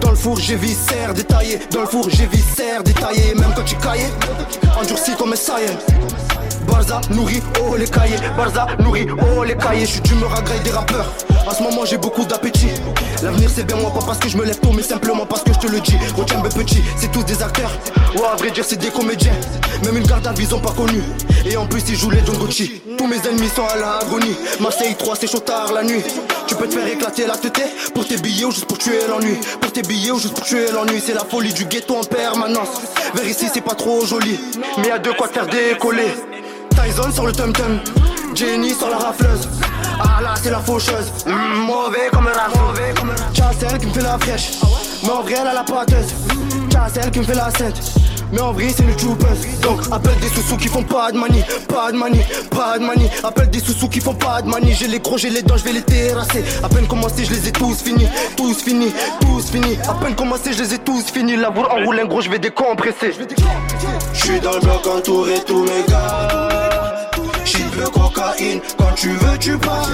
Dans 0.00 0.10
le 0.10 0.16
four 0.16 0.38
j'ai 0.38 0.56
viscère 0.56 1.14
détaillé, 1.14 1.58
dans 1.70 1.80
le 1.80 1.86
four 1.86 2.08
j'ai 2.10 2.26
viscère 2.26 2.82
détaillé. 2.82 3.34
Même 3.34 3.52
quand 3.54 3.64
tu 3.64 3.76
caillé, 3.76 4.06
endurci 4.80 5.12
comme 5.16 5.32
un 5.32 5.36
saïen. 5.36 5.76
Barza 6.66 7.00
nourrit, 7.10 7.42
oh 7.60 7.76
les 7.76 7.86
cahiers, 7.86 8.16
Barza 8.36 8.66
nourrit, 8.80 9.06
oh 9.10 9.44
les 9.44 9.56
cahiers, 9.56 9.86
je 9.86 9.92
suis 9.92 10.00
d'humeur 10.00 10.34
à 10.34 10.40
des 10.42 10.70
rappeurs. 10.70 11.12
En 11.46 11.52
ce 11.52 11.62
moment 11.62 11.84
j'ai 11.84 11.98
beaucoup 11.98 12.24
d'appétit. 12.24 12.70
L'avenir 13.22 13.50
c'est 13.54 13.64
bien 13.64 13.76
moi, 13.76 13.92
pas 13.92 14.04
parce 14.04 14.18
que 14.18 14.28
je 14.28 14.36
me 14.36 14.44
lève 14.44 14.58
tôt, 14.60 14.72
mais 14.72 14.82
simplement 14.82 15.26
parce 15.26 15.42
que 15.42 15.52
je 15.52 15.58
te 15.58 15.66
le 15.66 15.80
dis. 15.80 15.96
Retiens 16.16 16.42
mes 16.42 16.48
petits, 16.48 16.82
c'est 16.96 17.10
tous 17.10 17.24
des 17.24 17.42
acteurs. 17.42 17.70
Ouais, 18.16 18.22
à 18.32 18.36
vrai 18.36 18.50
dire, 18.50 18.64
c'est 18.64 18.76
des 18.76 18.90
comédiens. 18.90 19.34
Même 19.84 19.96
une 19.96 20.06
garde 20.06 20.26
à 20.26 20.30
ont 20.30 20.60
pas 20.60 20.72
connu. 20.72 21.02
Et 21.44 21.56
en 21.56 21.66
plus, 21.66 21.82
ils 21.88 21.96
jouent 21.96 22.10
les 22.10 22.24
John 22.24 22.36
Gucci. 22.36 22.80
Tous 22.96 23.06
mes 23.06 23.16
ennemis 23.28 23.48
sont 23.48 23.66
à 23.66 23.76
la 23.76 23.98
agonie. 23.98 24.36
Marseille 24.60 24.94
3, 24.98 25.16
c'est 25.16 25.26
chaud 25.26 25.40
tard 25.40 25.72
la 25.72 25.82
nuit. 25.82 26.02
Tu 26.46 26.54
peux 26.54 26.66
te 26.66 26.74
faire 26.74 26.86
éclater 26.86 27.26
la 27.26 27.36
tête 27.36 27.60
pour 27.92 28.06
tes 28.06 28.16
billets 28.16 28.44
ou 28.44 28.52
juste 28.52 28.66
pour 28.66 28.78
tuer 28.78 29.00
l'ennui. 29.08 29.36
Pour 29.60 29.72
tes 29.72 29.82
billets 29.82 30.12
ou 30.12 30.18
juste 30.18 30.34
pour 30.34 30.44
tuer 30.44 30.70
l'ennui. 30.72 31.02
C'est 31.04 31.14
la 31.14 31.24
folie 31.24 31.52
du 31.52 31.64
ghetto 31.66 31.96
en 31.96 32.04
permanence. 32.04 32.80
Vers 33.14 33.28
ici, 33.28 33.46
c'est 33.52 33.60
pas 33.60 33.74
trop 33.74 34.06
joli. 34.06 34.38
Mais 34.78 34.88
y 34.88 34.90
a 34.90 34.98
de 34.98 35.10
quoi 35.10 35.28
te 35.28 35.34
faire 35.34 35.46
décoller. 35.46 36.12
Tyson 36.74 37.10
sur 37.12 37.26
le 37.26 37.32
tum-tum. 37.32 37.80
Jenny 38.34 38.70
sur 38.70 38.88
la 38.88 38.98
rafleuse. 38.98 39.48
Ah 40.00 40.20
là, 40.22 40.34
c'est 40.42 40.50
la 40.50 40.60
faucheuse. 40.60 41.12
Mm, 41.26 41.66
mauvais 41.66 42.10
comme 42.12 42.26
un. 42.26 43.32
Tiens, 43.32 43.50
celle 43.58 43.78
qui 43.78 43.86
me 43.86 43.92
fait 43.92 44.02
la 44.02 44.18
fraîche. 44.18 44.58
Elle 45.28 45.46
a 45.48 45.54
la 45.54 45.64
pâteuse. 45.64 46.14
Celle 46.92 47.10
qui 47.10 47.20
me 47.20 47.24
fait 47.24 47.34
la 47.34 47.50
sainte. 47.50 47.80
Mais 48.34 48.40
en 48.40 48.52
vrai, 48.52 48.66
c'est 48.76 48.82
une 48.82 48.98
choupeuse. 48.98 49.46
Donc, 49.62 49.80
appelle 49.92 50.18
des 50.20 50.26
sous-sous 50.26 50.56
qui 50.56 50.66
font 50.66 50.82
pas 50.82 51.12
de 51.12 51.18
manie. 51.18 51.44
Pas 51.68 51.92
de 51.92 51.96
manie, 51.96 52.20
pas 52.50 52.78
de 52.78 52.84
manie. 52.84 53.08
Appelle 53.22 53.48
des 53.48 53.60
sous-sous 53.60 53.88
qui 53.88 54.00
font 54.00 54.14
pas 54.14 54.42
de 54.42 54.48
manie. 54.48 54.74
J'ai 54.74 54.88
les 54.88 54.98
gros, 54.98 55.16
j'ai 55.16 55.30
les 55.30 55.42
dents, 55.42 55.56
je 55.56 55.62
vais 55.62 55.72
les 55.72 55.82
terrasser. 55.82 56.44
À 56.64 56.68
peine 56.68 56.88
commencé, 56.88 57.24
je 57.24 57.30
les 57.30 57.48
ai 57.48 57.52
tous 57.52 57.76
finis. 57.80 58.08
Tous 58.36 58.60
finis, 58.60 58.92
tous 59.20 59.50
finis. 59.50 59.78
À 59.88 59.94
peine 59.94 60.16
commencé, 60.16 60.52
je 60.52 60.64
les 60.64 60.74
ai 60.74 60.78
tous 60.78 61.04
finis. 61.12 61.36
La 61.36 61.50
en 61.50 61.84
roule, 61.84 62.00
un 62.00 62.06
gros, 62.06 62.20
je 62.20 62.28
vais 62.28 62.40
décompresser. 62.40 63.12
Je 64.12 64.18
suis 64.20 64.40
dans 64.40 64.54
le 64.54 64.60
bloc 64.60 64.84
entouré 64.84 65.34
tous 65.46 65.62
mes 65.62 65.84
gars. 65.88 67.10
Shit 67.44 67.70
de 67.76 67.84
cocaïne, 67.84 68.60
quand 68.76 68.94
tu 68.96 69.10
veux 69.10 69.38
tu 69.38 69.56
pars 69.58 69.88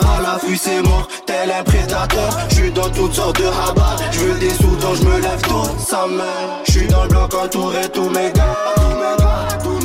À 0.00 0.20
l'affût 0.22 0.56
c'est 0.56 0.82
mort, 0.82 1.08
tel 1.26 1.50
un 1.50 1.62
prédateur. 1.62 2.38
J'suis 2.50 2.70
dans 2.70 2.88
toutes 2.90 3.14
sortes 3.14 3.40
de 3.40 3.46
rabats 3.46 3.96
J'veux 4.12 4.34
des 4.34 4.50
sous 4.50 4.76
donc 4.76 4.96
j'me 4.96 5.20
lève 5.20 5.40
tôt, 5.42 5.64
ça 5.78 6.06
meurt 6.06 6.64
J'suis 6.68 6.86
dans 6.86 7.02
le 7.04 7.08
bloc 7.08 7.34
entouré 7.34 7.88
tous 7.92 8.08
mes 8.10 8.32
gars 8.32 8.56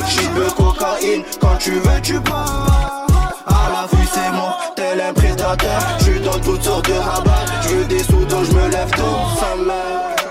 Shit 0.08 0.34
de 0.34 0.50
cocaïne, 0.50 1.22
quand 1.40 1.56
tu 1.58 1.72
veux 1.72 2.00
tu 2.02 2.20
pars. 2.20 3.06
À 3.46 3.70
l'affût 3.72 4.06
c'est 4.12 4.30
mort, 4.32 4.58
tel 4.76 5.00
un 5.00 5.12
prédateur. 5.14 5.80
J'suis 6.00 6.20
dans 6.20 6.38
toutes 6.38 6.62
sortes 6.62 6.88
de 6.88 6.94
rabats 6.94 7.44
J'veux 7.62 7.84
des 7.84 8.02
sous 8.02 8.24
donc 8.26 8.44
j'me 8.44 8.68
lève 8.70 8.90
tôt, 8.90 9.02
ça 9.40 9.56
meurt 9.56 10.24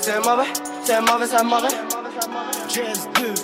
C'est 0.00 0.18
mauvais, 0.18 0.48
c'est 0.84 1.00
mauvais, 1.00 1.26
c'est 1.26 1.44
mauvais. 1.44 1.68
Jazz 2.68 3.08
2 3.14 3.34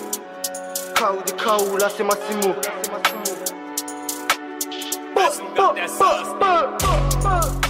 K.O. 0.94 1.22
des 1.26 1.32
K.O. 1.32 1.76
là 1.76 1.88
c'est 1.94 2.04
Massimo 2.04 2.54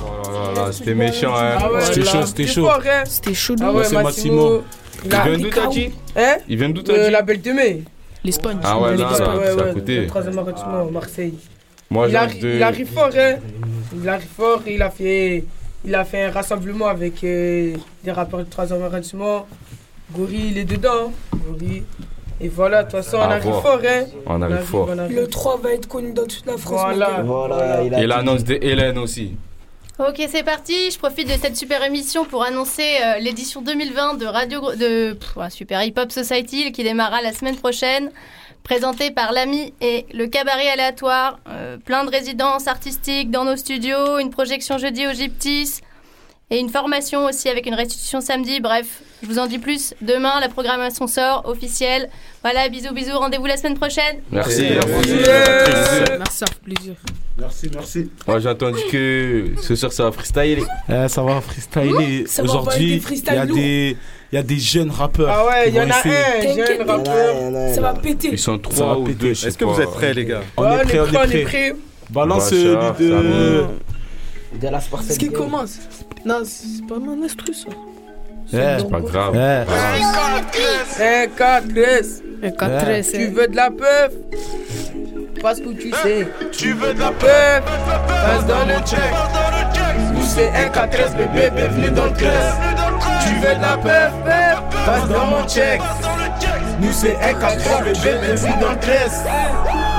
Oh 0.02 0.30
là 0.32 0.52
là, 0.66 0.72
c'était 0.72 0.94
méchant, 0.94 1.34
hein. 1.36 1.56
Ah 1.58 1.72
ouais, 1.72 1.80
C'était 1.82 2.04
chaud, 2.04 2.26
c'était 2.26 2.46
chaud. 2.46 2.66
fort, 2.66 2.80
hein. 2.86 3.02
C'était 3.04 3.34
chaud 3.34 3.54
de 3.54 3.62
Ah 3.64 3.72
ouais, 3.72 3.84
c'est 3.84 4.02
Massimo. 4.02 4.62
Il 5.04 5.10
vient 5.10 5.38
d'où 5.38 5.50
t'as 5.50 5.66
dit? 5.68 5.90
Hein? 6.16 6.36
Il 6.48 6.56
vient 6.58 6.68
d'où 6.70 6.82
t'as 6.82 6.92
Euh, 6.94 7.06
dit? 7.06 7.10
La 7.12 7.22
Belle 7.22 7.40
de 7.40 7.52
Mai. 7.52 7.82
L'Espagne. 8.24 8.58
Ah 8.64 8.80
ouais, 8.80 8.96
là, 8.96 9.08
c'est 9.14 9.22
à 9.62 9.72
côté. 9.72 10.06
troisième 10.06 10.38
arrondissement, 10.38 10.84
Marseille. 10.90 11.34
Moi, 11.90 12.08
il, 12.08 12.16
arri- 12.16 12.40
de... 12.40 12.48
il 12.56 12.62
arrive 12.62 12.88
fort, 12.92 13.10
hein. 13.16 13.36
Il 13.94 14.08
arrive 14.08 14.26
fort, 14.36 14.62
il 14.66 14.82
a 14.82 14.90
fait, 14.90 15.44
il 15.84 15.94
a 15.94 16.04
fait 16.04 16.24
un 16.24 16.30
rassemblement 16.32 16.88
avec 16.88 17.22
euh, 17.22 17.76
des 18.02 18.10
rappeurs 18.10 18.40
du 18.42 18.50
troisième 18.50 18.82
arrondissement. 18.82 19.46
Gori, 20.12 20.48
il 20.50 20.58
est 20.58 20.64
dedans. 20.64 21.12
hein. 21.34 21.38
Gori. 21.46 21.84
Et 22.40 22.48
voilà, 22.48 22.82
de 22.84 22.90
toute 22.90 23.02
façon, 23.02 23.16
on 23.16 23.20
arrive 23.20 23.42
fort, 23.44 23.80
hein. 23.86 24.04
On 24.26 24.42
arrive 24.42 24.56
fort. 24.58 24.90
Le 25.08 25.26
3 25.26 25.56
va 25.58 25.72
être 25.72 25.88
connu 25.88 26.12
dans 26.12 26.26
toute 26.26 26.44
la 26.46 26.56
France. 26.58 26.80
Voilà. 26.82 27.22
Voilà, 27.22 27.82
il 27.82 27.94
a 27.94 28.02
Et 28.02 28.06
l'annonce 28.06 28.44
de 28.44 28.58
Hélène 28.60 28.98
aussi. 28.98 29.32
Ok, 29.98 30.22
c'est 30.28 30.42
parti. 30.42 30.90
Je 30.90 30.98
profite 30.98 31.26
de 31.26 31.32
cette 31.40 31.56
super 31.56 31.82
émission 31.82 32.26
pour 32.26 32.42
annoncer 32.44 32.98
euh, 33.02 33.18
l'édition 33.18 33.62
2020 33.62 34.14
de 34.18 34.26
Radio 34.26 34.60
Gro- 34.60 34.74
de 34.74 35.14
pff, 35.14 35.38
Super 35.50 35.82
Hip 35.82 35.94
Hop 35.96 36.12
Society 36.12 36.70
qui 36.72 36.82
démarrera 36.82 37.22
la 37.22 37.32
semaine 37.32 37.56
prochaine, 37.56 38.10
présentée 38.62 39.10
par 39.10 39.32
l'ami 39.32 39.72
et 39.80 40.04
le 40.12 40.26
cabaret 40.26 40.68
aléatoire. 40.68 41.38
Euh, 41.48 41.78
plein 41.78 42.04
de 42.04 42.10
résidences 42.10 42.66
artistiques 42.66 43.30
dans 43.30 43.44
nos 43.44 43.56
studios, 43.56 44.18
une 44.18 44.28
projection 44.28 44.76
jeudi 44.76 45.06
au 45.06 45.12
Gyptis 45.14 45.80
et 46.50 46.58
une 46.58 46.68
formation 46.68 47.24
aussi 47.26 47.48
avec 47.48 47.66
une 47.66 47.74
restitution 47.74 48.20
samedi. 48.20 48.60
Bref, 48.60 49.02
je 49.22 49.26
vous 49.28 49.38
en 49.38 49.46
dis 49.46 49.58
plus 49.58 49.94
demain. 50.00 50.38
La 50.40 50.48
programmation 50.48 51.06
sort 51.06 51.42
officielle. 51.46 52.08
Voilà, 52.42 52.68
bisous, 52.68 52.92
bisous. 52.94 53.18
Rendez-vous 53.18 53.46
la 53.46 53.56
semaine 53.56 53.76
prochaine. 53.76 54.20
Merci. 54.30 54.62
Merci. 54.70 54.88
Merci. 54.88 56.12
Merci, 56.18 56.36
ça 56.36 56.46
fait 56.46 56.62
plaisir. 56.62 56.94
Merci, 57.38 57.70
merci. 57.74 58.10
Moi, 58.26 58.38
j'ai 58.38 58.48
entendu 58.48 58.78
que 58.90 59.46
ce 59.60 59.74
soir, 59.74 59.92
ça 59.92 60.04
va 60.04 60.12
freestyler. 60.12 60.62
Eh, 60.88 61.08
ça 61.08 61.22
va 61.22 61.40
freestyler. 61.40 62.24
Aujourd'hui, 62.42 63.02
il 63.10 63.24
y 63.34 63.36
a 63.36 63.44
des, 63.46 63.96
il 64.32 64.34
y 64.36 64.38
a 64.38 64.42
des 64.42 64.58
jeunes 64.58 64.90
rappeurs. 64.90 65.28
Ah 65.30 65.46
ouais, 65.46 65.68
il 65.68 65.74
y 65.74 65.80
en 65.80 65.90
a 65.90 65.96
un, 65.98 66.54
jeune 66.54 66.88
rappeur. 66.88 67.74
Ça 67.74 67.80
va 67.80 67.92
péter. 67.94 68.28
Ils 68.32 68.38
sont 68.38 68.54
Ça 68.56 68.62
trois 68.62 68.86
va 68.86 68.98
ou 69.00 69.04
péter. 69.04 69.18
deux, 69.18 69.30
Est-ce 69.32 69.58
que 69.58 69.64
vous 69.64 69.80
êtes 69.80 69.90
prêts, 69.90 70.14
les 70.14 70.24
gars? 70.24 70.42
On 70.56 70.62
Ouais, 70.62 70.76
est 70.76 70.84
prêts, 70.84 71.00
on 71.00 71.02
on 71.02 71.06
est 71.06 71.10
prêts, 71.12 71.18
on 71.18 71.30
est 71.30 71.34
est 71.40 71.42
prêts. 71.44 71.70
prêts. 71.72 71.76
Balance 72.08 72.52
Bachar, 72.52 72.94
euh, 73.00 73.64
qu'il 75.18 75.30
Gang. 75.32 75.42
commence 75.42 75.78
Non, 76.24 76.42
c'est 76.44 76.86
pas 76.86 76.98
mon 76.98 77.22
instru 77.24 77.52
ça. 77.54 77.68
Eh, 78.52 78.78
C'est 78.78 78.90
pas 78.90 79.00
grave. 79.00 79.34
eh. 79.34 81.02
1, 81.02 81.26
4, 81.36 81.68
13. 81.68 82.22
Un 82.44 82.50
4 82.50 83.10
Tu 83.12 83.26
veux 83.26 83.48
de 83.48 83.56
la 83.56 83.70
peuf? 83.70 84.12
Parce 85.42 85.60
que 85.60 85.68
tu 85.70 85.90
sais. 86.02 86.26
Tu 86.52 86.72
veux 86.72 86.94
de 86.94 87.00
la 87.00 87.10
peuf 87.10 87.62
Passe 88.08 88.46
dans 88.46 88.64
le 88.66 88.74
check. 88.86 89.12
Nous 90.14 90.22
c'est 90.24 90.48
un 90.48 90.68
4 90.68 90.90
13 90.90 91.16
bébé, 91.16 91.50
bienvenue 91.54 91.90
dans 91.90 92.04
le 92.06 92.10
club. 92.12 92.30
Tu 93.26 93.34
veux 93.34 93.54
de 93.56 93.60
la 93.62 93.76
peuf, 93.76 94.12
peuf 94.24 94.84
Passe 94.86 95.08
dans 95.08 95.26
mon 95.26 95.46
check. 95.48 95.80
Nous 96.80 96.92
c'est 96.92 97.16
un 97.16 97.34
4 97.34 97.58
13 97.58 97.78
bébé, 97.84 98.18
bienvenue 98.22 98.60
dans 98.60 98.70
le 98.70 98.76
club. 98.76 99.10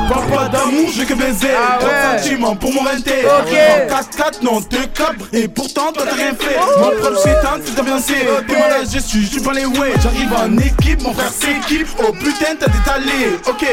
Papa 0.08 0.48
d'amour, 0.50 0.90
veux 0.96 1.06
que 1.06 1.14
baiser. 1.14 1.50
Ah 1.56 1.80
ouais. 1.84 2.18
30 2.18 2.20
sentiments 2.24 2.56
pour 2.56 2.72
mon 2.74 2.82
renté. 2.82 3.26
Ok. 3.26 3.54
En 3.92 4.22
4-4, 4.22 4.44
non, 4.44 4.62
te 4.62 4.86
cabre. 4.88 5.26
Et 5.34 5.48
pourtant, 5.48 5.92
toi, 5.92 6.04
t'as 6.10 6.16
rien 6.16 6.34
fait. 6.40 6.56
Mon 6.80 6.92
propre 6.92 7.22
chétan, 7.24 7.58
c'est 7.66 7.76
ta 7.76 7.84
fiancée. 7.84 8.28
T'es 8.48 8.54
malade, 8.54 8.88
je 8.92 9.00
suis, 9.00 9.24
je 9.24 9.32
suis 9.32 9.42
pas 9.42 9.54
les 9.54 9.66
way. 9.66 9.94
J'arrive 10.02 10.34
en 10.34 10.58
équipe, 10.58 11.02
mon 11.04 11.14
frère 11.14 11.32
s'équipe. 11.32 11.88
Oh 12.00 12.12
putain, 12.14 12.56
t'as 12.60 12.68
détalé. 12.68 13.38
Ok. 13.48 13.66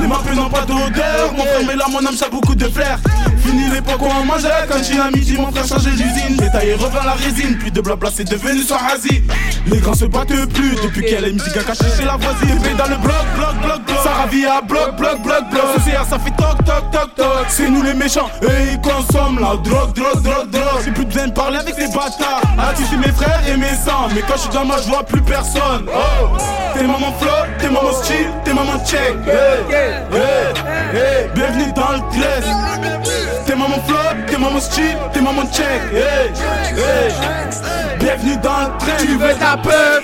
Les 0.00 0.06
mappes 0.06 0.34
n'ont 0.34 0.50
pas 0.50 0.62
d'odeur. 0.62 1.32
Mon 1.36 1.44
frère, 1.44 1.60
mais 1.66 1.76
là, 1.76 1.86
mon 1.90 2.04
âme, 2.04 2.16
ça 2.16 2.26
a 2.26 2.28
beaucoup 2.28 2.54
de 2.54 2.68
flair. 2.68 2.98
Fini 3.44 3.70
l'époque 3.70 4.02
où 4.02 4.06
on 4.06 4.24
mangeait 4.24 4.48
la 4.48 4.66
cantine 4.66 5.00
à 5.00 5.10
midi. 5.10 5.36
Mon 5.38 5.50
frère 5.50 5.66
changeait 5.66 5.90
d'usine. 5.90 6.36
Détaillé, 6.36 6.74
revend 6.74 7.04
la 7.04 7.12
résine. 7.12 7.56
Plus 7.58 7.70
de 7.70 7.80
blabla, 7.80 8.10
c'est 8.14 8.28
devenu 8.28 8.60
Swahasi. 8.62 9.22
Les 9.66 9.78
grands 9.78 9.94
se 9.94 10.04
battent 10.04 10.46
plus. 10.52 10.74
Depuis 10.82 11.04
qu'elle 11.04 11.24
est 11.24 11.32
musique 11.32 11.56
à 11.56 11.62
cacher 11.62 11.84
chez 11.96 12.04
la 12.04 12.16
voisine. 12.16 12.60
Dans 12.76 12.88
le 12.88 12.96
bloc, 12.96 13.24
bloc, 13.36 13.54
bloc, 13.62 13.84
bloc. 13.86 13.98
À 14.28 14.60
bloc, 14.60 14.96
bloc, 14.96 15.22
bloc, 15.22 15.50
bloc. 15.50 15.67
Ça 16.08 16.18
fait 16.18 16.30
toc, 16.30 16.64
toc, 16.64 16.90
toc, 16.90 17.14
toc. 17.16 17.46
C'est 17.48 17.68
nous 17.68 17.82
les 17.82 17.92
méchants. 17.92 18.30
Et 18.42 18.72
ils 18.72 18.80
consomment 18.80 19.40
la 19.40 19.56
drogue, 19.56 19.92
drogue, 19.92 20.22
drogue, 20.22 20.50
drogue. 20.50 20.82
J'ai 20.84 20.90
plus 20.90 21.04
de 21.04 21.30
parler 21.32 21.58
avec 21.58 21.76
les 21.76 21.88
bâtards. 21.88 22.40
Ah, 22.56 22.72
tu 22.74 22.84
sais 22.84 22.96
mes 22.96 23.12
frères 23.12 23.42
et 23.46 23.56
mes 23.56 23.74
sangs. 23.74 24.08
Mais 24.14 24.22
quand 24.22 24.34
je 24.36 24.40
suis 24.40 24.50
dans 24.50 24.64
ma 24.64 24.80
joie, 24.80 25.02
plus 25.02 25.20
personne. 25.20 25.86
Oh, 25.88 26.36
t'es 26.74 26.84
maman 26.84 27.12
flotte, 27.20 27.48
t'es 27.58 27.68
maman 27.68 27.92
style, 27.92 28.30
t'es 28.44 28.54
maman 28.54 28.78
check. 28.86 29.14
Hey, 29.26 29.74
hey, 29.74 30.96
hey. 30.96 31.28
Bienvenue 31.34 31.72
dans 31.72 31.92
le 31.92 32.18
13. 32.18 33.44
T'es 33.44 33.54
maman 33.54 33.82
flotte, 33.86 34.26
t'es 34.26 34.38
maman 34.38 34.60
style, 34.60 34.96
t'es 35.12 35.20
maman 35.20 35.42
check. 35.52 35.82
Hey, 35.92 36.30
hey. 36.76 37.98
Bienvenue 37.98 38.36
dans 38.38 38.60
le 38.60 38.78
13. 38.78 38.94
Tu 39.00 39.16
veux 39.16 39.34
ta 39.34 39.56
peur? 39.58 40.00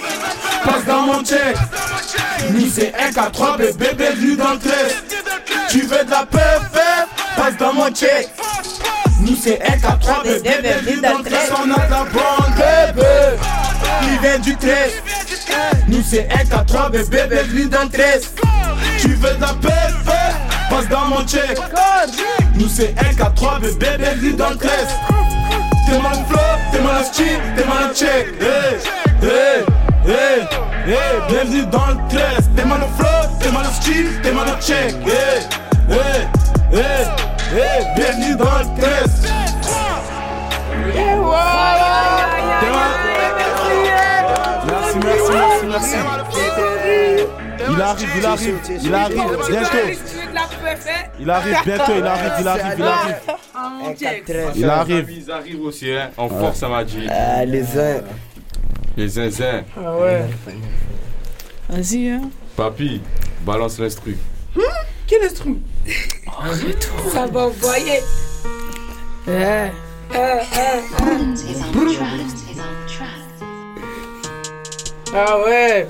Passe 0.64 0.84
dans 0.86 1.02
mon 1.02 1.24
check. 1.24 1.56
Nous 2.50 2.66
c'est 2.70 2.92
1 2.94 3.12
4 3.12 3.32
3 3.32 3.56
bébé, 3.56 3.90
bienvenue 3.96 4.36
dans 4.36 4.52
le 4.52 4.58
13. 4.58 5.03
Tu 5.74 5.80
veux 5.80 6.04
de 6.04 6.10
la 6.12 6.24
peur, 6.24 6.62
passe 7.36 7.56
dans 7.58 7.72
mon 7.72 7.90
check. 7.90 8.28
Nous 9.22 9.34
c'est 9.34 9.60
1 9.60 9.78
4 9.78 9.98
3 9.98 10.22
bébé, 10.22 10.50
bienvenue 10.62 11.00
dans 11.00 11.18
le 11.18 11.24
13. 11.24 11.50
On 11.50 11.68
a 11.72 11.86
de 11.86 11.90
la 11.90 12.04
bande, 12.12 12.94
bébé. 12.94 13.08
Il 14.04 14.20
vient 14.20 14.38
du 14.38 14.54
13. 14.54 14.92
Nous 15.88 16.04
c'est 16.08 16.28
1 16.32 16.44
4 16.44 16.66
3 16.66 16.90
bébé, 16.90 17.22
bienvenue 17.28 17.64
dans 17.64 17.82
le 17.82 17.88
13. 17.88 18.34
Tu 19.00 19.08
veux 19.14 19.34
de 19.34 19.40
la 19.40 19.48
peur, 19.48 19.90
passe 20.70 20.88
dans 20.88 21.06
mon 21.06 21.26
check. 21.26 21.58
Nous 22.54 22.68
c'est 22.68 22.94
1 22.96 23.14
4 23.14 23.34
3 23.34 23.58
bébé, 23.58 23.86
bienvenue 23.98 24.32
dans 24.34 24.50
le 24.50 24.56
13. 24.56 24.70
T'es 25.88 25.98
mal 25.98 26.24
flow, 26.28 26.38
t'es 26.70 26.80
mal 26.82 27.04
style, 27.04 27.40
t'es 27.56 27.64
mal 27.64 27.92
check. 27.92 28.28
Hey, 28.40 28.78
hey, 29.22 29.64
hey, 30.06 30.40
hey, 30.86 31.20
bienvenue 31.28 31.66
dans 31.66 31.88
le 31.88 31.96
13. 32.10 32.50
T'es 32.54 32.64
mal 32.64 32.86
flow, 32.96 33.28
t'es 33.40 33.50
mal 33.50 33.66
style, 33.72 34.20
t'es 34.22 34.30
mal 34.30 34.56
check. 34.60 34.94
Hey, 35.04 35.63
hey, 35.88 36.28
hey, 36.72 37.04
hey, 37.52 37.94
bienvenue 37.96 38.36
dans 38.36 38.58
le 38.58 38.80
13. 38.80 39.22
T'es 42.60 42.70
mal- 42.70 43.02
Merci, 44.66 44.98
merci, 45.04 45.32
merci, 45.66 45.66
merci. 45.66 45.96
Il 47.66 47.80
arrive, 47.82 48.08
il 48.16 48.26
arrive, 48.26 48.58
il 48.82 48.94
arrive 48.94 49.16
bientôt. 49.48 49.78
Il 51.18 51.30
arrive 51.30 51.56
bientôt, 51.64 51.92
il 51.96 52.06
arrive, 52.06 52.32
il 52.40 52.48
arrive, 52.48 52.74
il 52.78 52.84
arrive. 52.84 53.16
Il 54.56 54.64
arrive. 54.70 55.10
Ils 55.10 55.30
arrivent 55.30 55.62
aussi, 55.62 55.90
hein. 55.92 56.10
En 56.16 56.28
force, 56.28 56.58
ça 56.58 56.68
m'a 56.68 56.84
dit. 56.84 57.06
Ah, 57.10 57.44
les 57.44 57.62
uns. 57.78 58.02
Les 58.96 59.08
zinzins. 59.08 59.62
Ah 59.76 59.96
ouais. 59.96 60.24
Vas-y, 61.68 62.10
hein. 62.10 62.22
Papi, 62.56 63.00
balance 63.44 63.78
l'instru. 63.80 64.16
Quel 65.14 65.26
instrument 65.28 65.60
Ça 67.12 67.26
va 67.26 67.40
envoyer. 67.46 68.00
Ouais. 69.28 69.72
Ah 75.14 75.38
ouais. 75.44 75.86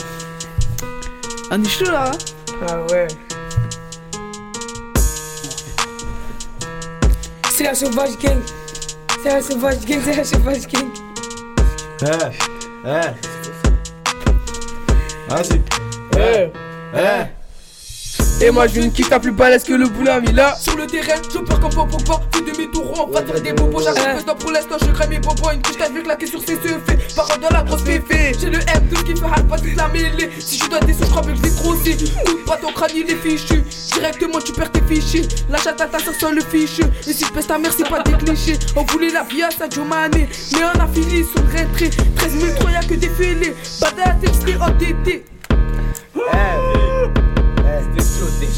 On 1.50 1.62
est 1.62 1.68
chaud 1.68 1.84
là. 1.90 2.10
hein. 2.12 2.18
Ah 2.68 2.80
ouais. 2.92 3.08
C'est 7.50 7.64
la 7.64 7.74
sauvage 7.74 8.18
gang. 8.18 8.42
C'est 9.22 9.30
la 9.30 9.40
sauvage 9.40 9.86
gang, 9.86 10.00
c'est 10.04 10.16
la 10.16 10.24
sauvage 10.24 10.66
gang. 10.68 10.90
Eh, 12.02 12.06
eh. 12.84 13.10
Vas-y. 15.30 15.62
Eh. 16.18 16.50
Eh. 16.94 17.43
Et 18.40 18.50
moi 18.50 18.66
je 18.66 18.80
une 18.80 18.92
kick 18.92 19.10
à 19.12 19.20
plus 19.20 19.30
balèze 19.30 19.64
que 19.64 19.72
le 19.72 19.86
boulami 19.88 20.32
là 20.32 20.56
Sur 20.60 20.76
le 20.76 20.86
terrain, 20.86 21.20
je 21.32 21.38
pars 21.38 21.60
comme 21.60 21.72
Pop 21.72 21.90
Pogba 21.90 22.20
Fais 22.32 22.40
demi-tour, 22.42 23.06
on 23.06 23.10
va 23.10 23.24
faire 23.24 23.40
des 23.40 23.52
bobos. 23.52 23.82
J'arrive 23.82 24.24
pas 24.24 24.34
pour 24.34 24.50
l'instant, 24.50 24.76
je 24.80 24.90
crée 24.92 25.06
mes 25.08 25.18
bobos. 25.18 25.50
Une 25.52 25.62
couche 25.62 25.76
je 25.78 25.92
vais 25.92 26.02
claquer 26.02 26.26
sur 26.26 26.40
ses 26.40 26.54
yeux 26.54 26.80
fait 26.86 26.98
Parole 27.14 27.38
de 27.38 27.52
la 27.52 27.62
grosse 27.62 27.82
féfé 27.82 28.32
J'ai 28.38 28.50
le 28.50 28.58
M, 28.58 28.88
tout 28.90 28.96
ce 28.96 29.02
qui 29.04 29.16
fait 29.16 29.24
hard, 29.24 29.48
pas 29.48 29.58
toute 29.58 29.76
la 29.76 29.88
mêlée. 29.88 30.30
Si 30.40 30.58
je 30.58 30.68
dois 30.68 30.80
des 30.80 30.92
sous, 30.92 31.04
je 31.04 31.10
crois 31.10 31.22
que 31.22 31.28
je 31.34 31.54
Coup 31.54 32.38
pas 32.44 32.56
ton 32.56 32.72
crâne, 32.72 32.90
il 32.94 33.10
est 33.10 33.16
fichu. 33.16 33.62
Directement, 33.94 34.40
tu 34.40 34.52
perds 34.52 34.72
tes 34.72 34.82
fichiers. 34.82 35.28
La 35.48 35.58
chatte 35.58 35.80
à 35.80 35.86
ta 35.86 35.98
soeur 35.98 36.14
sur 36.14 36.32
le 36.32 36.42
fichier 36.42 36.84
Et 37.06 37.12
si 37.12 37.24
je 37.24 37.32
pèse 37.32 37.46
ta 37.46 37.58
mère, 37.58 37.72
c'est 37.74 37.88
pas 37.88 38.02
des 38.02 38.12
clichés. 38.12 38.58
On 38.76 38.82
voulait 38.82 39.10
la 39.10 39.22
vie 39.22 39.42
à 39.42 39.50
Sadio 39.50 39.84
Mané 39.84 40.28
Mais 40.52 40.60
on 40.74 40.80
a 40.80 40.86
fini 40.88 41.24
sur 41.24 41.42
le 41.42 41.60
retrait. 41.60 41.90
13 42.16 42.32
000 42.32 42.58
3, 42.58 42.70
y'a 42.72 42.80
que 42.80 42.94
des 42.94 43.08
fêlés. 43.08 43.54
Bada, 43.80 44.16
t'es 44.20 44.56
endetté 44.56 45.24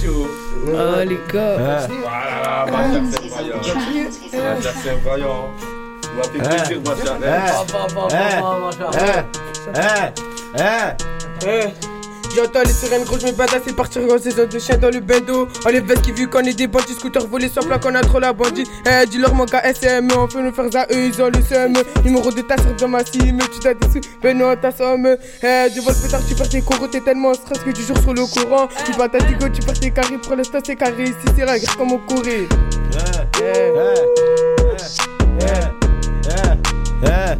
C'était 0.06 0.12
chaud, 0.12 0.26
c'était 0.52 0.66
chaud. 0.66 0.72
Oh 0.72 1.04
les 1.04 1.20
gars. 1.32 1.56
Voilà, 2.00 2.66
Hein. 12.38 12.42
Eh, 12.42 12.42
eh, 12.42 12.42
Eh, 12.42 12.42
J'entends 12.42 12.62
les 12.62 12.72
sirènes 12.72 13.04
gros, 13.04 13.18
je 13.18 13.26
me 13.26 13.32
badass 13.32 13.62
et 13.66 13.72
partir 13.72 14.02
en 14.02 14.18
saison 14.18 14.46
de 14.46 14.58
chien 14.58 14.76
dans 14.76 14.90
le 14.90 15.00
bendo. 15.00 15.48
On 15.64 15.68
les 15.68 15.82
qui 16.02 16.12
vu 16.12 16.28
qu'on 16.28 16.40
est 16.40 16.54
des 16.54 16.66
bandits, 16.66 16.94
scooters 16.94 17.26
volés 17.26 17.48
sur 17.48 17.66
plaque, 17.66 17.84
on 17.86 17.94
a 17.94 18.00
trop 18.02 18.18
la 18.20 18.32
bandit. 18.32 18.64
Eh, 18.86 19.06
dis-leur 19.06 19.34
mon 19.34 19.44
gars 19.44 19.64
SM, 19.64 20.08
on 20.16 20.28
fait 20.28 20.42
nous 20.42 20.52
faire 20.52 20.72
ça, 20.72 20.86
eux 20.92 21.06
ils 21.06 21.22
ont 21.22 21.28
le 21.28 21.42
seum. 21.42 21.72
Numéro 22.04 22.30
de 22.30 22.42
ta 22.42 22.56
soeur 22.56 22.74
dans 22.78 22.88
ma 22.88 23.04
cime, 23.04 23.38
tu 23.52 23.60
t'as 23.60 23.74
des 23.74 24.00
ben 24.22 24.38
non, 24.38 24.54
ta 24.56 24.70
somme. 24.70 25.16
Eh, 25.42 25.70
du 25.70 25.80
vol 25.80 25.94
pétard, 25.94 26.20
tu 26.26 26.34
perds 26.34 26.48
tes 26.48 26.60
coraux, 26.62 26.86
t'es 26.88 27.00
tellement 27.00 27.30
en 27.30 27.34
stress 27.34 27.58
que 27.60 27.70
tu 27.70 27.82
joues 27.82 28.00
sur 28.02 28.14
le 28.14 28.24
courant. 28.26 28.68
Tu 28.84 28.92
bats 28.98 29.08
ta 29.08 29.18
digo, 29.18 29.48
tu 29.48 29.62
perds 29.62 29.80
tes 29.80 29.90
carrés, 29.90 30.18
pour 30.18 30.36
l'instant 30.36 30.58
c'est 30.64 30.76
carré, 30.76 31.04
ici 31.04 31.14
c'est 31.36 31.44
la 31.44 31.58
guerre 31.58 31.76
comme 31.76 31.92
au 31.92 31.98
Corée. 31.98 32.48
Eh, 33.40 33.72
eh, 37.02 37.36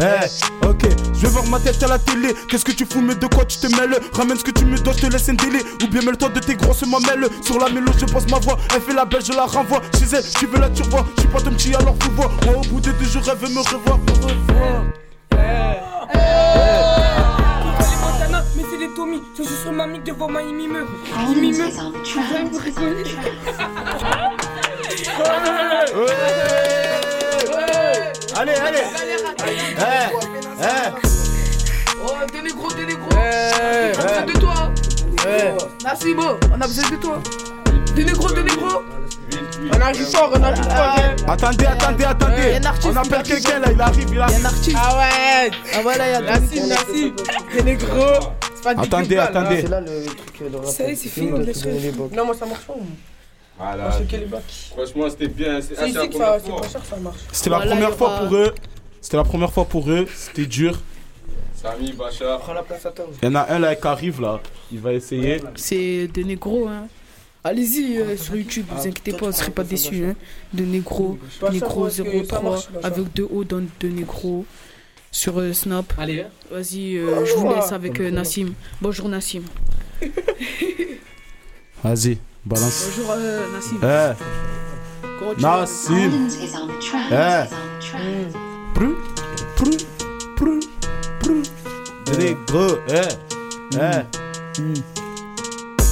eh, 0.00 0.66
ok, 0.66 0.82
je 1.18 1.26
vais 1.26 1.32
voir 1.32 1.46
ma 1.46 1.58
tête 1.58 1.82
à 1.82 1.88
la 1.88 1.98
télé. 1.98 2.32
Qu'est-ce 2.48 2.64
que 2.64 2.70
tu 2.70 2.86
fous, 2.86 3.00
mais 3.00 3.16
de 3.16 3.26
quoi 3.26 3.44
tu 3.44 3.58
te 3.58 3.66
mêles? 3.76 3.98
Ramène 4.12 4.38
ce 4.38 4.44
que 4.44 4.52
tu 4.52 4.64
me 4.64 4.78
dois, 4.78 4.92
je 4.92 5.00
te 5.00 5.06
laisse 5.12 5.28
un 5.28 5.34
délai. 5.34 5.64
Ou 5.82 5.88
bien 5.88 6.00
mêle-toi 6.02 6.28
de 6.28 6.38
tes 6.38 6.54
grosses 6.54 6.86
mamelles. 6.86 7.28
Sur 7.42 7.58
la 7.58 7.68
mélo, 7.68 7.90
je 7.98 8.06
pose 8.06 8.26
ma 8.30 8.38
voix. 8.38 8.56
Elle 8.74 8.82
fait 8.82 8.94
la 8.94 9.04
belle, 9.04 9.24
je 9.24 9.32
la 9.32 9.46
renvoie. 9.46 9.80
Chez 9.98 10.14
elle, 10.14 10.24
tu 10.38 10.46
veux 10.46 10.60
la 10.60 10.70
turvois. 10.70 11.04
Je 11.16 11.22
suis 11.22 11.28
pas 11.28 11.40
ton 11.40 11.50
petit, 11.50 11.74
alors 11.74 11.96
faut 12.00 12.12
voir. 12.12 12.30
Moi, 12.46 12.56
au 12.56 12.60
bout 12.68 12.80
de 12.80 12.92
deux 12.92 13.04
jours, 13.04 13.22
elle 13.30 13.36
veut 13.38 13.52
me 13.52 13.58
revoir. 13.58 13.98
Me 13.98 14.12
revoir. 14.12 14.84
Montana, 18.00 18.44
mais 18.56 18.64
c'est 18.70 18.78
les 18.78 18.94
Tommy. 18.94 19.20
Je 19.36 19.42
suis 19.42 19.56
sur 19.62 19.72
ma 19.72 19.86
mic 19.88 20.04
devant 20.04 20.28
ma 20.28 20.42
imime. 20.42 20.86
Allez, 28.36 28.54
allez. 28.54 28.84
Eh, 29.48 29.84
eh. 30.60 31.07
Toi 35.58 35.68
Massimo, 35.84 36.22
on 36.50 36.60
a 36.60 36.66
besoin 36.66 36.90
de 36.90 36.96
toi 36.96 37.18
T'es 37.94 38.04
négro, 38.04 38.28
t'es 38.30 38.42
négro 38.42 38.82
On 39.72 39.80
arrive 39.80 40.04
fort, 40.06 40.30
on 40.34 40.42
arrive 40.42 40.62
fort. 40.64 40.96
hein. 40.98 41.16
Attendez, 41.26 41.66
attendez, 41.66 42.04
attendez. 42.04 42.34
Ouais, 42.36 42.52
y 42.52 42.54
a 42.54 42.58
un 42.58 42.64
artiste, 42.64 42.88
On 42.92 42.96
appelle 42.96 43.10
y 43.10 43.14
a 43.14 43.16
un 43.16 43.18
artiste. 43.18 43.44
quelqu'un 43.46 43.58
là, 43.60 43.72
il 43.72 43.80
arrive, 43.80 44.08
il 44.12 44.20
arrive. 44.20 44.48
Ah 44.76 44.98
ouais 44.98 45.50
Ah 45.74 45.78
voilà, 45.82 46.08
y'a 46.08 46.20
Nassim, 46.20 46.66
Nassim. 46.68 47.12
C'est 47.52 47.64
les 47.64 47.74
gros. 47.76 47.96
C'est 48.54 48.62
pas 48.64 48.74
du 48.74 48.80
Attendez, 48.82 49.04
football, 49.16 49.18
attendez. 49.20 49.60
C'est 49.62 49.68
là 49.68 49.80
le 49.80 50.04
truc 50.06 50.52
de 50.52 50.66
Ça 50.66 50.84
y 50.88 50.92
est, 50.92 50.94
c'est 50.94 51.08
fini. 51.08 51.30
Non, 51.30 52.24
moi 52.26 52.34
ça 52.38 52.46
marche 52.46 52.64
pas. 52.66 52.74
moi. 52.74 52.84
Voilà. 53.58 53.82
Moi, 53.84 53.92
je 53.92 53.98
sais 53.98 54.04
quel 54.08 54.22
est 54.22 54.26
bac. 54.26 54.42
Franchement, 54.76 55.10
c'était 55.10 55.28
bien. 55.28 55.60
C'est 55.60 55.74
la 55.92 56.06
première 56.06 56.40
fois. 56.40 56.62
C'était 57.32 57.50
la 57.50 57.58
première 57.60 57.90
y 57.90 57.96
fois 57.96 58.18
pour 58.20 58.36
eux. 58.36 58.54
C'était 59.00 59.16
la 59.16 59.24
première 59.24 59.52
fois 59.52 59.64
pour 59.64 59.90
eux. 59.90 60.06
C'était 60.14 60.46
dur. 60.46 60.78
Samy, 61.60 61.92
Bachar. 61.92 62.38
Prends 62.38 62.52
la 62.52 62.62
place 62.62 62.86
à 62.86 62.90
toi. 62.90 63.06
Il 63.20 63.26
y 63.26 63.28
en 63.28 63.34
a 63.34 63.52
un 63.52 63.58
là 63.58 63.74
qui 63.74 63.86
arrive 63.86 64.20
là. 64.20 64.40
Il 64.70 64.78
va 64.78 64.92
essayer. 64.92 65.40
C'est 65.56 66.06
de 66.06 66.22
négro, 66.22 66.68
hein. 66.68 66.86
Allez-y 67.42 67.98
euh, 67.98 68.16
sur 68.16 68.36
YouTube, 68.36 68.66
vous 68.70 68.86
inquiétez 68.86 69.12
pas, 69.12 69.26
vous 69.26 69.32
serez 69.32 69.50
pas 69.50 69.64
déçus. 69.64 70.04
Hein. 70.04 70.14
De 70.52 70.64
négro, 70.64 71.18
négro 71.50 71.86
est-ce 71.86 72.02
que 72.02 72.24
ça 72.26 72.40
03, 72.40 72.42
marche, 72.42 72.70
Bachar 72.70 72.90
avec 72.92 73.12
deux 73.14 73.28
O 73.32 73.44
dans 73.44 73.64
de 73.80 73.88
négro. 73.88 74.44
Sur 75.10 75.38
euh, 75.40 75.52
Snap. 75.52 75.92
Allez, 75.96 76.26
Vas-y, 76.50 76.96
euh, 76.98 77.24
je 77.24 77.34
vous 77.34 77.48
laisse 77.48 77.72
avec 77.72 77.98
euh, 77.98 78.10
Nassim. 78.10 78.52
Bonjour 78.80 79.08
Nassim. 79.08 79.42
Vas-y, 81.82 82.18
balance. 82.44 82.88
Bonjour 82.90 83.14
euh, 83.16 83.46
Nassim. 83.54 83.78
Eh, 83.82 85.40
Nassim. 85.40 86.10
Eh. 87.10 87.44
Prou, 88.74 88.94
prou, 89.56 89.70
prou. 89.70 89.97
Négro, 92.16 92.78
eh. 92.88 93.00
Eh. 93.74 94.04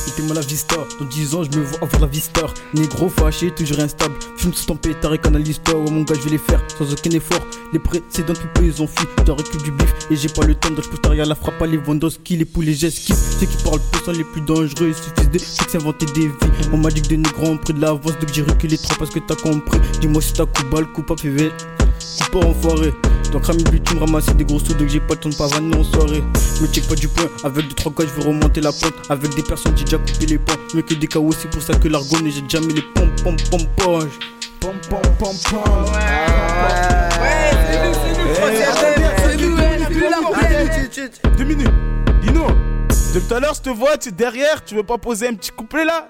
Mettez-moi 0.07 0.35
la 0.35 0.41
vista, 0.41 0.77
dans 0.99 1.05
10 1.05 1.35
ans 1.35 1.43
je 1.43 1.59
me 1.59 1.65
vois 1.65 1.79
avoir 1.83 2.01
la 2.01 2.07
vista. 2.07 2.47
Négro 2.75 3.09
fâché, 3.09 3.51
toujours 3.51 3.81
instable. 3.81 4.15
Fume 4.37 4.55
sous 4.55 4.67
ton 4.67 4.77
pétard 4.77 5.13
et 5.15 5.19
canal 5.19 5.43
l'histoire 5.43 5.77
Ouais 5.77 5.91
mon 5.91 6.03
gars 6.03 6.15
je 6.15 6.23
vais 6.23 6.31
les 6.31 6.39
faire 6.39 6.61
sans 6.79 6.91
aucun 6.91 7.11
effort. 7.11 7.45
Les 7.73 7.79
précédents 7.79 8.33
peu 8.55 8.65
ils 8.65 8.81
ont 8.83 8.87
fui. 8.87 9.07
T'as 9.25 9.35
récup 9.35 9.63
du 9.63 9.73
bif. 9.73 9.93
Et 10.11 10.17
j'ai 10.17 10.29
pas 10.29 10.47
le 10.47 10.55
temps 10.55 10.71
de 10.71 10.81
je 10.81 11.23
la 11.23 11.35
frappe 11.35 11.61
à 11.61 11.67
les 11.67 11.77
Vendoski, 11.77 12.37
les 12.37 12.45
poules, 12.45 12.65
les 12.65 12.75
j'esquive 12.75 13.17
Ceux 13.17 13.47
qui 13.47 13.63
parlent 13.63 13.81
peu 13.93 13.99
sont 14.05 14.13
les 14.13 14.25
plus 14.25 14.41
dangereux. 14.41 14.89
Il 14.89 14.95
suffit 14.95 15.29
de 15.29 15.39
s'inventer 15.69 16.07
des 16.07 16.29
vies. 16.29 16.69
On 16.73 16.79
m'a 16.79 16.91
dit 16.91 17.03
que 17.03 17.09
des 17.09 17.19
négros 17.19 17.49
ont 17.49 17.59
pris 17.59 17.75
de 17.75 17.81
l'avance. 17.81 18.19
Donc 18.19 18.33
j'ai 18.33 18.43
reculé 18.43 18.79
trop 18.79 18.95
parce 18.99 19.11
que 19.11 19.19
t'as 19.19 19.35
compris. 19.35 19.81
Dis-moi 20.01 20.23
si 20.23 20.33
t'as 20.33 20.47
coup 20.47 20.65
balle, 20.71 20.87
coup 20.93 21.03
pas 21.03 21.15
PV 21.15 21.51
Coup 21.51 22.31
pas 22.33 22.47
enfoiré 22.47 22.95
donc 23.31 23.47
rami 23.47 23.63
but 23.65 23.83
tu 23.85 23.95
me 23.95 24.01
ramasser 24.01 24.35
des 24.35 24.45
gros 24.45 24.59
sous 24.59 24.75
donc 24.75 24.89
j'ai 24.89 25.01
pas 25.01 25.15
le 25.15 25.21
temps 25.21 25.29
de 25.29 25.37
pavaner 25.37 25.77
en 25.77 25.85
soirée. 25.85 26.23
Me 26.61 26.67
check 26.67 26.89
pas 26.89 26.95
du 26.95 27.09
point 27.09 27.29
avec 27.45 27.69
deux 27.69 27.75
trois 27.75 27.93
gars 27.93 28.05
je 28.09 28.21
veux 28.21 28.29
remonter 28.29 28.61
la 28.61 28.73
pente. 28.73 28.95
Avec 29.09 29.35
des 29.35 29.43
personnes 29.43 29.77
j'ai 29.77 29.85
déjà 29.85 29.99
coupé 29.99 30.27
les 30.27 30.39
ponts. 30.39 30.55
Mais 30.75 30.83
que 30.83 30.95
des 30.95 31.07
KO 31.07 31.31
c'est 31.33 31.51
pour 31.51 31.63
ça 31.63 31.75
que 31.75 31.89
l'argon 31.89 32.25
et 32.25 32.31
j'ai 32.31 32.43
déjà 32.43 32.61
mis 32.61 32.75
les 32.75 32.83
pompes 32.83 33.23
pompes 33.23 33.43
pompes 33.51 33.69
pompes 33.77 34.09
Pom 34.61 34.75
pom 34.89 35.01
pom 35.19 35.37
pom. 35.51 35.85
Ouais, 37.21 37.51
c'est 37.71 37.87
nous, 37.87 37.95
c'est 37.95 38.15
nous, 38.19 38.35
c'est 38.35 38.51
nous, 38.57 38.67
c'est 39.23 39.37
nous, 39.37 39.57
c'est 40.95 41.23
nous. 41.23 41.37
Deux 41.37 41.45
minutes. 41.45 41.71
Dino, 42.23 42.47
depuis 43.15 43.29
tout 43.29 43.35
à 43.35 43.41
l'heure, 43.41 43.55
je 43.55 43.61
te 43.61 43.71
vois, 43.71 43.97
tu 43.99 44.09
es 44.09 44.13
derrière, 44.13 44.65
tu 44.65 44.75
veux 44.75 44.83
pas 44.83 44.99
poser 44.99 45.29
un 45.29 45.35
petit 45.35 45.51
couplet 45.51 45.85
là? 45.85 46.09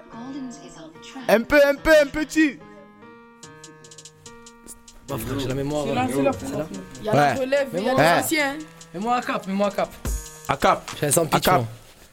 Un 1.27 1.41
peu, 1.41 1.57
un 1.57 1.75
peu, 1.75 1.91
un 2.01 2.07
petit. 2.07 2.57
Bah 5.07 5.15
frère, 5.17 5.39
j'ai 5.39 5.47
la 5.47 5.53
mémoire. 5.55 5.85
C'est 5.87 5.95
là, 5.95 6.03
euh, 6.03 6.07
c'est 6.13 6.21
là, 6.23 6.31
c'est 6.37 6.57
là. 6.57 6.65
Il 6.99 7.05
y 7.05 7.09
a 7.09 7.13
la 7.13 7.21
Ouais. 7.33 7.39
relève, 7.39 7.67
il 7.73 7.83
y 7.83 7.89
a 7.89 7.93
les 7.93 8.23
anciens. 8.23 8.45
hein. 8.51 8.57
Mets-moi 8.93 9.15
un 9.15 9.21
cap, 9.21 9.47
mets-moi 9.47 9.67
un 9.67 9.71
cap. 9.71 9.89
A 10.49 10.57
cap. 10.57 10.91
J'ai 10.99 11.05
un 11.07 11.11
sans 11.11 11.25
pitch, 11.25 11.35
A 11.35 11.39
cap. 11.51 11.55
moi. 11.61 11.65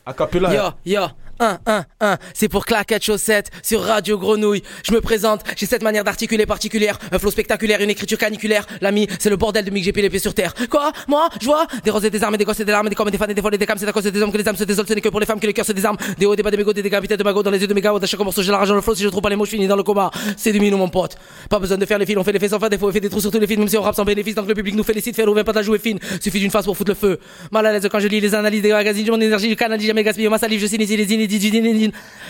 A 0.07 0.13
capella. 0.13 0.55
Yo, 0.55 0.63
yo, 0.85 1.07
1, 1.45 1.59
1, 1.67 1.85
1, 2.01 2.19
c'est 2.33 2.49
pour 2.49 2.65
claquette 2.65 3.05
chaussette 3.05 3.51
sur 3.63 3.83
Radio 3.83 4.17
Grenouille. 4.17 4.63
Je 4.83 4.93
me 4.95 5.03
présente, 5.03 5.43
j'ai 5.57 5.67
cette 5.67 5.83
manière 5.83 6.03
d'articuler 6.03 6.47
particulière, 6.47 6.99
un 7.13 7.19
flow 7.19 7.31
spectaculaire, 7.31 7.83
une 7.83 7.91
écriture 7.91 8.17
caniculaire. 8.17 8.67
L'ami, 8.81 9.07
c'est 9.19 9.29
le 9.29 9.37
bordel 9.37 9.63
de 9.63 9.71
Mick, 9.71 9.85
j'ai 9.85 9.93
les 9.93 10.09
pieds 10.09 10.19
sur 10.19 10.33
terre. 10.33 10.55
Quoi? 10.71 10.91
Moi, 11.07 11.29
je 11.43 11.45
vois 11.45 11.67
des 11.85 11.91
roses 11.91 12.07
et 12.07 12.09
des 12.09 12.25
armes, 12.25 12.35
et 12.35 12.39
des 12.39 12.47
gosses 12.47 12.61
et 12.61 12.65
des 12.65 12.73
larmes, 12.73 12.87
et 12.87 12.91
des 12.91 12.97
corps 12.97 13.09
et 13.09 13.11
des 13.11 13.19
fans 13.19 13.27
et 13.27 13.35
des 13.35 13.43
folles 13.43 13.55
et 13.55 13.59
des 13.59 13.67
cams, 13.67 13.77
c'est 13.77 13.87
à 13.87 13.93
cause 13.93 14.05
des 14.05 14.23
hommes 14.23 14.33
que 14.33 14.39
les 14.39 14.49
âmes 14.49 14.57
se 14.57 14.65
désolent, 14.65 14.89
ce 14.89 14.95
n'est 14.95 15.03
que 15.03 15.11
pour 15.11 15.21
les 15.21 15.27
femmes 15.27 15.39
que 15.39 15.47
les 15.47 15.53
cœurs 15.53 15.67
se 15.67 15.73
désarment. 15.73 15.99
Des 16.19 16.25
hauts, 16.25 16.35
des 16.35 16.43
bas, 16.43 16.51
des 16.51 16.57
mégots, 16.57 16.73
des 16.73 16.83
décapités 16.83 17.19
de 17.19 17.23
magots 17.23 17.43
dans 17.43 17.51
les 17.51 17.61
yeux 17.61 17.67
de 17.67 17.75
mes 17.75 17.83
gars, 17.83 17.93
chaque 18.07 18.21
morceau 18.21 18.41
j'ai 18.41 18.51
l'argent, 18.51 18.75
le 18.75 18.81
flow, 18.81 18.95
si 18.95 19.03
je 19.03 19.09
trouve 19.11 19.21
pas 19.21 19.29
les 19.29 19.37
mots, 19.37 19.45
je 19.45 19.51
finis 19.51 19.67
dans 19.67 19.77
le 19.77 19.83
coma. 19.83 20.11
C'est 20.39 20.53
du 20.53 20.61
minou, 20.61 20.79
mon 20.79 20.89
pote. 20.89 21.19
Pas 21.51 21.59
besoin 21.59 21.77
de 21.77 21.85
faire 21.85 21.99
les 21.99 22.07
fils, 22.07 22.17
on 22.17 22.25
fait 22.25 22.33
les 22.33 22.39
faits 22.39 22.53
sans 22.53 22.59
faire 22.59 22.71
des 22.71 22.79
faux, 22.79 22.91
fait 22.91 23.01
des 23.01 23.11
trous 23.11 23.21
sur 23.21 23.31
tous 23.31 23.39
les 23.39 23.47
films, 23.47 23.61
même 23.61 23.69
si 23.69 23.77
on 23.77 23.83
rappe 23.83 23.97
sans 23.97 24.07
bénéfice, 24.07 24.35
donc 24.35 24.49
le 24.49 24.55
public 24.55 24.75
nous 24.75 24.83
félicite, 24.83 25.15
faire 25.15 25.29
ouvrir 25.29 25.45
pas 25.45 25.53
de 25.53 25.59
la 25.59 25.63
jouer 25.63 25.79
fine. 25.79 25.99
Suffit 26.23 26.41
d'une 26.41 26.51
face 26.51 26.65
pour 26.65 26.75
foutre 26.75 26.93
le 26.93 26.95
feu. 26.95 27.19
Mal 27.53 27.67
à 27.67 27.73
l'aise 27.73 27.87
quand 27.93 28.01
je 28.01 28.09
lis 28.09 28.21
les 28.21 28.35
analyses 28.35 28.63
des 28.63 28.73
magazines, 28.73 29.11
mon 29.11 29.21
énergie, 29.21 29.51
je 29.51 29.55
canalise 29.55 29.87
jamais 29.87 30.03
gaspille 30.03 30.29
ma 30.29 30.39
salive, 30.39 30.61
je 30.61 30.67
signe 30.67 30.79
les 30.79 31.13
inédits. 31.13 31.34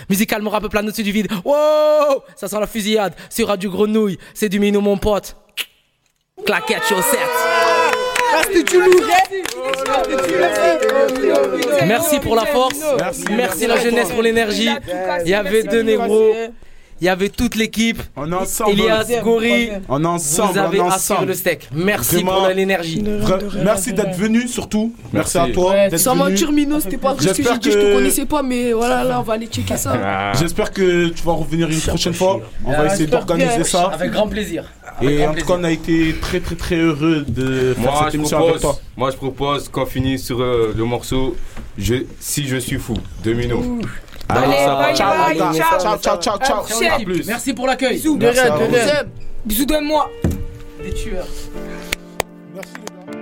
Musicalement 0.08 0.50
rap 0.50 0.68
plein 0.68 0.82
au-dessus 0.82 1.02
du 1.02 1.12
vide. 1.12 1.28
Wow 1.44 2.22
Ça 2.36 2.48
sent 2.48 2.60
la 2.60 2.66
fusillade 2.66 3.14
sur 3.30 3.48
Radio 3.48 3.70
Grenouille. 3.70 4.18
C'est 4.34 4.48
du 4.48 4.60
minou, 4.60 4.80
mon 4.80 4.96
pote. 4.96 5.36
Claquette 6.44 6.82
chaussette. 6.88 7.20
Merci 11.86 12.20
pour 12.20 12.36
la 12.36 12.46
force. 12.46 12.80
Merci. 12.98 13.24
Merci 13.30 13.66
la 13.66 13.76
jeunesse 13.78 14.10
pour 14.10 14.22
l'énergie. 14.22 14.70
Il 15.24 15.30
y 15.30 15.34
avait 15.34 15.62
deux 15.62 15.82
négros. 15.82 16.32
Il 17.04 17.08
y 17.08 17.10
avait 17.10 17.28
toute 17.28 17.54
l'équipe. 17.56 18.02
On 18.16 18.32
est 18.32 18.34
ensemble. 18.34 18.70
Elias, 18.70 19.04
Gori. 19.22 19.68
On 19.90 20.02
est 20.02 20.06
ensemble. 20.06 20.52
Vous 20.54 20.58
avez 20.58 20.80
on 20.80 20.86
ensemble. 20.86 21.26
le 21.26 21.34
steak. 21.34 21.68
Merci 21.74 22.14
Vraiment. 22.14 22.32
pour 22.38 22.48
l'énergie. 22.48 23.04
Merci 23.62 23.92
d'être 23.92 24.16
venu 24.16 24.48
surtout. 24.48 24.94
Merci, 25.12 25.36
Merci. 25.36 25.50
à 25.50 25.54
toi. 25.54 25.72
Ouais, 25.72 25.98
Sans 25.98 26.14
mentir, 26.14 26.50
Mino, 26.50 26.80
c'était 26.80 26.96
pas 26.96 27.12
vrai 27.12 27.22
ce 27.22 27.28
que 27.28 27.34
J'espère 27.36 27.52
j'ai 27.56 27.58
dit, 27.60 27.70
je 27.72 27.76
que- 27.78 27.90
te 27.90 27.94
connaissais 27.94 28.24
pas, 28.24 28.42
mais 28.42 28.72
voilà, 28.72 29.04
là, 29.04 29.20
on 29.20 29.22
va 29.22 29.34
aller 29.34 29.48
checker 29.48 29.76
ça. 29.76 29.92
Ah. 30.02 30.32
J'espère 30.40 30.72
que 30.72 31.08
tu 31.08 31.22
vas 31.24 31.32
revenir 31.32 31.68
une 31.68 31.78
prochaine 31.78 32.14
fois. 32.14 32.40
On 32.64 32.70
va 32.70 32.76
Ah, 32.80 32.86
essayer 32.86 33.06
d'organiser 33.06 33.64
ça. 33.64 33.82
Avec 33.92 34.10
grand 34.10 34.26
plaisir. 34.26 34.64
Avec 34.98 35.10
Et 35.10 35.26
en 35.26 35.34
tout 35.34 35.44
cas, 35.44 35.56
on 35.58 35.64
a 35.64 35.70
été 35.72 36.14
très 36.22 36.40
très 36.40 36.54
très 36.54 36.76
heureux 36.76 37.22
de 37.28 37.74
faire 37.74 37.84
Moi 37.84 38.00
cette 38.04 38.12
je, 38.12 38.16
émission 38.16 38.38
avec 38.38 38.48
propose, 38.60 38.62
toi. 38.62 38.78
moi, 38.96 39.10
je 39.10 39.16
propose 39.16 39.68
qu'on 39.68 39.84
finisse 39.84 40.24
sur 40.24 40.40
euh, 40.40 40.72
le 40.74 40.84
morceau 40.84 41.36
je, 41.76 41.96
Si 42.18 42.46
je 42.48 42.56
suis 42.56 42.78
fou 42.78 42.94
de 43.24 43.34
Mino. 43.34 43.62
Allez, 44.28 44.56
ça 44.64 44.74
va. 44.74 44.94
ciao, 44.94 45.26
bye, 45.26 45.36
gars. 45.38 45.52
ciao. 45.54 45.78
ciao, 45.80 45.98
ciao, 45.98 46.16
ciao, 46.18 46.38
ciao. 46.38 46.62
Prochaine. 46.62 46.92
À 46.92 46.98
plus. 46.98 47.26
Merci 47.26 47.52
pour 47.54 47.66
l'accueil. 47.66 47.94
Bisous, 47.94 48.16
de 48.16 48.24
Merci 48.24 48.40
rien, 48.40 48.52
à 48.54 48.58
de 48.58 48.64
vous. 48.64 48.72
rien. 48.74 49.02
Bisous 49.44 49.66
de 49.66 49.76
moi. 49.84 50.10
Des 50.82 50.92
tueurs. 50.94 51.26
Merci 52.54 52.72
les 52.78 53.12
gars. 53.12 53.18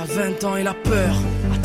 À 0.00 0.04
20 0.04 0.44
ans, 0.44 0.56
il 0.56 0.66
a 0.66 0.74
peur. 0.74 1.14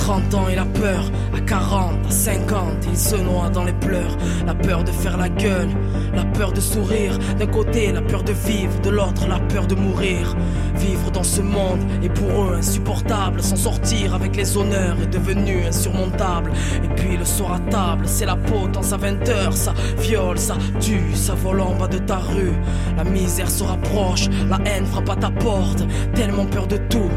À 0.03 0.05
30 0.05 0.33
ans, 0.33 0.47
il 0.51 0.59
a 0.59 0.65
peur. 0.65 1.09
À 1.33 1.39
40, 1.39 2.05
à 2.05 2.11
50, 2.11 2.87
il 2.91 2.97
se 2.97 3.15
noie 3.15 3.49
dans 3.49 3.63
les 3.63 3.71
pleurs. 3.71 4.17
La 4.45 4.53
peur 4.53 4.83
de 4.83 4.91
faire 4.91 5.15
la 5.15 5.29
gueule, 5.29 5.69
la 6.13 6.25
peur 6.25 6.51
de 6.51 6.59
sourire. 6.59 7.17
D'un 7.39 7.47
côté, 7.47 7.89
la 7.93 8.01
peur 8.01 8.21
de 8.21 8.33
vivre, 8.33 8.77
de 8.81 8.89
l'autre, 8.89 9.25
la 9.29 9.39
peur 9.39 9.65
de 9.65 9.75
mourir. 9.75 10.35
Vivre 10.75 11.09
dans 11.09 11.23
ce 11.23 11.41
monde 11.41 11.79
est 12.03 12.09
pour 12.09 12.29
eux 12.29 12.55
insupportable. 12.55 13.41
S'en 13.41 13.55
sortir 13.55 14.13
avec 14.13 14.35
les 14.35 14.57
honneurs 14.57 14.97
est 15.01 15.07
devenu 15.07 15.63
insurmontable. 15.65 16.51
Et 16.83 16.89
puis 16.89 17.15
le 17.15 17.23
soir 17.23 17.53
à 17.53 17.59
table, 17.71 18.05
c'est 18.05 18.25
la 18.25 18.35
peau 18.35 18.67
dans 18.67 18.83
sa 18.83 18.97
20 18.97 19.29
heures. 19.29 19.53
Ça 19.53 19.73
viole, 19.99 20.37
ça 20.37 20.57
tue, 20.81 21.15
ça 21.15 21.33
vole 21.33 21.61
en 21.61 21.75
bas 21.75 21.87
de 21.87 21.99
ta 21.99 22.17
rue. 22.17 22.57
La 22.97 23.05
misère 23.05 23.49
se 23.49 23.63
rapproche, 23.63 24.27
la 24.49 24.59
haine 24.65 24.85
frappe 24.85 25.11
à 25.11 25.15
ta 25.15 25.31
porte. 25.31 25.85
Tellement 26.13 26.45
peur 26.45 26.67
de 26.67 26.75
tout. 26.75 27.09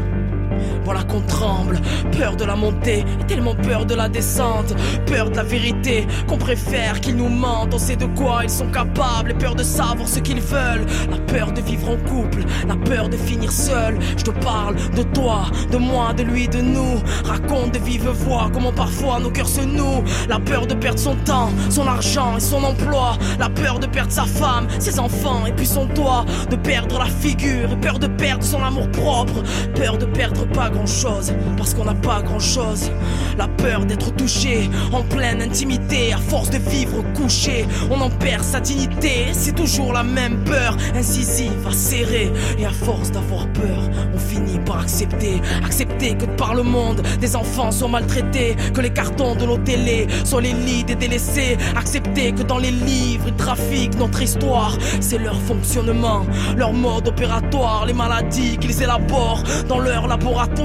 Voilà 0.83 1.03
qu'on 1.03 1.21
tremble, 1.21 1.79
peur 2.17 2.35
de 2.35 2.45
la 2.45 2.55
montée 2.55 3.03
et 3.19 3.23
tellement 3.25 3.55
peur 3.55 3.85
de 3.85 3.95
la 3.95 4.09
descente, 4.09 4.75
peur 5.05 5.29
de 5.29 5.35
la 5.35 5.43
vérité, 5.43 6.07
qu'on 6.27 6.37
préfère 6.37 6.99
qu'ils 7.01 7.15
nous 7.15 7.29
mentent, 7.29 7.73
on 7.73 7.79
sait 7.79 7.95
de 7.95 8.05
quoi 8.05 8.41
ils 8.43 8.49
sont 8.49 8.69
capables, 8.71 9.31
et 9.31 9.33
peur 9.33 9.55
de 9.55 9.63
savoir 9.63 10.07
ce 10.07 10.19
qu'ils 10.19 10.41
veulent, 10.41 10.85
la 11.09 11.17
peur 11.33 11.51
de 11.51 11.61
vivre 11.61 11.89
en 11.91 12.09
couple, 12.09 12.43
la 12.67 12.75
peur 12.75 13.09
de 13.09 13.17
finir 13.17 13.51
seul. 13.51 13.97
Je 14.17 14.23
te 14.23 14.31
parle 14.31 14.75
de 14.95 15.03
toi, 15.03 15.45
de 15.71 15.77
moi, 15.77 16.13
de 16.13 16.23
lui, 16.23 16.47
de 16.47 16.61
nous. 16.61 17.01
Raconte 17.25 17.73
de 17.73 17.79
vive 17.79 18.09
voix 18.09 18.49
comment 18.53 18.71
parfois 18.71 19.19
nos 19.19 19.29
cœurs 19.29 19.47
se 19.47 19.61
nouent, 19.61 20.03
la 20.29 20.39
peur 20.39 20.67
de 20.67 20.73
perdre 20.73 20.99
son 20.99 21.15
temps, 21.15 21.49
son 21.69 21.87
argent 21.87 22.37
et 22.37 22.39
son 22.39 22.63
emploi, 22.63 23.17
la 23.39 23.49
peur 23.49 23.79
de 23.79 23.87
perdre 23.87 24.11
sa 24.11 24.25
femme, 24.25 24.67
ses 24.79 24.99
enfants 24.99 25.45
et 25.45 25.51
puis 25.51 25.65
son 25.65 25.87
toit, 25.87 26.25
de 26.49 26.55
perdre 26.55 26.99
la 26.99 27.05
figure 27.05 27.71
et 27.71 27.75
peur 27.77 27.99
de 27.99 28.07
perdre 28.07 28.43
son 28.43 28.63
amour 28.63 28.89
propre, 28.91 29.43
peur 29.75 29.97
de 29.97 30.05
perdre 30.05 30.45
pas 30.47 30.66
grand 30.69 30.85
chose, 30.85 31.33
parce 31.57 31.73
qu'on 31.73 31.85
n'a 31.85 31.95
pas 31.95 32.21
grand 32.21 32.39
chose. 32.39 32.91
La 33.37 33.47
peur 33.47 33.85
d'être 33.85 34.15
touché 34.15 34.69
en 34.91 35.03
pleine 35.03 35.41
intimité, 35.41 36.13
à 36.13 36.17
force 36.17 36.49
de 36.49 36.57
vivre 36.57 37.03
couché, 37.13 37.65
on 37.91 38.01
en 38.01 38.09
perd 38.09 38.43
sa 38.43 38.59
dignité. 38.59 39.27
C'est 39.31 39.55
toujours 39.55 39.93
la 39.93 40.03
même 40.03 40.43
peur, 40.43 40.75
incisive 40.95 41.51
serrer. 41.71 42.31
Et 42.57 42.65
à 42.65 42.71
force 42.71 43.11
d'avoir 43.11 43.47
peur, 43.53 43.81
on 44.13 44.17
finit 44.17 44.59
par 44.59 44.81
accepter. 44.81 45.41
Accepter 45.65 46.15
que 46.15 46.25
par 46.25 46.55
le 46.55 46.63
monde, 46.63 47.01
des 47.19 47.35
enfants 47.35 47.71
sont 47.71 47.89
maltraités, 47.89 48.55
que 48.73 48.81
les 48.81 48.89
cartons 48.89 49.35
de 49.35 49.45
nos 49.45 49.57
télés 49.57 50.07
sont 50.23 50.39
les 50.39 50.53
lits 50.53 50.83
des 50.83 50.95
délaissés. 50.95 51.57
Accepter 51.75 52.31
que 52.31 52.43
dans 52.43 52.57
les 52.57 52.71
livres, 52.71 53.25
ils 53.27 53.35
trafiquent 53.35 53.97
notre 53.97 54.21
histoire. 54.21 54.77
C'est 54.99 55.19
leur 55.19 55.39
fonctionnement, 55.41 56.25
leur 56.55 56.73
mode 56.73 57.07
opératoire, 57.07 57.85
les 57.85 57.93
maladies 57.93 58.57
qu'ils 58.57 58.81
élaborent 58.81 59.43
dans 59.67 59.79
leur 59.79 60.07
laboratoire, 60.07 60.56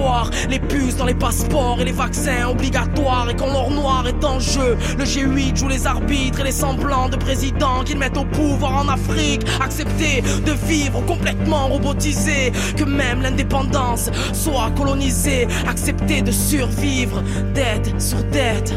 les 0.48 0.58
puces 0.58 0.96
dans 0.96 1.04
les 1.04 1.14
passeports 1.14 1.80
et 1.80 1.84
les 1.84 1.92
vaccins 1.92 2.48
obligatoires. 2.48 3.28
Et 3.30 3.34
quand 3.34 3.46
l'or 3.46 3.70
noir 3.70 4.06
est 4.06 4.24
en 4.24 4.40
jeu, 4.40 4.76
le 4.98 5.04
G8 5.04 5.56
joue 5.56 5.68
les 5.68 5.86
arbitres 5.86 6.40
et 6.40 6.44
les 6.44 6.52
semblants 6.52 7.08
de 7.08 7.16
présidents 7.16 7.82
qu'ils 7.84 7.98
mettent 7.98 8.16
au 8.16 8.24
pouvoir 8.24 8.84
en 8.84 8.88
Afrique. 8.88 9.42
Accepter 9.60 10.22
de 10.22 10.52
vivre 10.66 11.04
complètement 11.06 11.68
robotisé, 11.68 12.52
que 12.76 12.84
même 12.84 13.22
l'indépendance 13.22 14.10
soit 14.32 14.70
colonisée. 14.76 15.46
Accepter 15.68 16.22
de 16.22 16.32
survivre, 16.32 17.22
dette 17.54 18.00
sur 18.00 18.22
dette. 18.24 18.74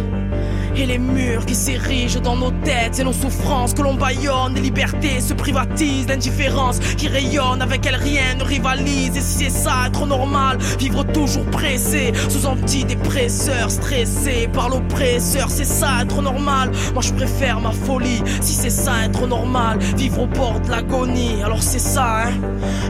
Et 0.77 0.85
les 0.85 0.97
murs 0.97 1.45
qui 1.45 1.55
s'érigent 1.55 2.19
dans 2.19 2.35
nos 2.35 2.51
têtes, 2.51 2.95
c'est 2.95 3.05
nos 3.05 3.13
souffrances 3.13 3.73
que 3.73 3.81
l'on 3.81 3.93
baillonne, 3.93 4.55
les 4.55 4.61
libertés 4.61 5.21
se 5.21 5.33
privatisent, 5.33 6.07
l'indifférence 6.07 6.79
qui 6.79 7.07
rayonne, 7.07 7.61
avec 7.61 7.85
elle 7.85 7.95
rien 7.95 8.35
ne 8.37 8.43
rivalise. 8.43 9.15
Et 9.15 9.21
si 9.21 9.45
c'est 9.45 9.49
ça, 9.49 9.87
être 9.87 10.05
normal, 10.05 10.57
vivre 10.77 11.03
toujours 11.03 11.45
pressé, 11.45 12.11
sous 12.27 12.45
antidépresseur, 12.45 13.71
stressé 13.71 14.49
par 14.51 14.67
l'oppresseur, 14.67 15.49
c'est 15.49 15.65
ça, 15.65 16.01
être 16.01 16.21
normal. 16.21 16.71
Moi 16.93 17.01
je 17.01 17.13
préfère 17.13 17.61
ma 17.61 17.71
folie, 17.71 18.21
si 18.41 18.53
c'est 18.53 18.69
ça, 18.69 19.05
être 19.05 19.27
normal, 19.27 19.79
vivre 19.95 20.23
au 20.23 20.27
bord 20.27 20.59
de 20.59 20.71
l'agonie. 20.71 21.41
Alors 21.43 21.63
c'est 21.63 21.79
ça, 21.79 22.25
hein, 22.25 22.33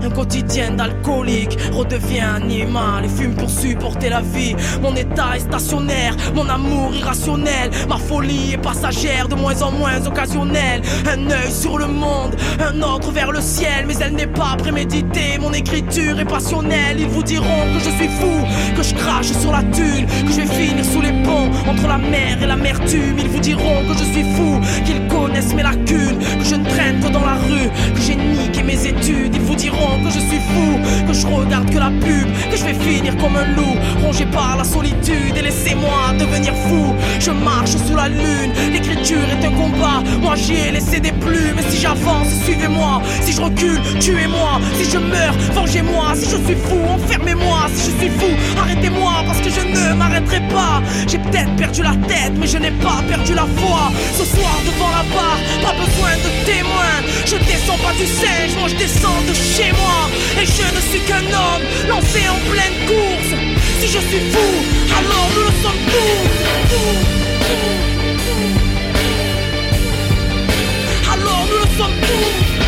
un 0.03 0.09
quotidien 0.09 0.71
d'alcoolique 0.71 1.57
redevient 1.71 2.21
animal 2.21 3.05
et 3.05 3.09
fume 3.09 3.35
pour 3.35 3.49
supporter 3.49 4.09
la 4.09 4.21
vie. 4.21 4.55
Mon 4.81 4.95
état 4.95 5.35
est 5.35 5.41
stationnaire, 5.41 6.15
mon 6.33 6.49
amour 6.49 6.95
irrationnel. 6.95 7.69
Ma 7.89 7.97
folie 7.97 8.53
est 8.53 8.57
passagère, 8.57 9.27
de 9.27 9.35
moins 9.35 9.61
en 9.61 9.71
moins 9.71 10.05
occasionnelle. 10.05 10.81
Un 11.07 11.29
œil 11.29 11.51
sur 11.51 11.77
le 11.77 11.87
monde, 11.87 12.35
un 12.59 12.81
autre 12.81 13.11
vers 13.11 13.31
le 13.31 13.41
ciel, 13.41 13.85
mais 13.87 13.95
elle 14.01 14.13
n'est 14.13 14.27
pas 14.27 14.55
préméditée. 14.57 15.37
Mon 15.39 15.53
écriture 15.53 16.19
est 16.19 16.25
passionnelle. 16.25 16.99
Ils 16.99 17.07
vous 17.07 17.23
diront 17.23 17.65
que 17.73 17.79
je 17.79 17.89
suis 17.97 18.07
fou, 18.07 18.45
que 18.75 18.83
je 18.83 18.95
crache 18.95 19.31
sur 19.31 19.51
la 19.51 19.63
thune, 19.63 20.05
que 20.05 20.31
je 20.31 20.41
vais 20.41 20.47
finir 20.47 20.85
sous 20.85 21.01
les 21.01 21.13
ponts 21.23 21.49
entre 21.69 21.87
la 21.87 21.97
mer 21.97 22.41
et 22.41 22.47
l'amertume. 22.47 23.17
Ils 23.19 23.29
vous 23.29 23.39
diront 23.39 23.81
que 23.87 23.93
je 23.93 24.03
suis 24.03 24.25
fou, 24.35 24.59
qu'ils 24.85 25.07
connaissent 25.07 25.53
mes 25.53 25.63
lacunes, 25.63 26.19
que 26.39 26.45
je 26.45 26.55
ne 26.55 26.65
traîne 26.65 26.99
que 26.99 27.09
dans 27.09 27.25
la 27.25 27.35
rue, 27.35 27.69
que 27.93 28.01
j'ai 28.01 28.15
niqué 28.15 28.63
mes 28.63 28.85
études. 28.85 29.35
Ils 29.35 29.41
vous 29.41 29.55
diront 29.55 30.03
que 30.03 30.09
je 30.09 30.19
suis 30.19 30.39
fou, 30.39 30.79
je 31.15 31.27
regarde 31.27 31.69
que 31.69 31.79
la 31.79 31.89
pub, 31.89 32.27
que 32.51 32.57
je 32.57 32.63
vais 32.65 32.73
finir 32.73 33.15
comme 33.17 33.35
un 33.35 33.47
loup, 33.55 33.75
rongé 34.03 34.25
par 34.25 34.57
la 34.57 34.63
solitude. 34.63 35.35
Et 35.37 35.41
laissez-moi 35.41 36.13
devenir 36.19 36.53
fou. 36.67 36.93
Je 37.19 37.31
marche 37.31 37.71
sous 37.87 37.95
la 37.95 38.09
lune. 38.09 38.51
L'écriture 38.71 39.27
est 39.33 39.45
un 39.45 39.51
combat. 39.51 40.03
Moi 40.21 40.35
j'y 40.35 40.55
ai 40.55 40.71
laissé 40.71 40.99
des 40.99 41.11
plumes. 41.11 41.57
Et 41.59 41.71
si 41.71 41.81
j'avance, 41.81 42.27
suivez-moi. 42.43 43.01
Si 43.21 43.33
je 43.33 43.41
recule, 43.41 43.79
tuez-moi. 43.99 44.59
Si 44.77 44.91
je 44.91 44.97
meurs, 44.97 45.35
vengez-moi. 45.53 46.13
Si 46.15 46.25
je 46.25 46.37
suis 46.45 46.59
fou, 46.67 46.79
enfermez-moi. 46.89 47.67
Si 47.73 47.91
je 47.91 47.97
suis 48.01 48.09
fou, 48.19 48.31
arrêtez-moi. 48.59 49.13
Parce 49.25 49.39
que 49.39 49.49
je 49.49 49.61
ne 49.61 49.93
m'arrêterai 49.95 50.41
pas. 50.53 50.81
J'ai 51.07 51.19
peut-être 51.19 51.55
perdu 51.55 51.81
la 51.81 51.95
tête, 52.07 52.33
mais 52.37 52.47
je 52.47 52.57
n'ai 52.57 52.71
pas 52.71 53.01
perdu 53.07 53.33
la 53.33 53.47
foi. 53.57 53.91
Ce 54.17 54.25
soir 54.25 54.55
devant 54.65 54.89
la 54.89 55.03
barre, 55.15 55.39
pas 55.63 55.75
besoin 55.79 56.13
de 56.25 56.29
témoins. 56.45 56.99
Je 57.25 57.35
descends 57.37 57.79
pas 57.83 57.93
du 57.93 58.05
singe, 58.05 58.53
moi 58.59 58.67
je 58.67 58.75
descends 58.75 59.21
de 59.27 59.33
chez 59.33 59.71
moi. 59.71 60.09
Et 60.41 60.45
je 60.45 60.65
ne 60.75 60.81
suis 60.89 61.04
qu'un 61.05 61.25
homme 61.25 61.63
lancé 61.87 62.27
en 62.27 62.39
pleine 62.51 62.77
course. 62.87 63.31
Si 63.79 63.87
je 63.87 63.99
suis 63.99 64.31
fou, 64.31 64.47
alors 64.97 65.29
nous 65.35 65.43
le 65.43 65.53
sommes 65.63 65.83
tous. 65.91 66.25
Alors 71.11 71.47
nous 71.49 71.59
le 71.59 71.77
sommes 71.77 71.99
tous 72.01 72.64